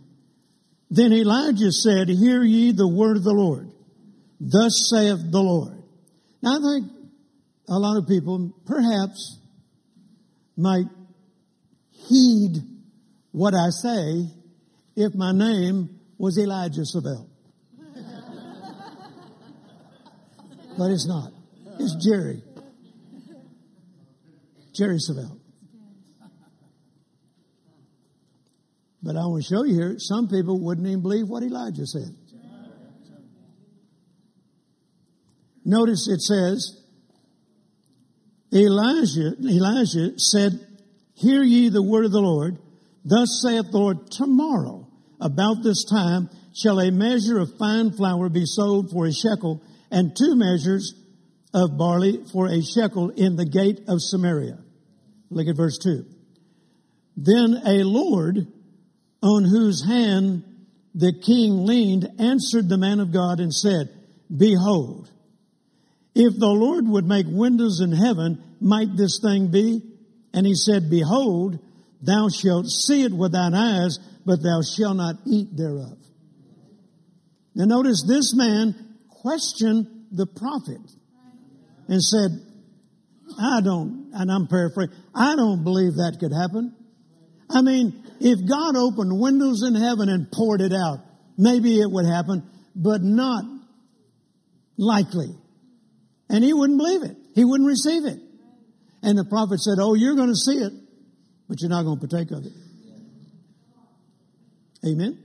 then 0.90 1.14
Elijah 1.14 1.72
said 1.72 2.10
hear 2.10 2.42
ye 2.42 2.72
the 2.72 2.88
word 2.88 3.18
of 3.18 3.24
the 3.24 3.32
Lord 3.32 3.70
thus 4.40 4.90
saith 4.90 5.20
the 5.32 5.40
Lord 5.40 5.84
now 6.42 6.58
I 6.58 6.62
think 6.62 6.92
a 7.70 7.78
lot 7.78 7.98
of 7.98 8.08
people 8.08 8.52
perhaps 8.66 9.38
might 10.58 10.88
heed 11.92 12.56
what 13.34 13.54
I 13.54 13.70
say 13.70 14.32
if 14.96 15.14
my 15.14 15.32
name 15.32 16.00
was 16.18 16.40
Elijah 16.40 16.82
Savelle. 16.82 17.30
but 20.76 20.90
it's 20.90 21.08
not. 21.08 21.32
It's 21.80 21.96
Jerry. 22.04 22.42
Jerry 24.74 24.98
Savelle. 24.98 25.40
But 29.04 29.18
I 29.18 29.26
want 29.26 29.44
to 29.44 29.50
show 29.50 29.64
you 29.64 29.76
here, 29.76 29.96
some 30.00 30.30
people 30.30 30.60
wouldn't 30.60 30.88
even 30.88 31.02
believe 31.02 31.28
what 31.28 31.44
Elijah 31.44 31.86
said. 31.86 32.16
Notice 35.66 36.08
it 36.08 36.22
says, 36.22 36.82
Elijah, 38.54 39.34
Elijah 39.40 40.18
said, 40.18 40.52
Hear 41.16 41.44
ye 41.44 41.70
the 41.70 41.84
word 41.84 42.06
of 42.06 42.12
the 42.12 42.22
Lord. 42.22 42.58
Thus 43.06 43.42
saith 43.42 43.72
the 43.72 43.78
Lord, 43.78 44.12
tomorrow, 44.12 44.88
about 45.20 45.64
this 45.64 45.84
time, 45.84 46.30
shall 46.56 46.80
a 46.80 46.92
measure 46.92 47.40
of 47.40 47.58
fine 47.58 47.92
flour 47.92 48.30
be 48.30 48.46
sold 48.46 48.92
for 48.92 49.06
a 49.06 49.14
shekel, 49.14 49.62
and 49.92 50.16
two 50.16 50.36
measures 50.36 50.94
of 51.54 51.78
barley 51.78 52.24
for 52.32 52.48
a 52.48 52.62
shekel 52.62 53.10
in 53.10 53.36
the 53.36 53.46
gate 53.46 53.82
of 53.88 54.02
Samaria. 54.02 54.63
Look 55.34 55.48
at 55.48 55.58
verse 55.58 55.78
2. 55.84 56.06
Then 57.18 57.62
a 57.66 57.84
Lord 57.84 58.48
on 59.22 59.44
whose 59.44 59.86
hand 59.88 60.44
the 60.96 61.14
king 61.14 61.66
leaned 61.66 62.08
answered 62.20 62.70
the 62.70 62.78
man 62.78 63.00
of 63.00 63.12
God 63.12 63.40
and 63.40 63.54
said, 63.54 63.90
Behold, 64.36 65.10
if 66.16 66.38
the 66.38 66.48
Lord 66.48 66.88
would 66.88 67.06
make 67.06 67.26
windows 67.28 67.80
in 67.82 67.92
heaven, 67.92 68.42
might 68.62 68.96
this 68.96 69.20
thing 69.22 69.50
be? 69.50 69.82
And 70.34 70.46
he 70.46 70.56
said, 70.56 70.90
Behold, 70.90 71.60
thou 72.02 72.30
shalt 72.30 72.68
see 72.68 73.04
it 73.04 73.14
with 73.14 73.32
thine 73.32 73.56
eyes, 73.56 73.98
but 74.26 74.44
thou 74.44 74.62
shalt 74.62 74.98
not 74.98 75.16
eat 75.26 75.56
thereof. 75.56 75.98
Now 77.56 77.66
notice 77.66 78.04
this 78.08 78.36
man 78.36 78.76
questioned 79.10 79.88
the 80.12 80.28
prophet 80.28 80.82
and 81.88 82.02
said, 82.02 82.32
I 83.40 83.62
don't, 83.62 84.12
and 84.14 84.32
I'm 84.32 84.48
paraphrasing, 84.48 84.96
I 85.16 85.36
don't 85.36 85.64
believe 85.64 85.94
that 85.96 86.18
could 86.20 86.34
happen. 86.34 86.76
I 87.50 87.62
mean, 87.62 88.04
if 88.20 88.40
God 88.48 88.76
opened 88.76 89.20
windows 89.20 89.64
in 89.68 89.76
heaven 89.76 90.10
and 90.10 90.32
poured 90.32 90.62
it 90.62 90.74
out, 90.74 91.00
maybe 91.38 91.80
it 91.80 91.90
would 91.90 92.06
happen, 92.06 92.44
but 92.76 93.02
not 93.02 93.44
likely. 94.78 95.30
And 96.30 96.44
he 96.44 96.54
wouldn't 96.54 96.80
believe 96.80 97.04
it. 97.04 97.18
He 97.36 97.46
wouldn't 97.46 97.68
receive 97.68 98.06
it. 98.06 98.20
And 99.04 99.18
the 99.18 99.26
prophet 99.26 99.60
said, 99.60 99.76
Oh, 99.80 99.94
you're 99.94 100.16
going 100.16 100.30
to 100.30 100.36
see 100.36 100.58
it, 100.58 100.74
but 101.48 101.62
you're 101.62 101.70
not 101.70 101.84
going 101.84 102.00
to 102.00 102.08
partake 102.08 102.32
of 102.32 102.46
it. 102.46 102.54
Amen. 104.86 105.20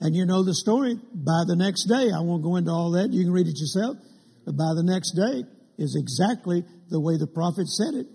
And 0.00 0.14
you 0.14 0.26
know 0.26 0.44
the 0.44 0.54
story. 0.54 0.94
By 0.94 1.44
the 1.46 1.56
next 1.56 1.86
day, 1.88 2.10
I 2.12 2.20
won't 2.20 2.42
go 2.42 2.56
into 2.56 2.70
all 2.70 2.92
that. 2.92 3.08
You 3.10 3.24
can 3.24 3.32
read 3.32 3.46
it 3.46 3.58
yourself. 3.58 3.96
But 4.44 4.56
by 4.56 4.74
the 4.76 4.84
next 4.84 5.12
day 5.12 5.44
is 5.78 5.96
exactly 5.96 6.64
the 6.90 7.00
way 7.00 7.16
the 7.16 7.26
prophet 7.26 7.68
said 7.68 7.94
it. 7.94 8.06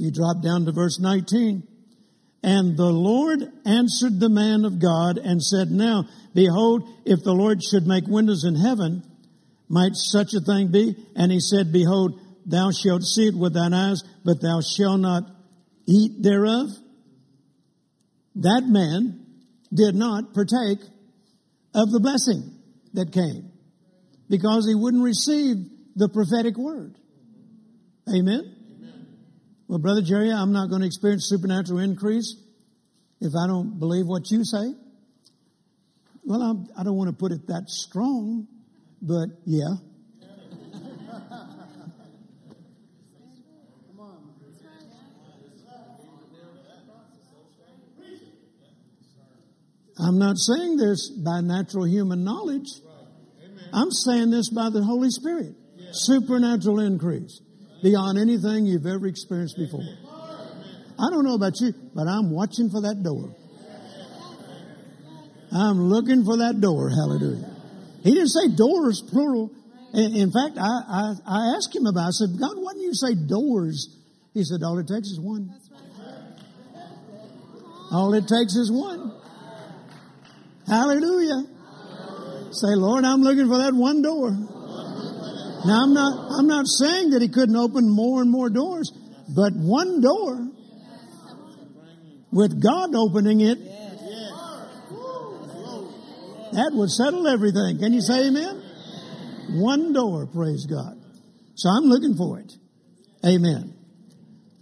You 0.00 0.10
drop 0.10 0.42
down 0.42 0.64
to 0.64 0.72
verse 0.72 0.98
19. 0.98 1.62
And 2.42 2.74
the 2.74 2.88
Lord 2.88 3.40
answered 3.66 4.18
the 4.18 4.30
man 4.30 4.64
of 4.64 4.80
God 4.80 5.18
and 5.18 5.42
said, 5.42 5.70
Now, 5.70 6.04
behold, 6.34 6.88
if 7.04 7.22
the 7.22 7.34
Lord 7.34 7.62
should 7.62 7.86
make 7.86 8.06
windows 8.06 8.44
in 8.44 8.54
heaven, 8.54 9.02
might 9.68 9.92
such 9.92 10.32
a 10.32 10.40
thing 10.40 10.72
be? 10.72 10.96
And 11.14 11.30
he 11.30 11.38
said, 11.38 11.70
Behold, 11.70 12.18
thou 12.46 12.70
shalt 12.70 13.02
see 13.02 13.28
it 13.28 13.36
with 13.36 13.52
thine 13.52 13.74
eyes, 13.74 14.02
but 14.24 14.40
thou 14.40 14.62
shalt 14.62 15.00
not 15.00 15.24
eat 15.86 16.22
thereof. 16.22 16.68
That 18.36 18.62
man 18.64 19.26
did 19.70 19.94
not 19.94 20.32
partake 20.32 20.80
of 21.74 21.90
the 21.90 22.00
blessing 22.00 22.54
that 22.94 23.12
came 23.12 23.52
because 24.30 24.66
he 24.66 24.74
wouldn't 24.74 25.04
receive 25.04 25.56
the 25.94 26.08
prophetic 26.08 26.56
word. 26.56 26.96
Amen? 28.08 28.59
Well, 29.70 29.78
Brother 29.78 30.02
Jerry, 30.02 30.32
I'm 30.32 30.50
not 30.50 30.68
going 30.68 30.80
to 30.80 30.86
experience 30.88 31.28
supernatural 31.28 31.78
increase 31.78 32.34
if 33.20 33.32
I 33.40 33.46
don't 33.46 33.78
believe 33.78 34.04
what 34.04 34.28
you 34.28 34.44
say. 34.44 34.74
Well, 36.24 36.42
I'm, 36.42 36.66
I 36.76 36.82
do 36.82 36.86
not 36.86 36.96
want 36.96 37.10
to 37.10 37.16
put 37.16 37.30
it 37.30 37.46
that 37.46 37.70
strong, 37.70 38.48
but 39.00 39.28
yeah. 39.44 39.68
I'm 50.00 50.18
not 50.18 50.36
saying 50.36 50.78
this 50.78 51.10
by 51.10 51.42
natural 51.42 51.86
human 51.86 52.24
knowledge. 52.24 52.66
I'm 53.72 53.92
saying 53.92 54.30
this 54.32 54.50
by 54.50 54.70
the 54.70 54.82
Holy 54.82 55.10
Spirit. 55.10 55.54
Supernatural 55.92 56.80
increase 56.80 57.40
beyond 57.82 58.18
anything 58.18 58.66
you've 58.66 58.86
ever 58.86 59.06
experienced 59.06 59.56
before. 59.56 59.84
I 60.98 61.08
don't 61.10 61.24
know 61.24 61.34
about 61.34 61.54
you, 61.60 61.72
but 61.94 62.06
I'm 62.06 62.30
watching 62.30 62.68
for 62.70 62.82
that 62.82 63.02
door. 63.02 63.34
I'm 65.52 65.80
looking 65.88 66.24
for 66.24 66.38
that 66.38 66.60
door. 66.60 66.90
Hallelujah. 66.90 67.50
He 68.02 68.12
didn't 68.14 68.28
say 68.28 68.48
doors, 68.54 69.02
plural. 69.10 69.50
In 69.92 70.30
fact, 70.30 70.56
I, 70.56 70.68
I, 70.68 71.12
I 71.26 71.56
asked 71.56 71.74
him 71.74 71.86
about 71.86 72.04
it. 72.04 72.08
I 72.08 72.10
said, 72.10 72.38
God, 72.38 72.52
why 72.54 72.72
didn't 72.72 72.84
you 72.84 72.94
say 72.94 73.14
doors? 73.14 73.96
He 74.32 74.44
said, 74.44 74.62
all 74.62 74.78
it 74.78 74.86
takes 74.86 75.08
is 75.08 75.18
one. 75.20 75.50
All 77.90 78.14
it 78.14 78.28
takes 78.28 78.54
is 78.54 78.70
one. 78.70 79.12
Hallelujah. 80.68 81.42
Say, 82.52 82.74
Lord, 82.76 83.04
I'm 83.04 83.22
looking 83.22 83.48
for 83.48 83.58
that 83.58 83.74
one 83.74 84.02
door. 84.02 84.30
Now 85.66 85.82
I'm 85.82 85.92
not, 85.92 86.38
I'm 86.38 86.46
not 86.46 86.66
saying 86.66 87.10
that 87.10 87.20
he 87.20 87.28
couldn't 87.28 87.56
open 87.56 87.88
more 87.88 88.22
and 88.22 88.30
more 88.30 88.48
doors, 88.48 88.90
but 89.28 89.52
one 89.54 90.00
door 90.00 90.48
with 92.32 92.62
God 92.62 92.94
opening 92.94 93.40
it, 93.40 93.58
that 96.52 96.70
would 96.72 96.90
settle 96.90 97.28
everything. 97.28 97.78
Can 97.78 97.92
you 97.92 98.00
say 98.00 98.28
amen? 98.28 98.62
One 99.50 99.92
door, 99.92 100.26
praise 100.26 100.66
God. 100.66 100.96
So 101.54 101.68
I'm 101.68 101.84
looking 101.84 102.16
for 102.16 102.40
it. 102.40 102.52
Amen. 103.24 103.74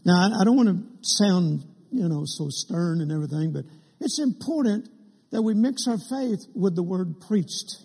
Now, 0.04 0.30
I 0.40 0.44
don't 0.44 0.56
want 0.56 0.68
to 0.68 0.82
sound, 1.02 1.64
you 1.92 2.08
know, 2.08 2.24
so 2.24 2.48
stern 2.48 3.00
and 3.00 3.12
everything, 3.12 3.52
but 3.52 3.64
it's 4.00 4.18
important 4.20 4.88
that 5.30 5.42
we 5.42 5.54
mix 5.54 5.86
our 5.86 5.98
faith 5.98 6.40
with 6.54 6.74
the 6.74 6.82
word 6.82 7.20
preached. 7.28 7.76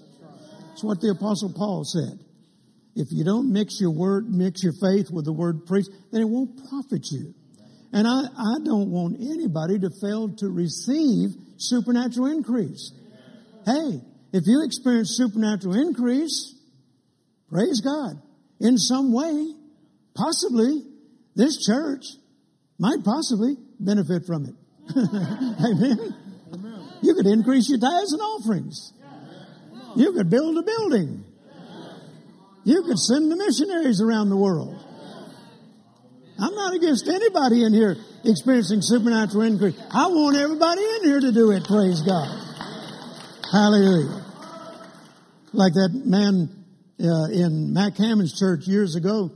It's 0.74 0.84
what 0.84 1.00
the 1.02 1.10
apostle 1.10 1.54
Paul 1.56 1.84
said. 1.84 2.20
If 2.96 3.08
you 3.12 3.24
don't 3.24 3.52
mix 3.52 3.80
your 3.82 3.92
word, 3.92 4.30
mix 4.30 4.64
your 4.64 4.74
faith 4.74 5.10
with 5.12 5.26
the 5.26 5.34
word 5.34 5.66
preached, 5.66 5.90
then 6.12 6.22
it 6.22 6.30
won't 6.30 6.58
profit 6.70 7.08
you. 7.12 7.34
And 7.92 8.08
I, 8.08 8.22
I 8.22 8.56
don't 8.64 8.92
want 8.92 9.18
anybody 9.20 9.80
to 9.80 9.90
fail 10.02 10.30
to 10.38 10.50
receive 10.50 11.30
supernatural 11.58 12.28
increase. 12.28 12.92
Hey, 13.66 14.02
if 14.32 14.44
you 14.46 14.64
experience 14.66 15.16
supernatural 15.16 15.76
increase, 15.76 16.56
praise 17.50 17.82
God. 17.82 18.22
In 18.60 18.78
some 18.78 19.14
way, 19.14 19.54
possibly, 20.16 20.84
this 21.36 21.66
church 21.66 22.06
might 22.80 23.04
possibly 23.04 23.56
benefit 23.80 24.26
from 24.26 24.46
it. 24.46 24.56
Amen. 24.98 26.16
You 27.02 27.16
could 27.16 27.28
increase 27.28 27.70
your 27.70 27.80
tithes 27.80 28.14
and 28.14 28.22
offerings. 28.22 28.94
You 29.96 30.14
could 30.14 30.30
build 30.30 30.58
a 30.58 30.64
building. 30.64 31.26
You 32.64 32.84
could 32.84 32.98
send 32.98 33.32
the 33.32 33.36
missionaries 33.36 34.02
around 34.02 34.30
the 34.30 34.38
world. 34.38 34.80
I'm 36.40 36.56
not 36.56 36.74
against 36.74 37.08
anybody 37.08 37.64
in 37.64 37.74
here 37.74 37.96
experiencing 38.26 38.80
supernatural 38.82 39.44
increase. 39.44 39.80
I 39.92 40.08
want 40.08 40.38
everybody 40.38 40.82
in 40.82 41.04
here 41.04 41.20
to 41.20 41.32
do 41.32 41.52
it, 41.52 41.66
praise 41.66 42.02
God. 42.02 42.40
Hallelujah. 43.52 44.26
Like 45.52 45.74
that 45.74 45.92
man 46.06 46.50
uh, 47.00 47.30
in 47.32 47.74
Mac 47.74 47.98
Hammond's 47.98 48.38
church 48.38 48.66
years 48.66 48.96
ago, 48.96 49.30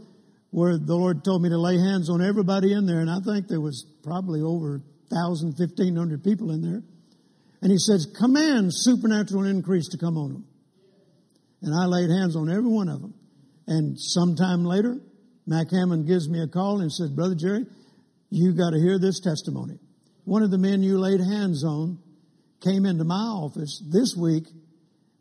where 0.49 0.77
the 0.77 0.95
Lord 0.95 1.23
told 1.23 1.43
me 1.43 1.49
to 1.49 1.57
lay 1.57 1.77
hands 1.77 2.09
on 2.09 2.21
everybody 2.21 2.73
in 2.73 2.85
there, 2.85 2.99
and 2.99 3.11
I 3.11 3.19
think 3.19 3.47
there 3.47 3.61
was 3.61 3.85
probably 4.03 4.41
over 4.41 4.81
1,000, 5.09 5.53
1,500 5.57 6.23
people 6.23 6.51
in 6.51 6.61
there. 6.61 6.81
And 7.61 7.71
he 7.71 7.77
says, 7.77 8.07
command 8.17 8.73
supernatural 8.73 9.45
increase 9.45 9.89
to 9.89 9.97
come 9.97 10.17
on 10.17 10.33
them. 10.33 10.45
And 11.61 11.73
I 11.73 11.85
laid 11.85 12.09
hands 12.09 12.35
on 12.35 12.49
every 12.49 12.69
one 12.69 12.87
of 12.87 13.01
them. 13.01 13.13
And 13.67 13.99
sometime 13.99 14.63
later, 14.63 14.97
Mac 15.45 15.71
Hammond 15.71 16.07
gives 16.07 16.29
me 16.29 16.41
a 16.41 16.47
call 16.47 16.81
and 16.81 16.91
says, 16.91 17.09
Brother 17.09 17.35
Jerry, 17.35 17.65
you 18.29 18.53
got 18.53 18.71
to 18.71 18.79
hear 18.79 18.97
this 18.99 19.19
testimony. 19.19 19.79
One 20.25 20.43
of 20.43 20.51
the 20.51 20.57
men 20.57 20.83
you 20.83 20.99
laid 20.99 21.19
hands 21.19 21.63
on 21.63 21.99
came 22.63 22.85
into 22.85 23.03
my 23.03 23.15
office 23.15 23.81
this 23.91 24.15
week 24.15 24.45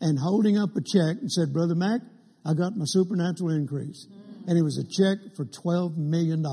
and 0.01 0.19
holding 0.19 0.59
up 0.59 0.71
a 0.77 0.81
check 0.81 1.17
and 1.21 1.31
said, 1.31 1.53
Brother 1.53 1.75
Mac, 1.75 2.01
I 2.45 2.55
got 2.55 2.77
my 2.77 2.85
supernatural 2.87 3.51
increase. 3.51 4.07
And 4.49 4.57
it 4.57 4.63
was 4.63 4.79
a 4.79 4.85
check 4.85 5.19
for 5.37 5.45
$12 5.45 5.97
million. 5.97 6.45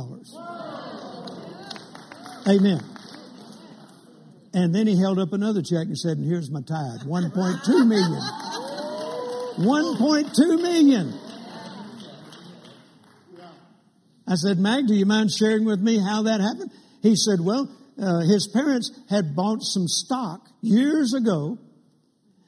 Amen. 2.47 2.81
And 4.53 4.73
then 4.73 4.87
he 4.87 4.99
held 4.99 5.19
up 5.19 5.33
another 5.33 5.61
check 5.61 5.85
and 5.87 5.97
said, 5.97 6.17
and 6.17 6.25
here's 6.25 6.51
my 6.51 6.61
tithe, 6.61 7.01
1.2 7.07 7.87
million. 7.87 8.21
1.2 9.57 10.61
million. 10.61 11.13
I 14.27 14.35
said, 14.35 14.57
Mac, 14.57 14.85
do 14.87 14.93
you 14.93 15.05
mind 15.05 15.31
sharing 15.31 15.65
with 15.65 15.79
me 15.79 15.99
how 15.99 16.23
that 16.23 16.39
happened? 16.39 16.71
He 17.01 17.15
said, 17.15 17.39
well, 17.41 17.69
uh, 18.01 18.19
his 18.21 18.49
parents 18.53 18.91
had 19.09 19.35
bought 19.35 19.61
some 19.61 19.87
stock 19.87 20.47
years 20.61 21.13
ago, 21.13 21.57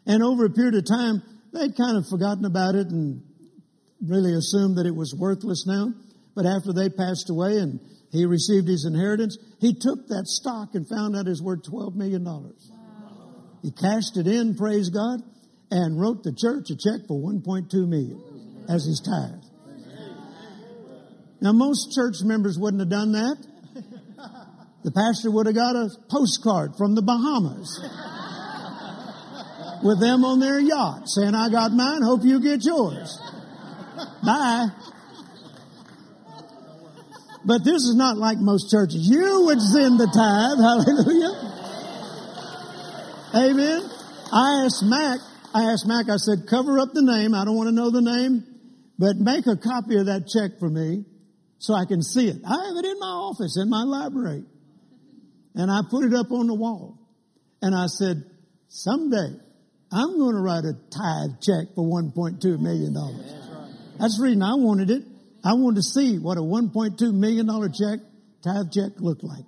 and 0.05 0.23
over 0.23 0.45
a 0.45 0.49
period 0.49 0.76
of 0.76 0.86
time, 0.86 1.21
they'd 1.53 1.76
kind 1.76 1.97
of 1.97 2.07
forgotten 2.07 2.45
about 2.45 2.76
it 2.76 2.88
and 2.88 3.21
really 4.01 4.34
assumed 4.34 4.78
that 4.78 4.86
it 4.86 4.95
was 4.95 5.13
worthless 5.13 5.65
now. 5.67 5.93
But 6.36 6.45
after 6.45 6.73
they 6.73 6.89
passed 6.89 7.30
away 7.30 7.57
and 7.57 7.80
he 8.11 8.26
received 8.26 8.67
his 8.67 8.86
inheritance, 8.86 9.38
he 9.59 9.73
took 9.73 10.07
that 10.07 10.28
stock 10.28 10.76
and 10.76 10.88
found 10.88 11.15
out 11.15 11.28
it 11.28 11.30
was 11.30 11.41
worth 11.41 11.63
$12 11.63 11.95
million. 11.95 12.23
Wow. 12.23 12.53
He 13.61 13.71
cashed 13.71 14.17
it 14.17 14.28
in, 14.28 14.55
praise 14.55 14.89
God, 14.89 15.21
and 15.71 15.99
wrote 15.99 16.23
the 16.23 16.34
church 16.34 16.69
a 16.69 16.76
check 16.76 17.07
for 17.07 17.19
1.2 17.19 17.88
million 17.88 18.21
as 18.69 18.86
his 18.86 19.01
tithe. 19.03 19.45
Now, 21.46 21.54
most 21.54 21.93
church 21.93 22.24
members 22.24 22.58
wouldn't 22.58 22.82
have 22.82 22.89
done 22.89 23.12
that. 23.12 23.38
The 24.84 24.89
pastor 24.89 25.30
would 25.30 25.46
have 25.46 25.54
got 25.54 25.76
a 25.76 25.91
postcard 26.10 26.72
from 26.76 26.96
the 26.96 27.04
Bahamas 27.04 27.70
with 29.84 30.02
them 30.02 30.26
on 30.26 30.39
their 30.39 30.60
yacht 30.60 31.06
saying, 31.06 31.36
I 31.36 31.50
got 31.50 31.72
mine, 31.72 32.02
hope 32.02 32.24
you 32.24 32.41
get 32.41 32.66
yours. 32.66 33.22
Bye. 34.26 34.74
But 37.46 37.64
this 37.64 37.86
is 37.86 37.93
not 37.96 38.18
like 38.18 38.39
most 38.39 38.72
churches. 38.72 39.08
You 39.08 39.46
would 39.46 39.62
send 39.62 40.00
the 40.00 40.10
tithe. 40.10 40.58
Hallelujah. 40.66 41.30
Amen. 43.38 43.86
I 44.34 44.66
asked 44.66 44.82
Mac, 44.82 45.20
I 45.54 45.72
asked 45.72 45.86
Mac, 45.86 46.10
I 46.10 46.18
said, 46.18 46.50
cover 46.50 46.80
up 46.80 46.89
the 46.93 47.04
name. 47.04 47.36
I 47.36 47.46
don't 47.46 47.56
want 47.56 47.70
to 47.70 47.76
know 47.76 47.91
the 47.91 48.02
name, 48.02 48.43
but 48.98 49.18
make 49.18 49.46
a 49.46 49.56
copy 49.56 50.00
of 50.00 50.08
that 50.08 50.26
check 50.26 50.58
for 50.58 50.72
me 50.72 51.06
so 51.60 51.74
I 51.74 51.86
can 51.86 52.01
see 52.01 52.28
it. 52.28 52.38
I 52.45 52.68
have 52.68 52.78
it 52.78 52.86
in 52.86 52.99
my 52.99 53.08
office, 53.08 53.58
in 53.62 53.70
my 53.70 53.84
library. 53.84 54.43
And 55.56 55.72
I 55.72 55.82
put 55.89 56.03
it 56.06 56.14
up 56.14 56.32
on 56.32 56.47
the 56.47 56.53
wall. 56.53 56.99
And 57.62 57.74
I 57.74 57.88
said, 57.88 58.24
someday 58.68 59.39
I'm 59.91 60.18
going 60.18 60.36
to 60.36 60.41
write 60.41 60.66
a 60.66 60.74
tithe 60.74 61.39
check 61.41 61.74
for 61.76 61.86
$1.2 61.86 62.60
million. 62.60 62.93
That's 63.99 64.18
the 64.18 64.24
reason 64.24 64.43
I 64.43 64.56
wanted 64.56 64.91
it. 64.91 65.03
I 65.43 65.53
wanted 65.53 65.78
to 65.78 65.84
see 65.84 66.18
what 66.18 66.38
a 66.38 66.41
$1.2 66.41 67.14
million 67.14 67.47
check, 67.72 67.99
tithe 68.43 68.72
check 68.74 68.99
looked 68.99 69.24
like. 69.24 69.45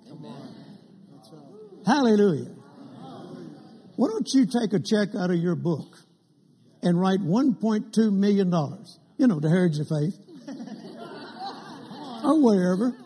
Hallelujah. 1.84 2.54
Why 3.96 4.08
don't 4.08 4.28
you 4.32 4.46
take 4.46 4.72
a 4.72 4.80
check 4.80 5.14
out 5.18 5.30
of 5.30 5.36
your 5.36 5.56
book 5.56 5.98
and 6.82 6.98
write 6.98 7.20
$1.2 7.20 8.12
million? 8.12 8.52
You 9.16 9.26
know, 9.26 9.40
to 9.40 9.48
Heritage 9.48 9.80
of 9.80 9.88
Faith 9.88 10.27
or 12.24 12.42
wherever. 12.42 12.96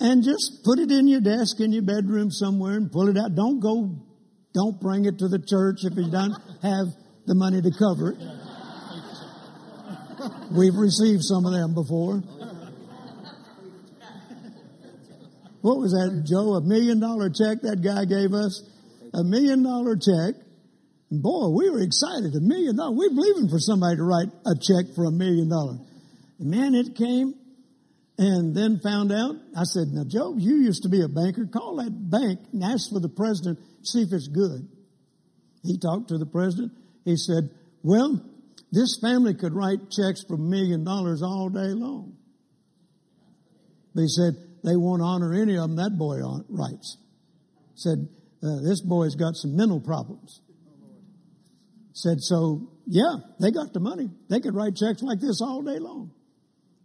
And 0.00 0.24
just 0.24 0.64
put 0.64 0.78
it 0.78 0.90
in 0.90 1.06
your 1.06 1.20
desk 1.20 1.60
in 1.60 1.72
your 1.72 1.82
bedroom 1.82 2.30
somewhere 2.30 2.76
and 2.76 2.90
pull 2.90 3.08
it 3.08 3.18
out. 3.18 3.34
Don't 3.34 3.60
go, 3.60 3.90
don't 4.54 4.80
bring 4.80 5.04
it 5.04 5.18
to 5.18 5.28
the 5.28 5.38
church 5.38 5.84
if 5.84 5.96
you 5.96 6.10
don't 6.10 6.32
have 6.62 6.86
the 7.26 7.34
money 7.34 7.60
to 7.60 7.70
cover 7.70 8.12
it. 8.12 8.18
We've 10.52 10.74
received 10.74 11.22
some 11.22 11.46
of 11.46 11.52
them 11.52 11.74
before. 11.74 12.22
What 15.60 15.76
was 15.78 15.92
that, 15.92 16.24
Joe? 16.24 16.56
A 16.56 16.62
million 16.64 17.00
dollar 17.00 17.28
check 17.28 17.60
that 17.62 17.84
guy 17.84 18.08
gave 18.08 18.32
us? 18.32 18.64
A 19.12 19.22
million 19.22 19.62
dollar 19.62 19.96
check. 19.96 20.40
Boy, 21.10 21.48
we 21.52 21.68
were 21.68 21.82
excited. 21.82 22.34
A 22.34 22.40
million 22.40 22.76
dollars. 22.76 22.96
We're 22.96 23.14
believing 23.14 23.48
for 23.50 23.58
somebody 23.58 23.96
to 23.96 24.04
write 24.04 24.32
a 24.46 24.54
check 24.56 24.94
for 24.94 25.04
a 25.04 25.12
million 25.12 25.50
dollars. 25.50 25.80
Man, 26.38 26.74
it 26.74 26.96
came 26.96 27.34
and 28.20 28.54
then 28.54 28.78
found 28.80 29.10
out. 29.10 29.34
I 29.56 29.64
said, 29.64 29.88
now, 29.88 30.04
Joe, 30.06 30.36
you 30.36 30.56
used 30.56 30.82
to 30.82 30.90
be 30.90 31.00
a 31.00 31.08
banker. 31.08 31.46
Call 31.46 31.76
that 31.76 31.90
bank 31.90 32.38
and 32.52 32.62
ask 32.62 32.90
for 32.92 33.00
the 33.00 33.08
president, 33.08 33.58
see 33.82 34.02
if 34.02 34.12
it's 34.12 34.28
good. 34.28 34.68
He 35.62 35.78
talked 35.78 36.08
to 36.08 36.18
the 36.18 36.26
president. 36.26 36.72
He 37.06 37.16
said, 37.16 37.48
well, 37.82 38.22
this 38.70 38.98
family 39.00 39.34
could 39.34 39.54
write 39.54 39.90
checks 39.90 40.22
for 40.28 40.34
a 40.34 40.38
million 40.38 40.84
dollars 40.84 41.22
all 41.22 41.48
day 41.48 41.72
long. 41.72 42.12
They 43.94 44.06
said, 44.06 44.34
they 44.64 44.76
won't 44.76 45.00
honor 45.00 45.32
any 45.32 45.56
of 45.56 45.62
them 45.62 45.76
that 45.76 45.96
boy 45.96 46.20
writes. 46.50 46.98
Said, 47.74 48.06
uh, 48.42 48.60
this 48.62 48.82
boy's 48.82 49.14
got 49.14 49.34
some 49.34 49.56
mental 49.56 49.80
problems. 49.80 50.42
Said, 51.94 52.20
so 52.20 52.70
yeah, 52.86 53.16
they 53.40 53.50
got 53.50 53.72
the 53.72 53.80
money. 53.80 54.10
They 54.28 54.40
could 54.40 54.54
write 54.54 54.76
checks 54.76 55.00
like 55.00 55.20
this 55.20 55.40
all 55.40 55.62
day 55.62 55.78
long. 55.78 56.12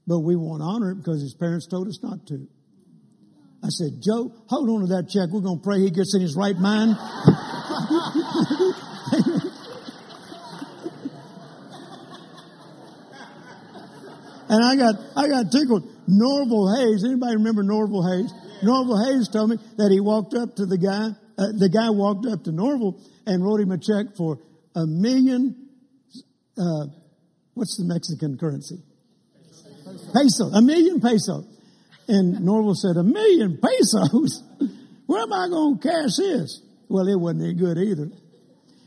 But 0.08 0.20
we 0.20 0.36
won't 0.36 0.62
honor 0.62 0.92
it 0.92 0.96
because 0.96 1.22
his 1.22 1.34
parents 1.34 1.68
told 1.68 1.88
us 1.88 2.00
not 2.04 2.28
to. 2.28 2.48
I 3.64 3.70
said, 3.70 3.98
Joe, 4.00 4.32
hold 4.48 4.70
on 4.70 4.82
to 4.82 4.88
that 4.94 5.10
check. 5.10 5.30
We're 5.34 5.42
going 5.42 5.58
to 5.58 5.64
pray 5.64 5.80
he 5.80 5.90
gets 5.90 6.14
in 6.14 6.22
his 6.22 6.36
right 6.38 6.56
mind. 6.56 6.92
and 14.50 14.64
I 14.64 14.76
got, 14.76 14.96
I 15.18 15.28
got 15.28 15.52
tickled. 15.52 15.90
Norval 16.08 16.78
Hayes, 16.78 17.04
anybody 17.04 17.38
remember 17.38 17.64
Norval 17.64 18.06
Hayes? 18.06 18.32
Norval 18.62 19.04
Hayes 19.04 19.30
told 19.30 19.50
me 19.50 19.58
that 19.78 19.90
he 19.90 20.00
walked 20.00 20.36
up 20.36 20.56
to 20.58 20.68
the 20.68 20.78
guy, 20.78 21.10
uh, 21.38 21.52
the 21.58 21.70
guy 21.70 21.90
walked 21.90 22.28
up 22.28 22.44
to 22.44 22.52
Norval 22.52 23.02
and 23.26 23.44
wrote 23.44 23.60
him 23.60 23.72
a 23.72 23.80
check 23.80 24.16
for 24.16 24.38
a 24.76 24.86
million, 24.86 25.70
uh, 26.56 26.86
what's 27.56 27.78
the 27.78 27.86
Mexican 27.86 28.38
currency? 28.38 28.78
Peso, 30.14 30.46
a 30.54 30.62
million 30.62 31.02
pesos. 31.02 31.46
And 32.08 32.46
Norval 32.46 32.76
said, 32.76 32.98
a 32.98 33.04
million 33.04 33.58
pesos? 33.58 34.44
Where 35.08 35.22
am 35.22 35.34
I 35.34 35.48
going 35.50 35.80
to 35.80 35.88
cash 35.88 36.18
this? 36.18 36.62
Well, 36.88 37.08
it 37.08 37.20
wasn't 37.20 37.44
any 37.44 37.54
good 37.54 37.78
either. 37.78 38.10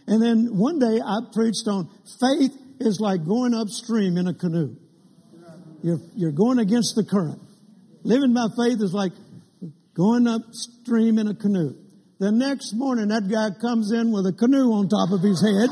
And 0.06 0.22
then 0.22 0.56
one 0.56 0.78
day 0.78 1.00
I 1.04 1.18
preached 1.32 1.66
on 1.68 1.90
faith 2.20 2.56
is 2.80 2.98
like 3.00 3.26
going 3.26 3.54
upstream 3.54 4.16
in 4.16 4.28
a 4.28 4.34
canoe. 4.34 4.76
You're, 5.82 6.00
you're 6.16 6.32
going 6.32 6.58
against 6.58 6.94
the 6.96 7.04
current. 7.04 7.40
Living 8.02 8.34
by 8.34 8.46
faith 8.56 8.80
is 8.80 8.92
like 8.94 9.12
going 9.94 10.26
upstream 10.26 11.18
in 11.18 11.28
a 11.28 11.34
canoe. 11.34 11.74
The 12.18 12.32
next 12.32 12.74
morning, 12.74 13.08
that 13.08 13.28
guy 13.28 13.50
comes 13.60 13.92
in 13.92 14.10
with 14.10 14.26
a 14.26 14.32
canoe 14.32 14.72
on 14.72 14.88
top 14.88 15.12
of 15.12 15.22
his 15.22 15.40
head. 15.40 15.70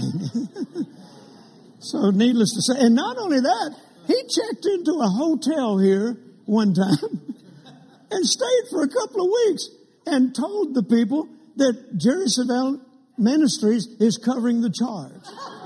so, 1.80 2.10
needless 2.10 2.54
to 2.54 2.62
say, 2.62 2.86
and 2.86 2.94
not 2.94 3.16
only 3.18 3.40
that, 3.40 3.76
he 4.06 4.14
checked 4.14 4.66
into 4.66 5.00
a 5.00 5.08
hotel 5.08 5.78
here 5.78 6.16
one 6.46 6.74
time 6.74 6.96
and 8.10 8.26
stayed 8.26 8.64
for 8.70 8.82
a 8.82 8.88
couple 8.88 9.24
of 9.24 9.30
weeks 9.46 9.68
and 10.06 10.34
told 10.34 10.74
the 10.74 10.82
people 10.82 11.28
that 11.56 11.96
Jerry 11.96 12.26
Savelle 12.26 12.80
Ministries 13.18 13.86
is 14.00 14.16
covering 14.16 14.60
the 14.60 14.70
charge. 14.70 15.22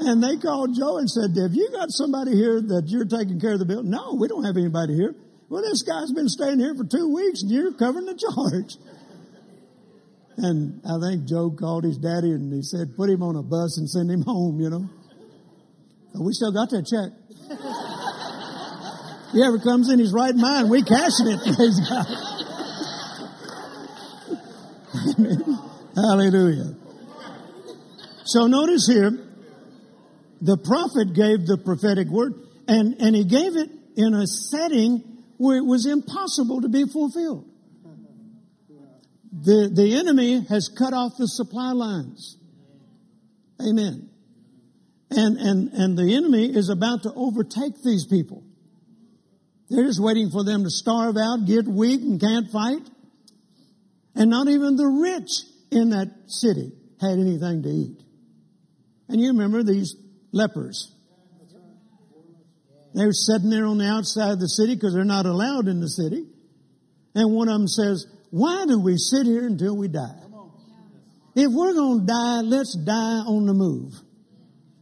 And 0.00 0.22
they 0.22 0.36
called 0.36 0.74
Joe 0.76 0.98
and 0.98 1.08
said, 1.08 1.30
Have 1.40 1.54
you 1.54 1.70
got 1.72 1.90
somebody 1.90 2.34
here 2.34 2.60
that 2.60 2.84
you're 2.88 3.06
taking 3.06 3.40
care 3.40 3.54
of 3.54 3.58
the 3.58 3.64
bill? 3.64 3.82
No, 3.82 4.16
we 4.18 4.28
don't 4.28 4.44
have 4.44 4.56
anybody 4.56 4.94
here. 4.94 5.14
Well, 5.48 5.62
this 5.62 5.82
guy's 5.82 6.12
been 6.12 6.28
staying 6.28 6.58
here 6.58 6.74
for 6.74 6.84
two 6.84 7.14
weeks 7.14 7.42
and 7.42 7.50
you're 7.50 7.72
covering 7.72 8.06
the 8.06 8.18
charge. 8.18 8.76
And 10.36 10.80
I 10.84 10.98
think 11.00 11.26
Joe 11.26 11.50
called 11.50 11.84
his 11.84 11.98
daddy 11.98 12.32
and 12.32 12.52
he 12.52 12.62
said, 12.62 12.96
Put 12.96 13.08
him 13.08 13.22
on 13.22 13.36
a 13.36 13.42
bus 13.42 13.78
and 13.78 13.88
send 13.88 14.10
him 14.10 14.22
home, 14.22 14.60
you 14.60 14.68
know. 14.68 14.88
But 16.12 16.22
we 16.22 16.32
still 16.32 16.52
got 16.52 16.70
that 16.70 16.86
check. 16.86 17.12
he 19.32 19.42
ever 19.42 19.58
comes 19.58 19.90
in 19.90 19.98
his 19.98 20.12
right 20.12 20.34
mind, 20.34 20.70
we 20.70 20.82
cashing 20.82 21.28
it, 21.28 21.40
praise 21.56 21.80
God. 21.88 22.06
Hallelujah. 25.94 26.74
So 28.24 28.46
notice 28.46 28.86
here, 28.88 29.10
the 30.40 30.56
prophet 30.56 31.14
gave 31.14 31.46
the 31.46 31.58
prophetic 31.58 32.08
word 32.08 32.34
and, 32.66 33.00
and 33.00 33.14
he 33.14 33.24
gave 33.24 33.56
it 33.56 33.70
in 33.96 34.14
a 34.14 34.26
setting 34.26 35.02
where 35.36 35.56
it 35.58 35.64
was 35.64 35.86
impossible 35.86 36.62
to 36.62 36.68
be 36.68 36.84
fulfilled. 36.86 37.48
The, 39.44 39.70
the 39.70 39.94
enemy 39.98 40.40
has 40.48 40.68
cut 40.68 40.94
off 40.94 41.18
the 41.18 41.28
supply 41.28 41.72
lines. 41.72 42.38
Amen. 43.60 44.08
And, 45.10 45.36
and, 45.36 45.68
and 45.72 45.98
the 45.98 46.14
enemy 46.14 46.46
is 46.46 46.70
about 46.70 47.02
to 47.02 47.12
overtake 47.14 47.74
these 47.84 48.06
people. 48.06 48.42
They're 49.68 49.84
just 49.84 50.00
waiting 50.00 50.30
for 50.30 50.44
them 50.44 50.64
to 50.64 50.70
starve 50.70 51.16
out, 51.18 51.46
get 51.46 51.66
weak, 51.66 52.00
and 52.00 52.18
can't 52.18 52.50
fight. 52.50 52.88
And 54.14 54.30
not 54.30 54.48
even 54.48 54.76
the 54.76 54.86
rich 54.86 55.30
in 55.70 55.90
that 55.90 56.08
city 56.26 56.72
had 57.00 57.18
anything 57.18 57.62
to 57.64 57.68
eat. 57.68 58.02
And 59.10 59.20
you 59.20 59.28
remember 59.28 59.62
these 59.62 59.94
lepers. 60.32 60.90
They 62.94 63.04
were 63.04 63.12
sitting 63.12 63.50
there 63.50 63.66
on 63.66 63.76
the 63.76 63.88
outside 63.88 64.32
of 64.32 64.40
the 64.40 64.48
city 64.48 64.74
because 64.74 64.94
they're 64.94 65.04
not 65.04 65.26
allowed 65.26 65.68
in 65.68 65.80
the 65.80 65.88
city. 65.88 66.24
And 67.14 67.34
one 67.34 67.48
of 67.48 67.58
them 67.58 67.68
says, 67.68 68.06
why 68.34 68.66
do 68.66 68.80
we 68.80 68.96
sit 68.96 69.26
here 69.26 69.46
until 69.46 69.76
we 69.76 69.86
die? 69.86 70.18
If 71.36 71.52
we're 71.52 71.72
going 71.72 72.00
to 72.00 72.06
die, 72.06 72.40
let's 72.42 72.76
die 72.76 73.22
on 73.22 73.46
the 73.46 73.54
move. 73.54 73.92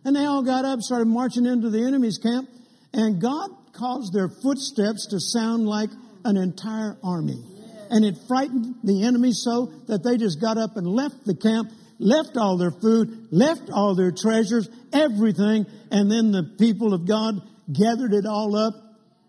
And 0.06 0.16
they 0.16 0.24
all 0.24 0.42
got 0.42 0.64
up, 0.64 0.80
started 0.80 1.04
marching 1.04 1.44
into 1.44 1.68
the 1.68 1.84
enemy's 1.84 2.16
camp, 2.16 2.48
and 2.94 3.20
God 3.20 3.50
caused 3.74 4.14
their 4.14 4.30
footsteps 4.42 5.08
to 5.10 5.20
sound 5.20 5.66
like 5.66 5.90
an 6.24 6.38
entire 6.38 6.96
army. 7.04 7.44
And 7.90 8.06
it 8.06 8.16
frightened 8.26 8.76
the 8.84 9.04
enemy 9.04 9.32
so 9.32 9.70
that 9.86 10.02
they 10.02 10.16
just 10.16 10.40
got 10.40 10.56
up 10.56 10.78
and 10.78 10.86
left 10.86 11.26
the 11.26 11.36
camp 11.36 11.68
left 11.98 12.38
all 12.38 12.56
their 12.56 12.72
food, 12.72 13.28
left 13.30 13.68
all 13.70 13.94
their 13.94 14.12
treasures, 14.12 14.66
everything, 14.94 15.66
and 15.90 16.10
then 16.10 16.32
the 16.32 16.56
people 16.58 16.94
of 16.94 17.06
God 17.06 17.34
gathered 17.70 18.14
it 18.14 18.24
all 18.26 18.56
up. 18.56 18.74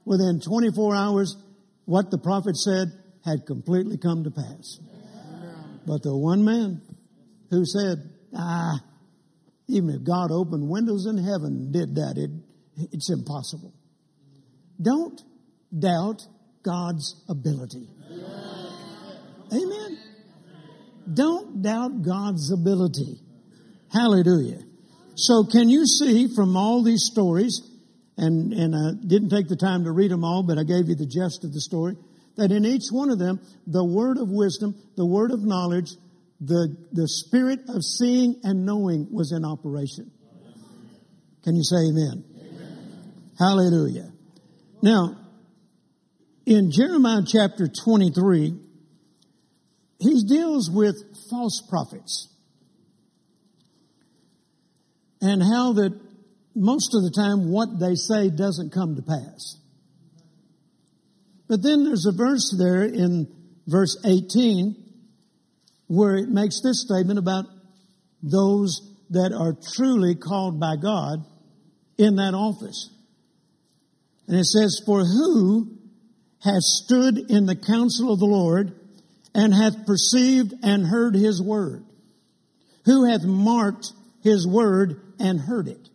Within 0.06 0.40
24 0.40 0.96
hours, 0.96 1.38
what 1.86 2.10
the 2.10 2.18
prophet 2.18 2.58
said 2.58 2.88
had 3.26 3.46
completely 3.46 3.98
come 3.98 4.24
to 4.24 4.32
pass. 4.32 4.80
But 5.86 6.04
the 6.04 6.16
one 6.16 6.44
man 6.44 6.82
who 7.50 7.66
said, 7.66 7.98
ah, 8.36 8.80
even 9.68 9.90
if 9.90 10.04
God 10.04 10.32
opened 10.32 10.70
windows 10.70 11.06
in 11.06 11.18
heaven 11.18 11.72
did 11.72 11.96
that, 11.96 12.16
it, 12.18 12.32
it's 12.92 13.10
impossible. 13.10 13.74
Don't 14.82 15.22
doubt 15.78 16.22
God's 16.64 17.24
ability. 17.30 17.90
Amen. 19.52 19.98
Don't 21.14 21.62
doubt 21.62 22.02
God's 22.02 22.52
ability. 22.52 23.20
Hallelujah. 23.92 24.60
So 25.16 25.44
can 25.44 25.70
you 25.70 25.86
see 25.86 26.28
from 26.36 26.58
all 26.58 26.84
these 26.84 27.08
stories, 27.12 27.62
and, 28.18 28.52
and 28.54 28.76
I 28.76 29.06
didn't 29.06 29.30
take 29.30 29.48
the 29.48 29.56
time 29.56 29.84
to 29.84 29.92
read 29.92 30.12
them 30.12 30.24
all, 30.24 30.44
but 30.44 30.58
I 30.58 30.64
gave 30.64 30.90
you 30.90 30.96
the 30.96 31.06
gist 31.06 31.44
of 31.44 31.54
the 31.54 31.62
story, 31.62 31.96
that 32.36 32.52
in 32.52 32.66
each 32.66 32.90
one 32.92 33.10
of 33.10 33.20
them, 33.20 33.40
the 33.68 33.86
word 33.86 34.18
of 34.18 34.30
wisdom, 34.30 34.76
the 34.96 35.06
word 35.06 35.32
of 35.32 35.44
knowledge, 35.44 35.90
the, 36.40 36.76
the 36.92 37.08
spirit 37.08 37.60
of 37.70 37.84
seeing 37.84 38.40
and 38.44 38.66
knowing 38.66 39.08
was 39.12 39.32
in 39.32 39.46
operation. 39.46 40.12
Can 41.44 41.56
you 41.56 41.64
say 41.64 41.78
amen? 41.90 42.24
amen? 42.40 43.34
Hallelujah. 43.38 44.12
Now, 44.82 45.16
in 46.46 46.72
Jeremiah 46.72 47.22
chapter 47.26 47.68
23, 47.86 48.54
he 50.00 50.24
deals 50.28 50.70
with 50.70 50.96
false 51.30 51.62
prophets 51.70 52.30
and 55.22 55.42
how 55.42 55.74
that 55.74 55.98
most 56.56 56.94
of 56.94 57.04
the 57.04 57.12
time 57.16 57.50
what 57.50 57.80
they 57.80 57.96
say 57.96 58.30
doesn't 58.30 58.74
come 58.74 58.96
to 58.96 59.02
pass. 59.02 59.58
But 61.48 61.62
then 61.62 61.84
there's 61.84 62.06
a 62.06 62.16
verse 62.16 62.56
there 62.58 62.84
in 62.84 63.28
verse 63.68 63.98
18 64.06 64.76
where 65.88 66.16
it 66.16 66.30
makes 66.30 66.62
this 66.62 66.82
statement 66.82 67.20
about 67.20 67.46
those 68.22 68.82
that 69.10 69.34
are 69.34 69.56
truly 69.76 70.16
called 70.16 70.60
by 70.60 70.76
God 70.76 71.26
in 71.98 72.16
that 72.16 72.34
office. 72.34 72.90
And 74.28 74.40
it 74.40 74.46
says, 74.46 74.82
For 74.86 75.02
who 75.02 75.78
has 76.44 76.82
stood 76.84 77.30
in 77.30 77.46
the 77.46 77.56
counsel 77.56 78.14
of 78.14 78.20
the 78.20 78.26
Lord 78.26 78.74
and 79.36 79.54
hath 79.54 79.86
perceived 79.86 80.54
and 80.64 80.86
heard 80.86 81.16
his 81.16 81.42
word? 81.42 81.86
Who 82.86 83.06
hath 83.06 83.24
marked 83.24 83.92
his 84.24 84.48
word 84.48 85.02
and 85.20 85.40
heard 85.40 85.68
it? 85.68 85.90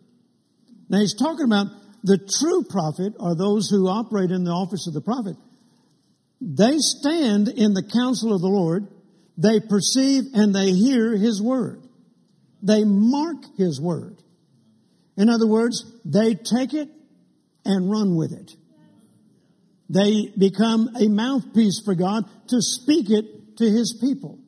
Now 0.89 0.99
he's 0.99 1.15
talking 1.15 1.45
about 1.45 1.67
the 2.03 2.17
true 2.17 2.63
prophet 2.69 3.13
or 3.19 3.35
those 3.35 3.69
who 3.69 3.87
operate 3.87 4.31
in 4.31 4.43
the 4.43 4.51
office 4.51 4.87
of 4.87 4.93
the 4.93 5.01
prophet. 5.01 5.35
They 6.41 6.77
stand 6.77 7.49
in 7.49 7.73
the 7.73 7.83
counsel 7.83 8.33
of 8.33 8.41
the 8.41 8.47
Lord. 8.47 8.87
They 9.37 9.59
perceive 9.59 10.23
and 10.33 10.53
they 10.53 10.71
hear 10.71 11.17
his 11.17 11.41
word. 11.41 11.83
They 12.61 12.83
mark 12.83 13.37
his 13.57 13.79
word. 13.81 14.17
In 15.17 15.29
other 15.29 15.47
words, 15.47 15.85
they 16.05 16.35
take 16.35 16.73
it 16.73 16.89
and 17.65 17.91
run 17.91 18.15
with 18.15 18.31
it. 18.31 18.51
They 19.89 20.31
become 20.37 20.89
a 20.99 21.09
mouthpiece 21.09 21.81
for 21.83 21.95
God 21.95 22.23
to 22.49 22.61
speak 22.61 23.09
it 23.09 23.57
to 23.57 23.65
his 23.65 23.97
people. 23.99 24.39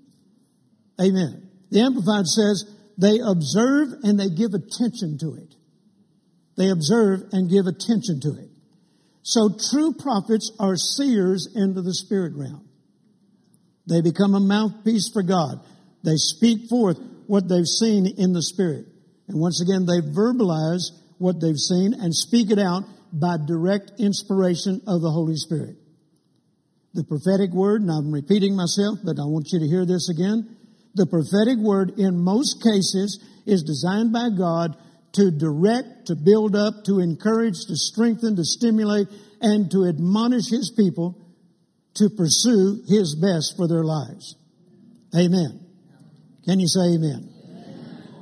Amen. 0.99 1.49
The 1.71 1.81
Amplified 1.81 2.25
says 2.25 2.65
they 2.97 3.19
observe 3.19 3.89
and 4.03 4.19
they 4.19 4.29
give 4.29 4.53
attention 4.53 5.17
to 5.19 5.35
it. 5.35 5.55
They 6.61 6.69
observe 6.69 7.23
and 7.31 7.49
give 7.49 7.65
attention 7.65 8.19
to 8.21 8.37
it. 8.37 8.49
So 9.23 9.49
true 9.71 9.93
prophets 9.93 10.51
are 10.59 10.75
seers 10.75 11.49
into 11.55 11.81
the 11.81 11.95
spirit 11.95 12.33
realm. 12.35 12.69
They 13.89 14.01
become 14.01 14.35
a 14.35 14.39
mouthpiece 14.39 15.09
for 15.11 15.23
God. 15.23 15.59
They 16.03 16.17
speak 16.17 16.69
forth 16.69 16.99
what 17.25 17.49
they've 17.49 17.65
seen 17.65 18.05
in 18.05 18.33
the 18.33 18.43
spirit. 18.43 18.85
And 19.27 19.39
once 19.39 19.59
again, 19.59 19.87
they 19.87 20.05
verbalize 20.05 20.91
what 21.17 21.41
they've 21.41 21.57
seen 21.57 21.95
and 21.95 22.13
speak 22.13 22.51
it 22.51 22.59
out 22.59 22.83
by 23.11 23.37
direct 23.43 23.93
inspiration 23.97 24.81
of 24.85 25.01
the 25.01 25.09
Holy 25.09 25.37
Spirit. 25.37 25.77
The 26.93 27.05
prophetic 27.05 27.49
word, 27.53 27.81
and 27.81 27.89
I'm 27.89 28.11
repeating 28.11 28.55
myself, 28.55 28.99
but 29.03 29.17
I 29.17 29.25
want 29.25 29.47
you 29.51 29.61
to 29.61 29.67
hear 29.67 29.87
this 29.87 30.09
again. 30.09 30.57
The 30.93 31.07
prophetic 31.07 31.57
word 31.57 31.97
in 31.97 32.23
most 32.23 32.61
cases 32.61 33.17
is 33.47 33.63
designed 33.63 34.13
by 34.13 34.29
God 34.29 34.77
to 35.13 35.31
direct, 35.31 36.07
to 36.07 36.15
build 36.15 36.55
up, 36.55 36.85
to 36.85 36.99
encourage, 36.99 37.65
to 37.67 37.75
strengthen, 37.75 38.35
to 38.35 38.43
stimulate, 38.43 39.07
and 39.41 39.69
to 39.71 39.85
admonish 39.85 40.49
His 40.49 40.71
people 40.75 41.17
to 41.95 42.09
pursue 42.09 42.81
His 42.87 43.15
best 43.15 43.55
for 43.57 43.67
their 43.67 43.83
lives. 43.83 44.35
Amen. 45.15 45.59
Can 46.45 46.59
you 46.59 46.67
say 46.67 46.95
amen? 46.95 47.29
amen? 47.45 48.13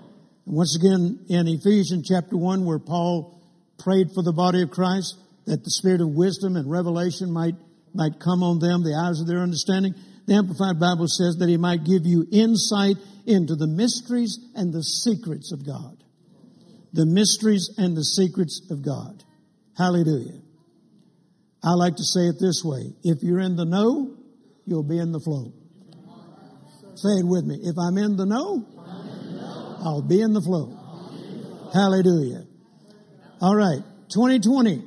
Once 0.45 0.75
again, 0.75 1.19
in 1.29 1.47
Ephesians 1.47 2.07
chapter 2.09 2.35
1, 2.35 2.65
where 2.65 2.79
Paul 2.79 3.39
prayed 3.77 4.07
for 4.13 4.23
the 4.23 4.33
body 4.33 4.63
of 4.63 4.71
Christ 4.71 5.15
that 5.45 5.63
the 5.63 5.71
spirit 5.71 6.01
of 6.01 6.09
wisdom 6.09 6.55
and 6.55 6.69
revelation 6.69 7.31
might, 7.31 7.55
might 7.93 8.19
come 8.19 8.43
on 8.43 8.59
them, 8.59 8.83
the 8.83 8.95
eyes 8.95 9.21
of 9.21 9.27
their 9.27 9.39
understanding. 9.39 9.93
The 10.25 10.35
Amplified 10.35 10.79
Bible 10.79 11.07
says 11.07 11.37
that 11.37 11.49
he 11.49 11.57
might 11.57 11.85
give 11.85 12.05
you 12.05 12.25
insight 12.31 12.97
into 13.25 13.55
the 13.55 13.67
mysteries 13.67 14.37
and 14.55 14.73
the 14.73 14.83
secrets 14.83 15.51
of 15.51 15.65
God. 15.65 16.03
The 16.93 17.05
mysteries 17.05 17.69
and 17.77 17.95
the 17.95 18.03
secrets 18.03 18.67
of 18.69 18.83
God. 18.83 19.23
Hallelujah. 19.77 20.41
I 21.63 21.73
like 21.73 21.95
to 21.95 22.03
say 22.03 22.21
it 22.21 22.35
this 22.39 22.63
way. 22.63 22.93
If 23.03 23.21
you're 23.21 23.39
in 23.39 23.55
the 23.55 23.65
know, 23.65 24.15
you'll 24.65 24.87
be 24.87 24.97
in 24.97 25.11
the 25.11 25.19
flow. 25.19 25.53
Say 26.95 27.19
it 27.19 27.25
with 27.25 27.45
me. 27.45 27.59
If 27.63 27.75
I'm 27.77 27.97
in 27.97 28.17
the 28.17 28.25
know, 28.25 28.65
I'll 29.83 30.01
be 30.01 30.21
in 30.21 30.33
the 30.33 30.41
flow. 30.41 30.75
Hallelujah. 31.73 32.45
All 33.41 33.55
right. 33.55 33.81
2020. 34.13 34.83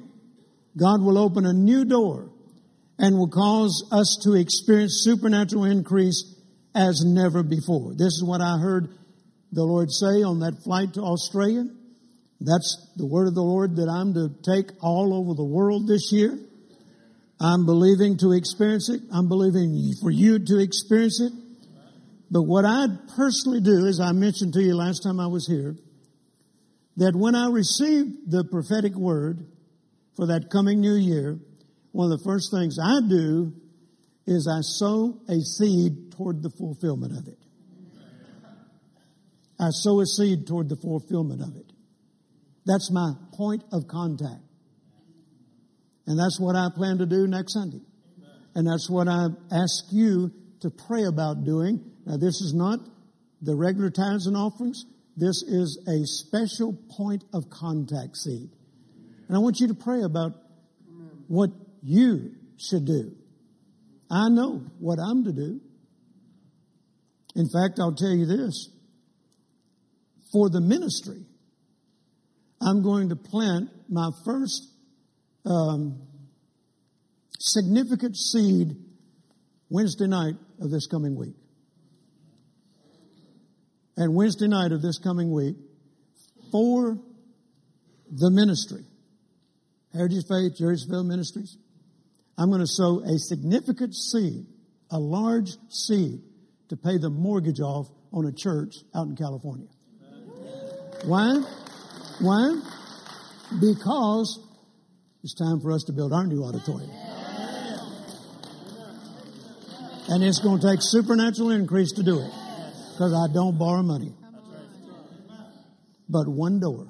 God 0.77 1.03
will 1.03 1.19
open 1.19 1.47
a 1.47 1.53
new 1.53 1.85
door 1.85 2.31
and 2.99 3.17
will 3.17 3.29
cause 3.29 3.89
us 3.93 4.19
to 4.25 4.35
experience 4.35 5.03
supernatural 5.05 5.65
increase 5.65 6.35
as 6.75 7.03
never 7.05 7.43
before. 7.43 7.93
This 7.93 8.15
is 8.15 8.25
what 8.25 8.41
I 8.41 8.59
heard 8.59 8.89
the 9.53 9.65
Lord 9.65 9.91
say 9.91 10.23
on 10.23 10.41
that 10.41 10.63
flight 10.65 10.95
to 10.95 11.03
Australia. 11.03 11.65
That's 12.45 12.93
the 12.97 13.07
word 13.07 13.29
of 13.29 13.35
the 13.35 13.43
Lord 13.43 13.77
that 13.77 13.89
I'm 13.89 14.15
to 14.15 14.31
take 14.43 14.73
all 14.83 15.15
over 15.15 15.35
the 15.35 15.45
world 15.45 15.87
this 15.87 16.11
year. 16.13 16.39
I'm 17.41 17.67
believing 17.67 18.19
to 18.19 18.33
experience 18.33 18.89
it. 18.89 19.01
I'm 19.13 19.29
believing 19.29 19.93
for 20.01 20.11
you 20.11 20.39
to 20.39 20.59
experience 20.59 21.21
it. 21.21 21.33
But 22.31 22.43
what 22.43 22.65
I 22.65 22.87
personally 23.17 23.61
do, 23.61 23.87
as 23.87 24.01
I 24.01 24.13
mentioned 24.13 24.55
to 24.55 24.63
you 24.63 24.75
last 24.75 25.03
time 25.03 25.21
I 25.21 25.27
was 25.27 25.47
here, 25.47 25.77
that 26.97 27.15
when 27.17 27.35
I 27.35 27.51
received 27.51 28.31
the 28.31 28.45
prophetic 28.45 28.95
word 28.95 29.47
for 30.17 30.27
that 30.27 30.51
coming 30.51 30.81
new 30.81 30.95
year, 30.95 31.39
one 31.93 32.11
of 32.11 32.19
the 32.19 32.25
first 32.25 32.51
things 32.53 32.79
I 32.83 33.01
do 33.09 33.53
is 34.27 34.49
I 34.49 34.61
sow 34.63 35.21
a 35.29 35.41
seed 35.41 36.13
toward 36.13 36.43
the 36.43 36.51
fulfillment 36.51 37.19
of 37.19 37.29
it. 37.29 37.39
I 39.59 39.71
sow 39.71 40.01
a 40.01 40.07
seed 40.07 40.47
toward 40.47 40.69
the 40.69 40.77
fulfillment 40.77 41.43
of 41.43 41.57
it. 41.57 41.72
That's 42.65 42.91
my 42.93 43.13
point 43.35 43.65
of 43.73 43.89
contact. 43.89 44.43
And 46.07 46.19
that's 46.19 46.39
what 46.41 46.57
I 46.57 46.69
plan 46.75 46.99
to 46.99 47.07
do 47.07 47.27
next 47.27 47.55
Sunday. 47.55 47.81
And 48.55 48.67
that's 48.67 48.89
what 48.91 49.09
I 49.09 49.29
ask 49.51 49.85
you 49.91 50.31
to 50.61 50.71
pray 50.71 51.05
about 51.05 51.45
doing. 51.45 51.81
Now, 52.07 52.17
this 52.17 52.41
is 52.41 52.53
not 52.55 52.81
the 53.41 53.55
regular 53.57 53.91
tithes 53.91 54.27
and 54.27 54.37
offerings. 54.37 54.85
This 55.17 55.43
is 55.43 55.79
a 55.89 56.05
special 56.07 56.79
point 56.97 57.25
of 57.33 57.51
contact 57.51 58.17
seed. 58.17 58.51
And 59.29 59.37
I 59.37 59.41
want 59.41 59.61
you 59.61 59.69
to 59.69 59.75
pray 59.75 60.03
about 60.03 60.33
what 61.29 61.51
you 61.83 62.33
should 62.59 62.85
do. 62.85 63.17
I 64.11 64.29
know 64.29 64.63
what 64.79 64.99
I'm 64.99 65.25
to 65.25 65.33
do. 65.33 65.61
In 67.35 67.49
fact, 67.49 67.79
I'll 67.81 67.95
tell 67.95 68.11
you 68.11 68.27
this. 68.27 68.69
For 70.33 70.51
the 70.51 70.61
ministry, 70.61 71.25
I'm 72.65 72.83
going 72.83 73.09
to 73.09 73.17
plant 73.17 73.71
my 73.89 74.11
first 74.25 74.69
um, 75.45 76.01
significant 77.39 78.17
seed 78.17 78.77
Wednesday 79.69 80.07
night 80.07 80.35
of 80.61 80.71
this 80.71 80.87
coming 80.87 81.17
week. 81.17 81.35
And 83.97 84.15
Wednesday 84.15 84.49
night 84.49 84.73
of 84.73 84.81
this 84.81 84.99
coming 84.99 85.33
week, 85.33 85.57
for 86.51 86.99
the 88.11 88.31
ministry, 88.31 88.85
Heritage 89.93 90.25
Faith, 90.29 90.57
Jerry 90.59 90.77
Savelle 90.77 91.07
Ministries, 91.07 91.57
I'm 92.39 92.49
going 92.49 92.61
to 92.61 92.67
sow 92.67 93.01
a 93.01 93.19
significant 93.19 93.95
seed, 93.95 94.47
a 94.91 94.99
large 94.99 95.51
seed, 95.69 96.21
to 96.69 96.77
pay 96.77 96.99
the 96.99 97.11
mortgage 97.11 97.61
off 97.61 97.89
on 98.13 98.27
a 98.27 98.33
church 98.33 98.77
out 98.95 99.07
in 99.09 99.17
California. 99.17 99.69
Why? 101.05 101.43
Why? 102.23 102.55
Because 103.61 104.39
it's 105.25 105.35
time 105.35 105.61
for 105.61 105.73
us 105.73 105.83
to 105.85 105.93
build 105.93 106.13
our 106.13 106.25
new 106.25 106.45
auditorium. 106.45 106.91
And 110.09 110.23
it's 110.23 110.39
going 110.39 110.61
to 110.61 110.71
take 110.71 110.79
supernatural 110.83 111.51
increase 111.51 111.93
to 111.93 112.05
do 112.05 112.21
it 112.21 112.31
because 112.93 113.13
I 113.13 113.33
don't 113.33 113.59
borrow 113.59 113.83
money. 113.83 114.15
But 116.09 116.29
one 116.29 116.61
door. 116.61 116.87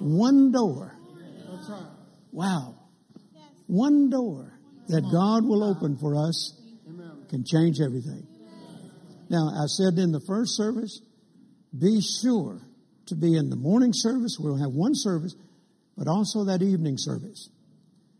One 0.00 0.50
door. 0.50 0.96
Wow. 2.32 2.74
One 3.68 4.10
door 4.10 4.58
that 4.88 5.02
God 5.02 5.44
will 5.44 5.62
open 5.62 5.98
for 5.98 6.16
us 6.16 6.60
can 7.30 7.44
change 7.44 7.78
everything. 7.80 8.26
Now, 9.30 9.50
I 9.54 9.66
said 9.66 9.98
in 9.98 10.10
the 10.10 10.22
first 10.26 10.56
service, 10.56 11.00
be 11.78 12.00
sure 12.00 12.62
to 13.08 13.16
be 13.16 13.36
in 13.36 13.50
the 13.50 13.56
morning 13.56 13.90
service. 13.92 14.36
We'll 14.38 14.56
have 14.56 14.72
one 14.72 14.94
service, 14.94 15.34
but 15.96 16.08
also 16.08 16.44
that 16.44 16.62
evening 16.62 16.96
service. 16.96 17.50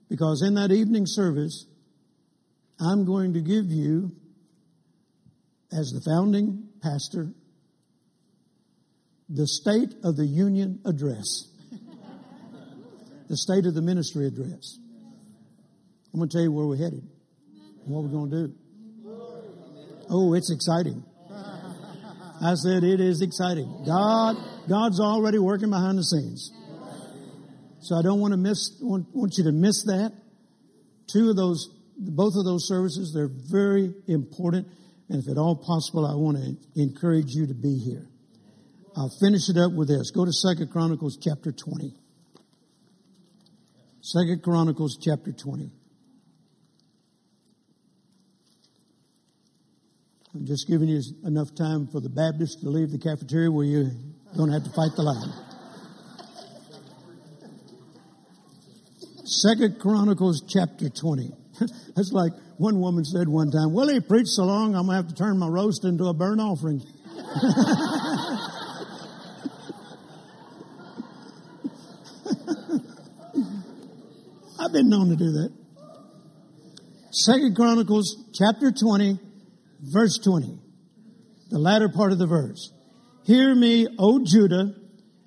Because 0.09 0.43
in 0.47 0.55
that 0.55 0.71
evening 0.71 1.05
service, 1.07 1.67
I'm 2.81 3.05
going 3.05 3.35
to 3.35 3.41
give 3.41 3.67
you, 3.67 4.13
as 5.73 5.91
the 5.91 6.01
founding 6.01 6.69
pastor, 6.83 7.33
the 9.29 9.47
State 9.47 9.95
of 10.05 10.17
the 10.17 10.27
Union 10.27 10.81
address, 10.85 11.47
the 13.29 13.37
State 13.37 13.67
of 13.67 13.75
the 13.75 13.83
Ministry 13.83 14.27
address. 14.27 14.79
I'm 16.13 16.21
going 16.21 16.31
to 16.31 16.37
tell 16.37 16.43
you 16.43 16.53
where 16.53 16.67
we're 16.67 16.77
headed 16.77 17.07
and 17.85 17.95
what 17.95 18.05
we're 18.05 18.11
going 18.11 18.31
to 18.31 18.47
do. 18.49 18.55
Oh, 20.11 20.33
it's 20.33 20.51
exciting. 20.51 21.05
I 22.41 22.55
said 22.55 22.85
it 22.85 23.01
is 23.01 23.21
exciting. 23.21 23.83
God, 23.85 24.37
God's 24.69 25.01
already 25.01 25.39
working 25.39 25.71
behind 25.71 25.99
the 25.99 26.05
scenes. 26.05 26.53
So 27.81 27.97
I 27.97 28.03
don't 28.03 28.21
want 28.21 28.33
to 28.33 28.37
miss, 28.37 28.77
want, 28.81 29.07
want 29.13 29.35
you 29.39 29.45
to 29.45 29.53
miss 29.53 29.85
that. 29.85 30.13
Two 31.13 31.31
of 31.31 31.37
those, 31.37 31.69
both 31.97 32.35
of 32.37 32.45
those 32.45 32.69
services, 32.69 33.13
they're 33.15 33.31
very 33.51 33.93
important. 34.07 34.69
And 35.09 35.23
if 35.23 35.31
at 35.31 35.39
all 35.39 35.57
possible, 35.57 36.07
I 36.07 36.15
want 36.15 36.37
to 36.37 36.81
encourage 36.81 37.31
you 37.31 37.47
to 37.47 37.55
be 37.55 37.79
here. 37.79 38.07
I'll 38.97 39.13
finish 39.21 39.49
it 39.49 39.57
up 39.57 39.73
with 39.73 39.89
this. 39.89 40.11
Go 40.11 40.25
to 40.25 40.33
Second 40.33 40.71
Chronicles 40.71 41.19
chapter 41.23 41.53
20. 41.53 41.95
Second 44.01 44.43
Chronicles 44.43 44.99
chapter 45.01 45.33
20. 45.33 45.71
I'm 50.35 50.45
just 50.45 50.69
giving 50.69 50.89
you 50.89 51.01
enough 51.25 51.55
time 51.55 51.89
for 51.89 52.01
the 52.01 52.11
Baptists 52.11 52.61
to 52.61 52.69
leave 52.69 52.91
the 52.91 52.99
cafeteria 52.99 53.51
where 53.51 53.65
you 53.65 53.91
don't 54.37 54.51
have 54.51 54.63
to 54.65 54.71
fight 54.71 54.91
the 54.95 55.03
line. 55.03 55.33
Second 59.25 59.81
Chronicles 59.81 60.43
chapter 60.47 60.91
20. 60.91 61.33
That's 61.97 62.13
like 62.13 62.33
one 62.59 62.79
woman 62.79 63.05
said 63.05 63.29
one 63.29 63.51
time, 63.51 63.73
well, 63.73 63.89
he 63.89 64.01
preached 64.01 64.29
so 64.29 64.45
long, 64.45 64.75
I'm 64.75 64.87
going 64.87 65.01
to 65.01 65.07
have 65.07 65.09
to 65.09 65.15
turn 65.15 65.39
my 65.39 65.49
roast 65.49 65.85
into 65.85 66.05
a 66.05 66.15
burnt 66.15 66.41
offering. 66.41 66.81
I've 74.61 74.73
been 74.73 74.91
known 74.91 75.09
to 75.09 75.17
do 75.17 75.33
that. 75.33 75.53
Second 77.11 77.57
Chronicles 77.57 78.17
chapter 78.35 78.71
20, 78.71 79.19
verse 79.93 80.19
20. 80.19 80.59
The 81.51 81.59
latter 81.59 81.89
part 81.89 82.13
of 82.13 82.19
the 82.19 82.27
verse. 82.27 82.73
Hear 83.25 83.55
me, 83.55 83.87
O 83.99 84.25
Judah, 84.25 84.75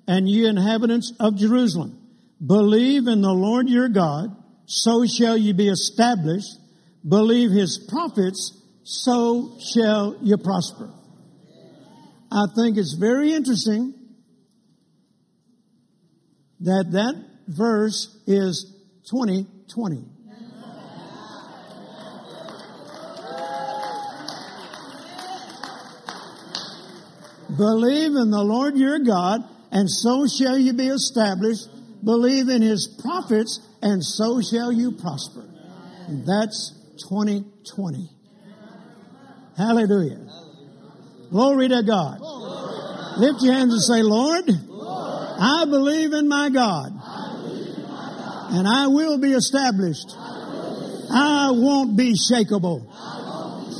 and 0.06 0.28
ye 0.28 0.46
inhabitants 0.46 1.12
of 1.20 1.36
Jerusalem. 1.36 1.98
Believe 2.44 3.06
in 3.06 3.20
the 3.20 3.32
Lord 3.32 3.68
your 3.68 3.88
God, 3.88 4.36
so 4.66 5.06
shall 5.06 5.36
ye 5.36 5.52
be 5.52 5.68
established. 5.68 6.58
Believe 7.06 7.50
his 7.50 7.78
prophets, 7.88 8.60
so 8.82 9.58
shall 9.72 10.16
ye 10.22 10.36
prosper. 10.36 10.90
I 12.30 12.46
think 12.56 12.78
it's 12.78 12.94
very 12.94 13.32
interesting 13.32 13.94
that 16.60 16.92
that 16.92 17.14
verse 17.48 18.16
is 18.26 18.74
2020. 19.10 20.11
Believe 27.56 28.16
in 28.16 28.30
the 28.30 28.42
Lord 28.42 28.76
your 28.76 28.98
God, 28.98 29.40
and 29.70 29.88
so 29.88 30.26
shall 30.26 30.58
you 30.58 30.72
be 30.72 30.88
established. 30.88 31.68
Believe 32.04 32.48
in 32.48 32.62
his 32.62 32.88
prophets, 33.02 33.60
and 33.82 34.02
so 34.02 34.40
shall 34.40 34.72
you 34.72 34.92
prosper. 34.92 35.44
And 36.08 36.26
that's 36.26 36.72
2020. 37.08 38.10
Hallelujah. 39.56 40.26
Glory 41.30 41.68
to 41.68 41.82
God. 41.82 42.20
Lift 43.18 43.42
your 43.42 43.54
hands 43.54 43.72
and 43.72 43.82
say, 43.82 44.02
Lord, 44.02 44.44
I 44.48 45.64
believe 45.68 46.12
in 46.12 46.28
my 46.28 46.48
God. 46.50 46.92
And 48.54 48.66
I 48.66 48.86
will 48.86 49.18
be 49.18 49.32
established. 49.32 50.14
I 51.14 51.50
won't 51.52 51.96
be 51.96 52.14
shakable. 52.14 52.86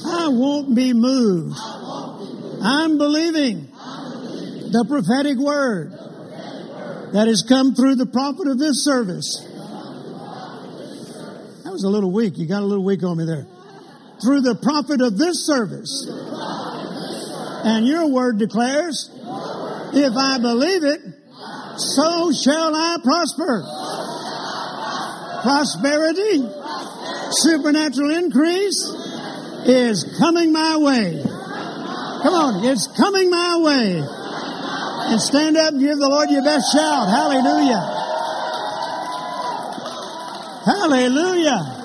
I 0.05 0.29
won't 0.29 0.75
be 0.75 0.93
moved. 0.93 1.59
I'm 2.65 2.97
believing 2.97 3.67
the 3.67 4.85
prophetic 4.89 5.37
word 5.37 5.93
that 7.13 7.27
has 7.27 7.43
come 7.43 7.75
through 7.75 7.97
the 7.97 8.07
prophet 8.07 8.47
of 8.49 8.59
this 8.59 8.85
service. 8.85 9.37
That 11.65 11.73
was 11.73 11.85
a 11.85 11.89
little 11.89 12.13
weak. 12.13 12.39
You 12.39 12.47
got 12.47 12.63
a 12.63 12.67
little 12.67 12.85
weak 12.85 13.03
on 13.03 13.19
me 13.19 13.25
there. 13.25 13.47
Through 14.23 14.43
the 14.43 14.55
prophet 14.55 15.01
of 15.01 15.19
this 15.19 15.45
service. 15.45 16.07
And 17.65 17.87
your 17.87 18.09
word 18.09 18.39
declares, 18.39 19.11
if 19.95 20.15
I 20.17 20.39
believe 20.39 20.85
it, 20.85 21.01
so 21.77 22.33
shall 22.33 22.75
I 22.75 22.99
prosper. 23.03 23.63
Prosperity, 25.43 26.49
supernatural 27.33 28.15
increase 28.15 28.85
is 29.67 30.17
coming 30.19 30.53
my 30.53 30.77
way. 30.77 31.23
Come 32.23 32.35
on, 32.35 32.65
it's 32.65 32.87
coming 32.97 33.31
my 33.31 33.59
way. 33.59 33.99
And 33.99 35.21
stand 35.21 35.57
up 35.57 35.73
and 35.73 35.81
give 35.81 35.99
the 35.99 36.09
Lord 36.09 36.31
your 36.31 36.45
best 36.45 36.73
shout. 36.73 37.09
Hallelujah. 37.11 37.83
Hallelujah. 40.65 41.83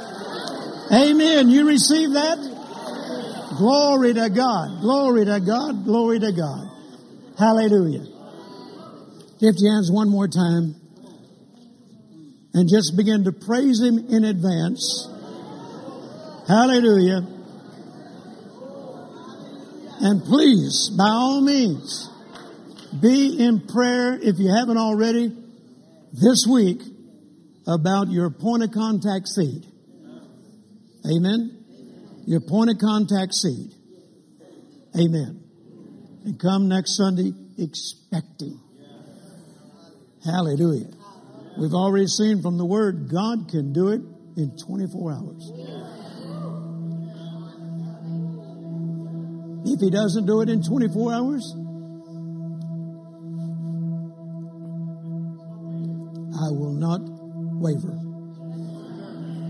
Amen. 0.94 1.50
You 1.50 1.68
receive 1.68 2.14
that? 2.14 2.38
Glory 3.58 4.14
to 4.14 4.30
God. 4.30 4.82
Glory 4.82 5.26
to 5.26 5.40
God. 5.40 5.84
Glory 5.84 6.20
to 6.20 6.32
God. 6.32 6.70
Hallelujah. 7.40 8.06
Lift 9.42 9.60
your 9.60 9.74
hands 9.74 9.92
one 9.92 10.10
more 10.10 10.28
time 10.28 10.76
and 12.54 12.70
just 12.70 12.96
begin 12.96 13.24
to 13.24 13.32
praise 13.32 13.82
Him 13.82 13.98
in 14.10 14.24
advance. 14.24 15.10
Hallelujah. 16.48 17.37
And 20.00 20.24
please, 20.24 20.92
by 20.98 21.10
all 21.10 21.42
means, 21.42 22.10
be 23.02 23.44
in 23.44 23.68
prayer 23.68 24.18
if 24.22 24.38
you 24.38 24.54
haven't 24.54 24.78
already 24.78 25.32
this 26.14 26.46
week 26.50 26.82
about 27.68 28.10
your 28.10 28.30
point 28.30 28.64
of 28.64 28.72
contact 28.72 29.28
seed. 29.28 29.66
Amen. 31.06 31.58
Your 32.26 32.42
point 32.42 32.70
of 32.70 32.78
contact 32.78 33.34
seed. 33.34 33.74
Amen. 34.96 35.44
And 36.26 36.40
come 36.40 36.68
next 36.68 36.98
Sunday 36.98 37.32
expecting. 37.58 38.60
Hallelujah. 40.24 40.92
We've 41.58 41.74
already 41.74 42.08
seen 42.08 42.42
from 42.42 42.58
the 42.58 42.66
Word, 42.66 43.10
God 43.10 43.50
can 43.50 43.74
do 43.74 43.90
it 43.90 44.02
in 44.38 44.58
24 44.58 45.12
hours. 45.14 45.52
If 49.70 49.82
He 49.82 49.90
doesn't 49.90 50.26
do 50.26 50.42
it 50.42 50.50
in 50.50 50.64
24 50.64 51.14
hours, 51.14 51.54
I 56.40 56.50
will 56.52 56.74
not 56.74 57.02
waver. 57.60 57.92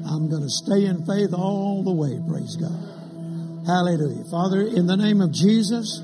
I'm 0.10 0.30
going 0.30 0.42
to 0.42 0.50
stay 0.50 0.86
in 0.86 1.06
faith 1.06 1.34
all 1.34 1.84
the 1.84 1.94
way, 1.94 2.20
praise 2.28 2.56
God. 2.56 2.74
Hallelujah. 3.68 4.24
Father, 4.32 4.62
in 4.62 4.88
the 4.88 4.98
name 4.98 5.22
of 5.22 5.32
Jesus, 5.32 6.02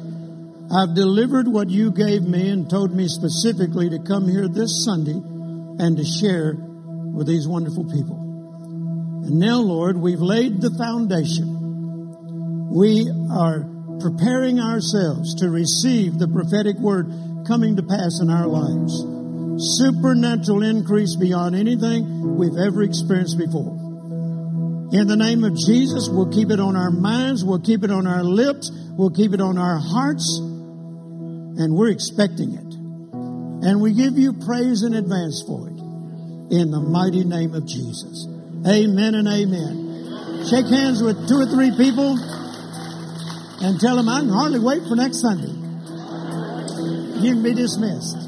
I've 0.70 0.94
delivered 0.94 1.48
what 1.48 1.70
you 1.70 1.92
gave 1.92 2.22
me 2.24 2.50
and 2.50 2.70
told 2.70 2.94
me 2.94 3.08
specifically 3.08 3.90
to 3.90 4.00
come 4.00 4.28
here 4.28 4.48
this 4.48 4.86
Sunday 4.86 5.16
and 5.16 5.98
to 5.98 6.04
share 6.04 6.56
with 6.56 7.26
these 7.28 7.48
wonderful 7.48 7.86
people. 7.86 8.20
And 9.26 9.40
now, 9.40 9.62
Lord, 9.62 9.98
we've 9.98 10.22
laid 10.22 10.62
the 10.62 10.72
foundation. 10.78 12.70
We 12.70 13.10
are 13.32 13.73
preparing 14.04 14.60
ourselves 14.60 15.34
to 15.40 15.50
receive 15.50 16.20
the 16.20 16.28
prophetic 16.28 16.76
word 16.76 17.08
coming 17.48 17.78
to 17.78 17.84
pass 17.84 18.20
in 18.20 18.30
our 18.30 18.48
lives. 18.48 18.92
Supernatural 19.80 20.62
increase 20.64 21.16
beyond 21.16 21.56
anything 21.56 22.36
we've 22.36 22.60
ever 22.60 22.84
experienced 22.84 23.40
before. 23.40 23.80
In 24.92 25.08
the 25.08 25.16
name 25.16 25.44
of 25.44 25.56
Jesus, 25.56 26.10
we'll 26.12 26.30
keep 26.30 26.52
it 26.52 26.60
on 26.60 26.76
our 26.76 26.92
minds, 26.92 27.46
we'll 27.46 27.64
keep 27.64 27.84
it 27.84 27.92
on 27.92 28.06
our 28.06 28.24
lips, 28.24 28.70
we'll 29.00 29.16
keep 29.16 29.34
it 29.34 29.40
on 29.40 29.58
our 29.58 29.80
hearts, 29.80 30.38
and 30.38 31.74
we're 31.74 31.90
expecting 31.90 32.54
it. 32.54 32.74
And 33.64 33.82
we 33.82 33.94
give 33.96 34.20
you 34.20 34.34
praise 34.34 34.84
in 34.84 34.94
advance 34.94 35.42
for 35.48 35.70
it. 35.70 35.80
In 36.52 36.70
the 36.70 36.84
mighty 36.84 37.24
name 37.24 37.56
of 37.56 37.66
Jesus. 37.66 38.28
Amen 38.68 39.16
and 39.16 39.28
amen. 39.28 40.46
Shake 40.52 40.68
hands 40.68 41.02
with 41.02 41.16
two 41.28 41.40
or 41.40 41.48
three 41.48 41.72
people 41.72 42.20
and 43.64 43.80
tell 43.80 43.96
them 43.96 44.10
I 44.10 44.20
can 44.20 44.30
hardly 44.30 44.60
wait 44.60 44.84
for 44.84 44.96
next 44.96 45.22
Sunday. 45.22 45.48
You 47.22 47.34
can 47.34 47.44
be 47.44 47.54
dismissed. 47.54 48.23